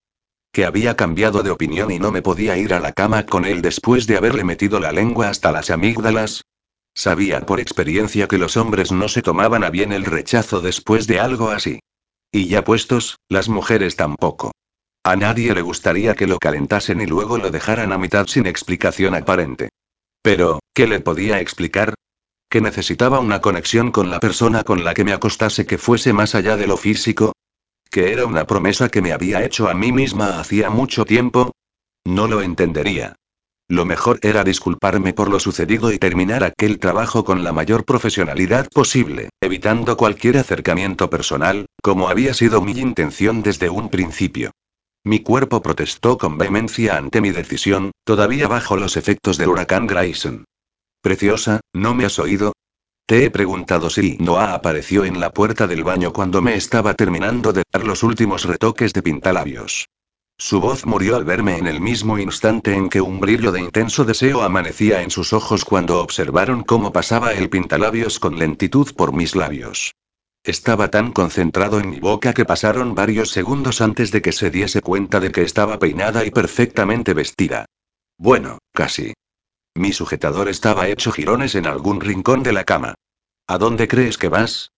[0.52, 3.60] Que había cambiado de opinión y no me podía ir a la cama con él
[3.60, 6.44] después de haberle metido la lengua hasta las amígdalas.
[6.94, 11.18] Sabía por experiencia que los hombres no se tomaban a bien el rechazo después de
[11.18, 11.80] algo así.
[12.30, 14.52] Y ya puestos, las mujeres tampoco.
[15.04, 19.14] A nadie le gustaría que lo calentasen y luego lo dejaran a mitad sin explicación
[19.14, 19.70] aparente.
[20.22, 21.94] Pero, ¿qué le podía explicar?
[22.52, 26.34] que necesitaba una conexión con la persona con la que me acostase que fuese más
[26.34, 27.32] allá de lo físico,
[27.90, 31.52] que era una promesa que me había hecho a mí misma hacía mucho tiempo.
[32.04, 33.16] No lo entendería.
[33.68, 38.68] Lo mejor era disculparme por lo sucedido y terminar aquel trabajo con la mayor profesionalidad
[38.68, 44.50] posible, evitando cualquier acercamiento personal, como había sido mi intención desde un principio.
[45.04, 50.44] Mi cuerpo protestó con vehemencia ante mi decisión, todavía bajo los efectos del huracán Grayson.
[51.00, 52.52] Preciosa, ¿no me has oído?
[53.06, 57.52] Te he preguntado si Noah apareció en la puerta del baño cuando me estaba terminando
[57.52, 59.88] de dar los últimos retoques de pintalabios.
[60.38, 64.04] Su voz murió al verme en el mismo instante en que un brillo de intenso
[64.04, 69.34] deseo amanecía en sus ojos cuando observaron cómo pasaba el pintalabios con lentitud por mis
[69.34, 69.92] labios.
[70.44, 74.80] Estaba tan concentrado en mi boca que pasaron varios segundos antes de que se diese
[74.80, 77.66] cuenta de que estaba peinada y perfectamente vestida.
[78.18, 79.14] Bueno, casi.
[79.74, 82.94] Mi sujetador estaba hecho jirones en algún rincón de la cama.
[83.46, 84.72] ¿A dónde crees que vas?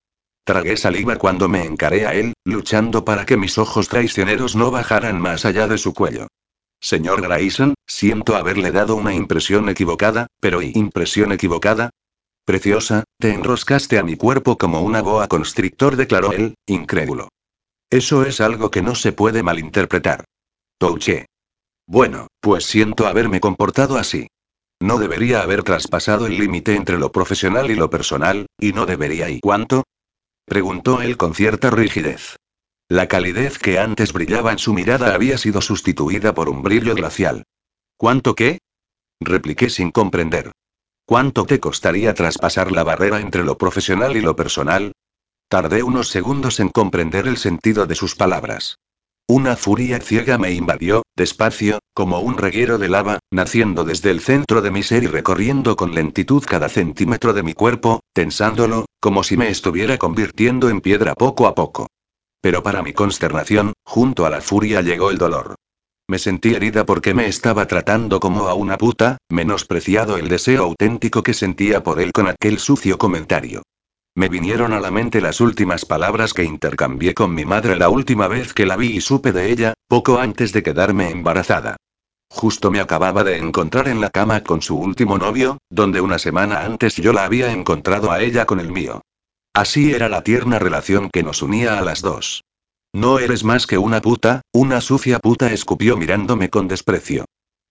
[0.44, 5.18] Tragué saliva cuando me encaré a él, luchando para que mis ojos traicioneros no bajaran
[5.18, 6.26] más allá de su cuello.
[6.78, 11.88] Señor Grayson, siento haberle dado una impresión equivocada, pero ¿y impresión equivocada?
[12.44, 17.28] Preciosa, te enroscaste a mi cuerpo como una boa constrictor, declaró él, incrédulo.
[17.90, 20.24] Eso es algo que no se puede malinterpretar.
[20.78, 21.26] Touché.
[21.86, 24.26] Bueno, pues siento haberme comportado así.
[24.80, 29.30] No debería haber traspasado el límite entre lo profesional y lo personal, y no debería
[29.30, 29.84] ¿y cuánto?
[30.44, 32.36] Preguntó él con cierta rigidez.
[32.88, 37.44] La calidez que antes brillaba en su mirada había sido sustituida por un brillo glacial.
[37.96, 38.58] ¿Cuánto qué?
[39.20, 40.52] Repliqué sin comprender.
[41.06, 44.92] ¿Cuánto te costaría traspasar la barrera entre lo profesional y lo personal?
[45.48, 48.78] Tardé unos segundos en comprender el sentido de sus palabras.
[49.28, 54.62] Una furia ciega me invadió, despacio, como un reguero de lava, naciendo desde el centro
[54.62, 59.36] de mi ser y recorriendo con lentitud cada centímetro de mi cuerpo, tensándolo, como si
[59.36, 61.86] me estuviera convirtiendo en piedra poco a poco.
[62.40, 65.54] Pero para mi consternación, junto a la furia llegó el dolor.
[66.06, 71.22] Me sentí herida porque me estaba tratando como a una puta, menospreciado el deseo auténtico
[71.22, 73.62] que sentía por él con aquel sucio comentario.
[74.14, 78.28] Me vinieron a la mente las últimas palabras que intercambié con mi madre la última
[78.28, 81.76] vez que la vi y supe de ella, poco antes de quedarme embarazada.
[82.28, 86.64] Justo me acababa de encontrar en la cama con su último novio, donde una semana
[86.64, 89.00] antes yo la había encontrado a ella con el mío.
[89.54, 92.42] Así era la tierna relación que nos unía a las dos.
[92.94, 97.24] No eres más que una puta, una sucia puta, escupió mirándome con desprecio.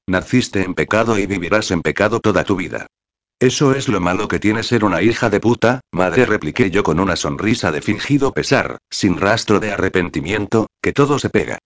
[0.06, 2.88] Naciste en pecado y vivirás en pecado toda tu vida.
[3.40, 7.00] Eso es lo malo que tiene ser una hija de puta, madre, repliqué yo con
[7.00, 11.58] una sonrisa de fingido pesar, sin rastro de arrepentimiento, que todo se pega.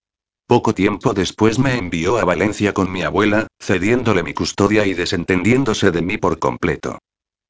[0.46, 5.90] Poco tiempo después me envió a Valencia con mi abuela, cediéndole mi custodia y desentendiéndose
[5.90, 7.00] de mí por completo.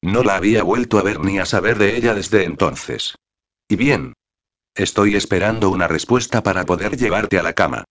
[0.00, 3.14] No la había vuelto a ver ni a saber de ella desde entonces.
[3.68, 4.14] Y bien.
[4.78, 7.82] Estoy esperando una respuesta para poder llevarte a la cama.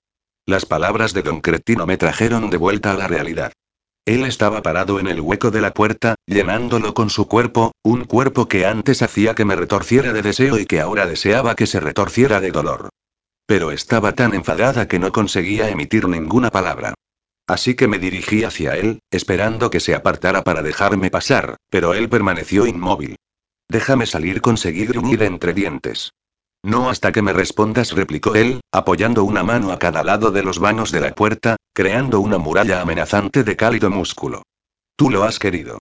[0.45, 3.51] Las palabras de don Cretino me trajeron de vuelta a la realidad.
[4.05, 8.47] Él estaba parado en el hueco de la puerta, llenándolo con su cuerpo, un cuerpo
[8.47, 12.39] que antes hacía que me retorciera de deseo y que ahora deseaba que se retorciera
[12.39, 12.87] de dolor.
[13.45, 16.93] Pero estaba tan enfadada que no conseguía emitir ninguna palabra.
[17.47, 22.07] Así que me dirigí hacia él, esperando que se apartara para dejarme pasar, pero él
[22.07, 23.17] permaneció inmóvil.
[23.67, 26.11] Déjame salir, conseguí gruñir entre dientes.
[26.67, 30.59] No hasta que me respondas, replicó él, apoyando una mano a cada lado de los
[30.59, 34.43] vanos de la puerta, creando una muralla amenazante de cálido músculo.
[34.97, 35.79] Tú lo has querido.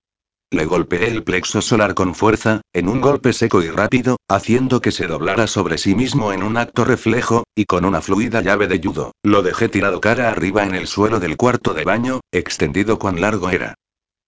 [0.53, 4.93] Le golpeé el plexo solar con fuerza, en un golpe seco y rápido, haciendo que
[4.93, 8.81] se doblara sobre sí mismo en un acto reflejo, y con una fluida llave de
[8.81, 13.21] judo, lo dejé tirado cara arriba en el suelo del cuarto de baño, extendido cuán
[13.21, 13.75] largo era.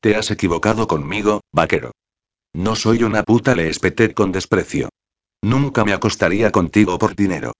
[0.01, 1.93] Te has equivocado conmigo, vaquero.
[2.53, 4.89] No soy una puta, le espeté con desprecio.
[5.43, 7.53] Nunca me acostaría contigo por dinero.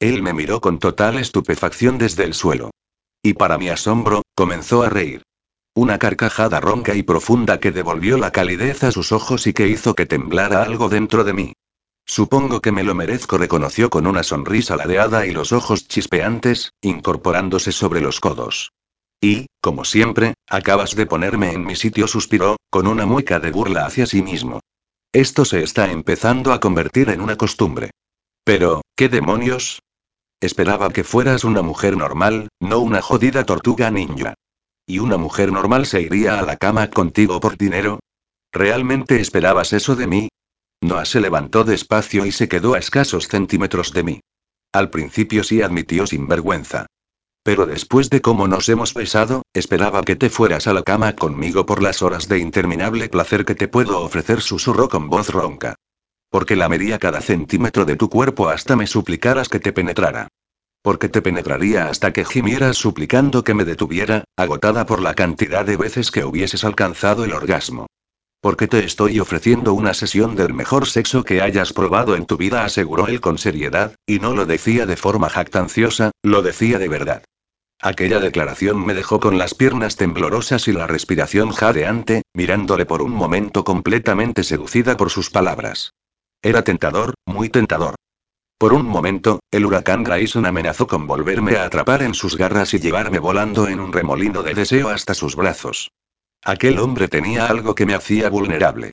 [0.00, 2.70] Él me miró con total estupefacción desde el suelo.
[3.22, 5.22] Y para mi asombro, comenzó a reír.
[5.74, 9.94] Una carcajada ronca y profunda que devolvió la calidez a sus ojos y que hizo
[9.94, 11.52] que temblara algo dentro de mí.
[12.06, 17.70] Supongo que me lo merezco, reconoció con una sonrisa ladeada y los ojos chispeantes, incorporándose
[17.70, 18.72] sobre los codos.
[19.20, 23.86] Y, como siempre, acabas de ponerme en mi sitio, suspiró, con una mueca de burla
[23.86, 24.60] hacia sí mismo.
[25.12, 27.90] Esto se está empezando a convertir en una costumbre.
[28.44, 29.82] Pero, ¿qué demonios?
[30.40, 34.34] Esperaba que fueras una mujer normal, no una jodida tortuga ninja.
[34.86, 37.98] ¿Y una mujer normal se iría a la cama contigo por dinero?
[38.52, 40.28] ¿Realmente esperabas eso de mí?
[40.80, 44.20] Noah se levantó despacio y se quedó a escasos centímetros de mí.
[44.72, 46.86] Al principio sí admitió sin vergüenza.
[47.42, 51.64] Pero después de cómo nos hemos besado, esperaba que te fueras a la cama conmigo
[51.64, 55.74] por las horas de interminable placer que te puedo ofrecer, susurró con voz ronca.
[56.28, 60.28] Porque lamería cada centímetro de tu cuerpo hasta me suplicaras que te penetrara.
[60.82, 65.76] Porque te penetraría hasta que gimieras suplicando que me detuviera, agotada por la cantidad de
[65.76, 67.86] veces que hubieses alcanzado el orgasmo.
[68.42, 72.64] Porque te estoy ofreciendo una sesión del mejor sexo que hayas probado en tu vida,
[72.64, 77.22] aseguró él con seriedad, y no lo decía de forma jactanciosa, lo decía de verdad.
[77.82, 83.12] Aquella declaración me dejó con las piernas temblorosas y la respiración jadeante, mirándole por un
[83.12, 85.94] momento completamente seducida por sus palabras.
[86.42, 87.94] Era tentador, muy tentador.
[88.58, 92.80] Por un momento, el huracán Grayson amenazó con volverme a atrapar en sus garras y
[92.80, 95.90] llevarme volando en un remolino de deseo hasta sus brazos.
[96.44, 98.92] Aquel hombre tenía algo que me hacía vulnerable.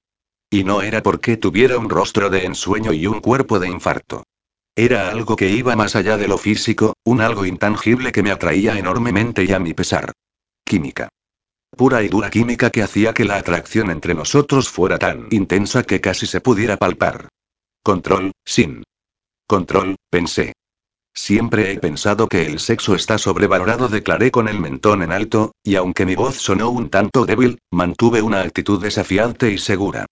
[0.50, 4.24] Y no era porque tuviera un rostro de ensueño y un cuerpo de infarto.
[4.80, 8.78] Era algo que iba más allá de lo físico, un algo intangible que me atraía
[8.78, 10.12] enormemente y a mi pesar.
[10.64, 11.10] Química.
[11.76, 16.00] Pura y dura química que hacía que la atracción entre nosotros fuera tan intensa que
[16.00, 17.28] casi se pudiera palpar.
[17.82, 18.84] Control, sin.
[19.48, 20.54] Control, pensé.
[21.12, 25.74] Siempre he pensado que el sexo está sobrevalorado, declaré con el mentón en alto, y
[25.74, 30.06] aunque mi voz sonó un tanto débil, mantuve una actitud desafiante y segura.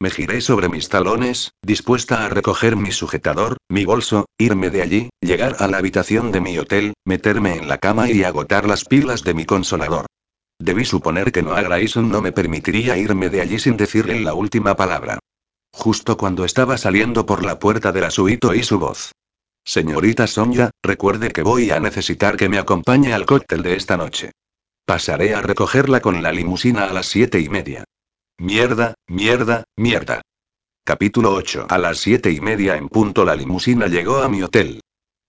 [0.00, 5.10] Me giré sobre mis talones, dispuesta a recoger mi sujetador, mi bolso, irme de allí,
[5.20, 9.24] llegar a la habitación de mi hotel, meterme en la cama y agotar las pilas
[9.24, 10.06] de mi consolador.
[10.60, 14.76] Debí suponer que Noah Grayson no me permitiría irme de allí sin decirle la última
[14.76, 15.18] palabra.
[15.72, 19.10] Justo cuando estaba saliendo por la puerta de la suite oí su voz.
[19.64, 24.30] Señorita Sonia, recuerde que voy a necesitar que me acompañe al cóctel de esta noche.
[24.84, 27.84] Pasaré a recogerla con la limusina a las siete y media.
[28.40, 30.20] Mierda, mierda, mierda.
[30.84, 31.66] Capítulo 8.
[31.68, 34.80] A las siete y media en punto la limusina llegó a mi hotel.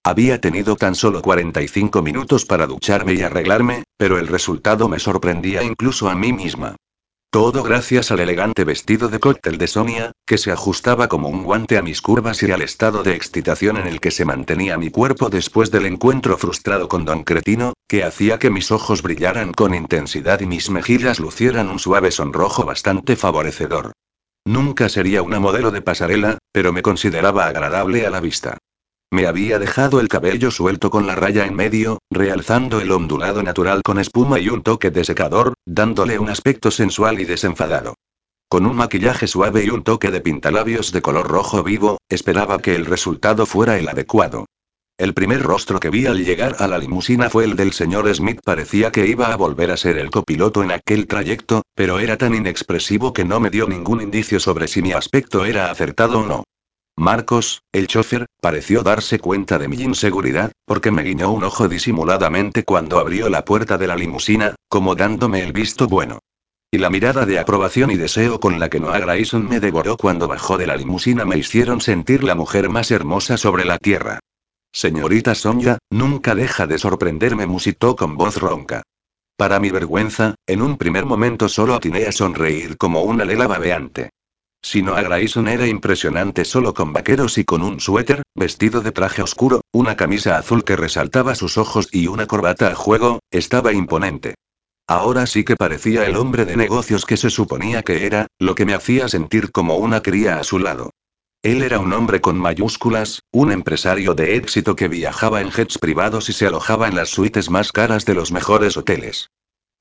[0.05, 5.63] Había tenido tan solo 45 minutos para ducharme y arreglarme, pero el resultado me sorprendía
[5.63, 6.75] incluso a mí misma.
[7.31, 11.77] Todo gracias al elegante vestido de cóctel de Sonia, que se ajustaba como un guante
[11.77, 15.29] a mis curvas y al estado de excitación en el que se mantenía mi cuerpo
[15.29, 20.39] después del encuentro frustrado con Don Cretino, que hacía que mis ojos brillaran con intensidad
[20.39, 23.91] y mis mejillas lucieran un suave sonrojo bastante favorecedor.
[24.43, 28.57] Nunca sería una modelo de pasarela, pero me consideraba agradable a la vista.
[29.11, 33.81] Me había dejado el cabello suelto con la raya en medio, realzando el ondulado natural
[33.83, 37.95] con espuma y un toque de secador, dándole un aspecto sensual y desenfadado.
[38.47, 42.75] Con un maquillaje suave y un toque de pintalabios de color rojo vivo, esperaba que
[42.75, 44.45] el resultado fuera el adecuado.
[44.99, 48.41] El primer rostro que vi al llegar a la limusina fue el del señor Smith.
[48.43, 52.35] Parecía que iba a volver a ser el copiloto en aquel trayecto, pero era tan
[52.35, 56.43] inexpresivo que no me dio ningún indicio sobre si mi aspecto era acertado o no.
[56.99, 62.65] Marcos, el chofer, pareció darse cuenta de mi inseguridad, porque me guiñó un ojo disimuladamente
[62.65, 66.19] cuando abrió la puerta de la limusina, como dándome el visto bueno.
[66.69, 70.27] Y la mirada de aprobación y deseo con la que Noah Grayson me devoró cuando
[70.27, 74.19] bajó de la limusina me hicieron sentir la mujer más hermosa sobre la tierra.
[74.73, 78.83] Señorita Sonia, nunca deja de sorprenderme, musitó con voz ronca.
[79.37, 84.09] Para mi vergüenza, en un primer momento solo atiné a sonreír como una lela babeante.
[84.61, 89.61] Sino Grayson era impresionante solo con vaqueros y con un suéter, vestido de traje oscuro,
[89.71, 94.35] una camisa azul que resaltaba sus ojos y una corbata a juego, estaba imponente.
[94.87, 98.65] Ahora sí que parecía el hombre de negocios que se suponía que era, lo que
[98.65, 100.91] me hacía sentir como una cría a su lado.
[101.41, 106.27] Él era un hombre con mayúsculas, un empresario de éxito que viajaba en jets privados
[106.27, 109.29] y se alojaba en las suites más caras de los mejores hoteles.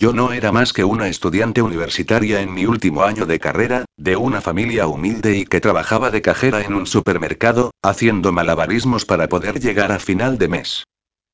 [0.00, 4.14] Yo no era más que una estudiante universitaria en mi último año de carrera, de
[4.14, 9.58] una familia humilde y que trabajaba de cajera en un supermercado, haciendo malabarismos para poder
[9.58, 10.84] llegar a final de mes.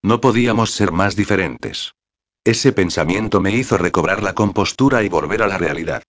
[0.03, 1.93] No podíamos ser más diferentes.
[2.43, 6.03] Ese pensamiento me hizo recobrar la compostura y volver a la realidad.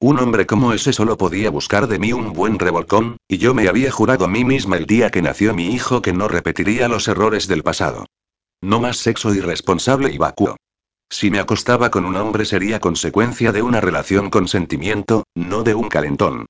[0.00, 3.68] Un hombre como ese solo podía buscar de mí un buen revolcón, y yo me
[3.68, 7.06] había jurado a mí misma el día que nació mi hijo que no repetiría los
[7.06, 8.06] errores del pasado.
[8.62, 10.56] No más sexo irresponsable y vacuo.
[11.10, 15.74] Si me acostaba con un hombre sería consecuencia de una relación con sentimiento, no de
[15.74, 16.46] un calentón.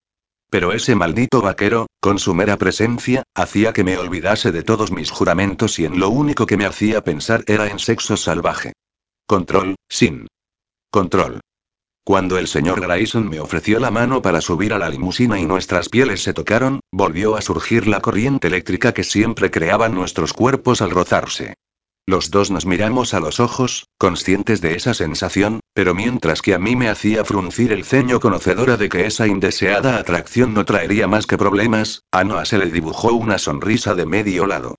[0.50, 5.10] Pero ese maldito vaquero, con su mera presencia, hacía que me olvidase de todos mis
[5.10, 8.72] juramentos y en lo único que me hacía pensar era en sexo salvaje.
[9.26, 10.26] Control, sin.
[10.90, 11.40] Control.
[12.02, 15.90] Cuando el señor Grayson me ofreció la mano para subir a la limusina y nuestras
[15.90, 20.90] pieles se tocaron, volvió a surgir la corriente eléctrica que siempre creaban nuestros cuerpos al
[20.90, 21.54] rozarse.
[22.08, 26.58] Los dos nos miramos a los ojos, conscientes de esa sensación, pero mientras que a
[26.58, 31.26] mí me hacía fruncir el ceño conocedora de que esa indeseada atracción no traería más
[31.26, 34.76] que problemas, a Noah se le dibujó una sonrisa de medio lado.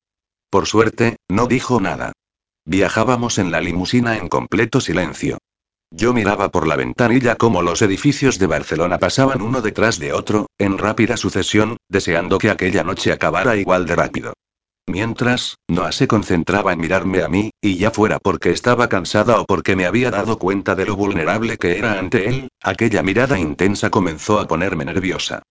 [0.50, 2.14] Por suerte, no dijo nada.
[2.66, 5.38] Viajábamos en la limusina en completo silencio.
[5.92, 10.48] Yo miraba por la ventanilla cómo los edificios de Barcelona pasaban uno detrás de otro,
[10.58, 14.34] en rápida sucesión, deseando que aquella noche acabara igual de rápido.
[14.90, 19.46] Mientras, Noah se concentraba en mirarme a mí, y ya fuera porque estaba cansada o
[19.46, 23.92] porque me había dado cuenta de lo vulnerable que era ante él, aquella mirada intensa
[23.92, 25.44] comenzó a ponerme nerviosa.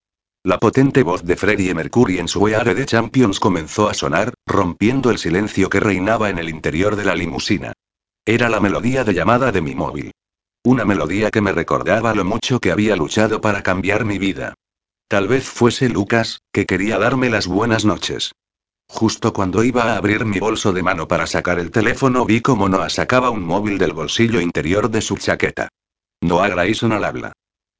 [0.43, 5.13] La potente voz de Freddie Mercury en su Weare de Champions comenzó a sonar, rompiendo
[5.13, 7.75] el silencio que reinaba en el interior de la limusina.
[8.25, 10.11] Era la melodía de llamada de mi móvil.
[10.65, 14.55] Una melodía que me recordaba lo mucho que había luchado para cambiar mi vida.
[15.07, 18.33] Tal vez fuese Lucas, que quería darme las buenas noches.
[18.89, 22.69] Justo cuando iba a abrir mi bolso de mano para sacar el teléfono vi como
[22.69, 25.69] Noah sacaba un móvil del bolsillo interior de su chaqueta.
[26.21, 27.33] Noah Grayson al habla.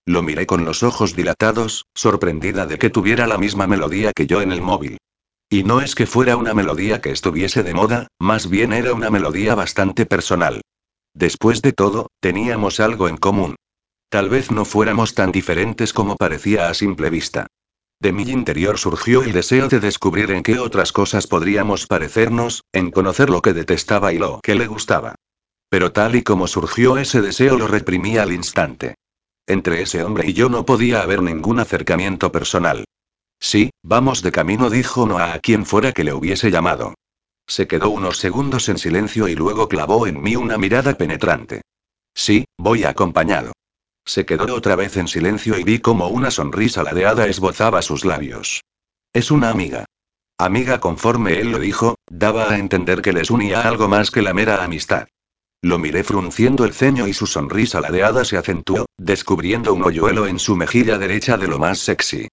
[0.07, 4.43] Lo miré con los ojos dilatados, sorprendida de que tuviera la misma melodía que yo
[4.43, 4.99] en el móvil.
[5.51, 9.11] Y no es que fuera una melodía que estuviese de moda, más bien era una
[9.11, 10.61] melodía bastante personal.
[11.15, 13.57] Después de todo, teníamos algo en común.
[14.09, 17.48] Tal vez no fuéramos tan diferentes como parecía a simple vista.
[18.01, 22.93] De mi interior surgió el deseo de descubrir en qué otras cosas podríamos parecernos, en
[22.93, 25.17] conocer lo que detestaba y lo que le gustaba.
[25.69, 28.95] Pero tal y como surgió ese deseo lo reprimí al instante.
[29.47, 32.85] Entre ese hombre y yo no podía haber ningún acercamiento personal.
[33.41, 36.95] Sí, vamos de camino, dijo Noah a quien fuera que le hubiese llamado.
[37.49, 41.63] Se quedó unos segundos en silencio y luego clavó en mí una mirada penetrante.
[42.15, 43.53] Sí, voy acompañado.
[44.09, 48.63] Se quedó otra vez en silencio y vi como una sonrisa ladeada esbozaba sus labios.
[49.13, 49.85] Es una amiga.
[50.39, 54.33] Amiga conforme él lo dijo, daba a entender que les unía algo más que la
[54.33, 55.09] mera amistad.
[55.61, 60.39] Lo miré frunciendo el ceño y su sonrisa ladeada se acentuó, descubriendo un hoyuelo en
[60.39, 62.29] su mejilla derecha de lo más sexy.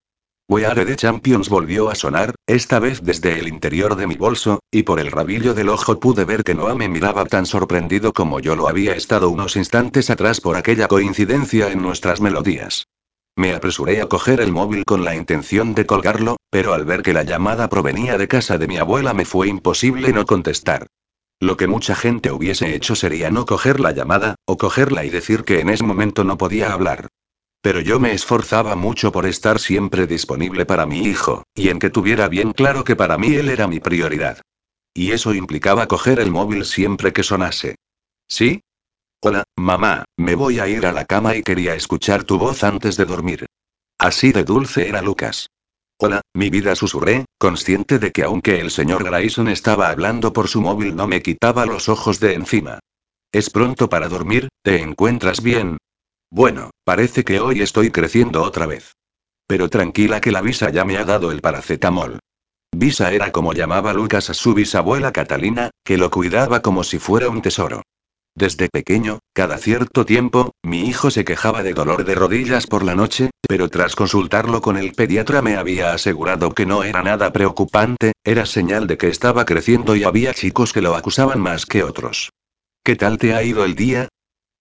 [0.48, 4.60] We Are the Champions volvió a sonar, esta vez desde el interior de mi bolso,
[4.70, 8.40] y por el rabillo del ojo pude ver que Noah me miraba tan sorprendido como
[8.40, 12.86] yo lo había estado unos instantes atrás por aquella coincidencia en nuestras melodías.
[13.36, 17.14] Me apresuré a coger el móvil con la intención de colgarlo, pero al ver que
[17.14, 20.86] la llamada provenía de casa de mi abuela me fue imposible no contestar.
[21.40, 25.44] Lo que mucha gente hubiese hecho sería no coger la llamada, o cogerla y decir
[25.44, 27.08] que en ese momento no podía hablar.
[27.66, 31.90] Pero yo me esforzaba mucho por estar siempre disponible para mi hijo, y en que
[31.90, 34.40] tuviera bien claro que para mí él era mi prioridad.
[34.94, 37.74] Y eso implicaba coger el móvil siempre que sonase.
[38.28, 38.62] ¿Sí?
[39.20, 42.98] Hola, mamá, me voy a ir a la cama y quería escuchar tu voz antes
[42.98, 43.48] de dormir.
[43.98, 45.48] Así de dulce era Lucas.
[45.98, 50.62] Hola, mi vida susurré, consciente de que aunque el señor Grayson estaba hablando por su
[50.62, 52.78] móvil no me quitaba los ojos de encima.
[53.32, 55.78] Es pronto para dormir, ¿te encuentras bien?
[56.36, 58.92] Bueno, parece que hoy estoy creciendo otra vez.
[59.48, 62.20] Pero tranquila que la visa ya me ha dado el paracetamol.
[62.76, 67.30] Visa era como llamaba Lucas a su bisabuela Catalina, que lo cuidaba como si fuera
[67.30, 67.84] un tesoro.
[68.36, 72.96] Desde pequeño, cada cierto tiempo, mi hijo se quejaba de dolor de rodillas por la
[72.96, 78.12] noche, pero tras consultarlo con el pediatra me había asegurado que no era nada preocupante,
[78.26, 82.32] era señal de que estaba creciendo y había chicos que lo acusaban más que otros.
[82.84, 84.10] ¿Qué tal te ha ido el día?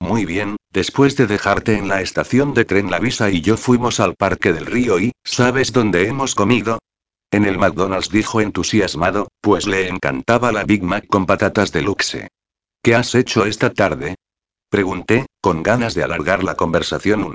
[0.04, 4.00] Muy bien, después de dejarte en la estación de tren La Visa y yo fuimos
[4.00, 6.78] al Parque del Río y, ¿sabes dónde hemos comido?
[7.30, 12.28] En el McDonald's dijo entusiasmado, pues le encantaba la Big Mac con patatas deluxe.
[12.82, 14.16] ¿Qué has hecho esta tarde?
[14.68, 17.32] Pregunté, con ganas de alargar la conversación un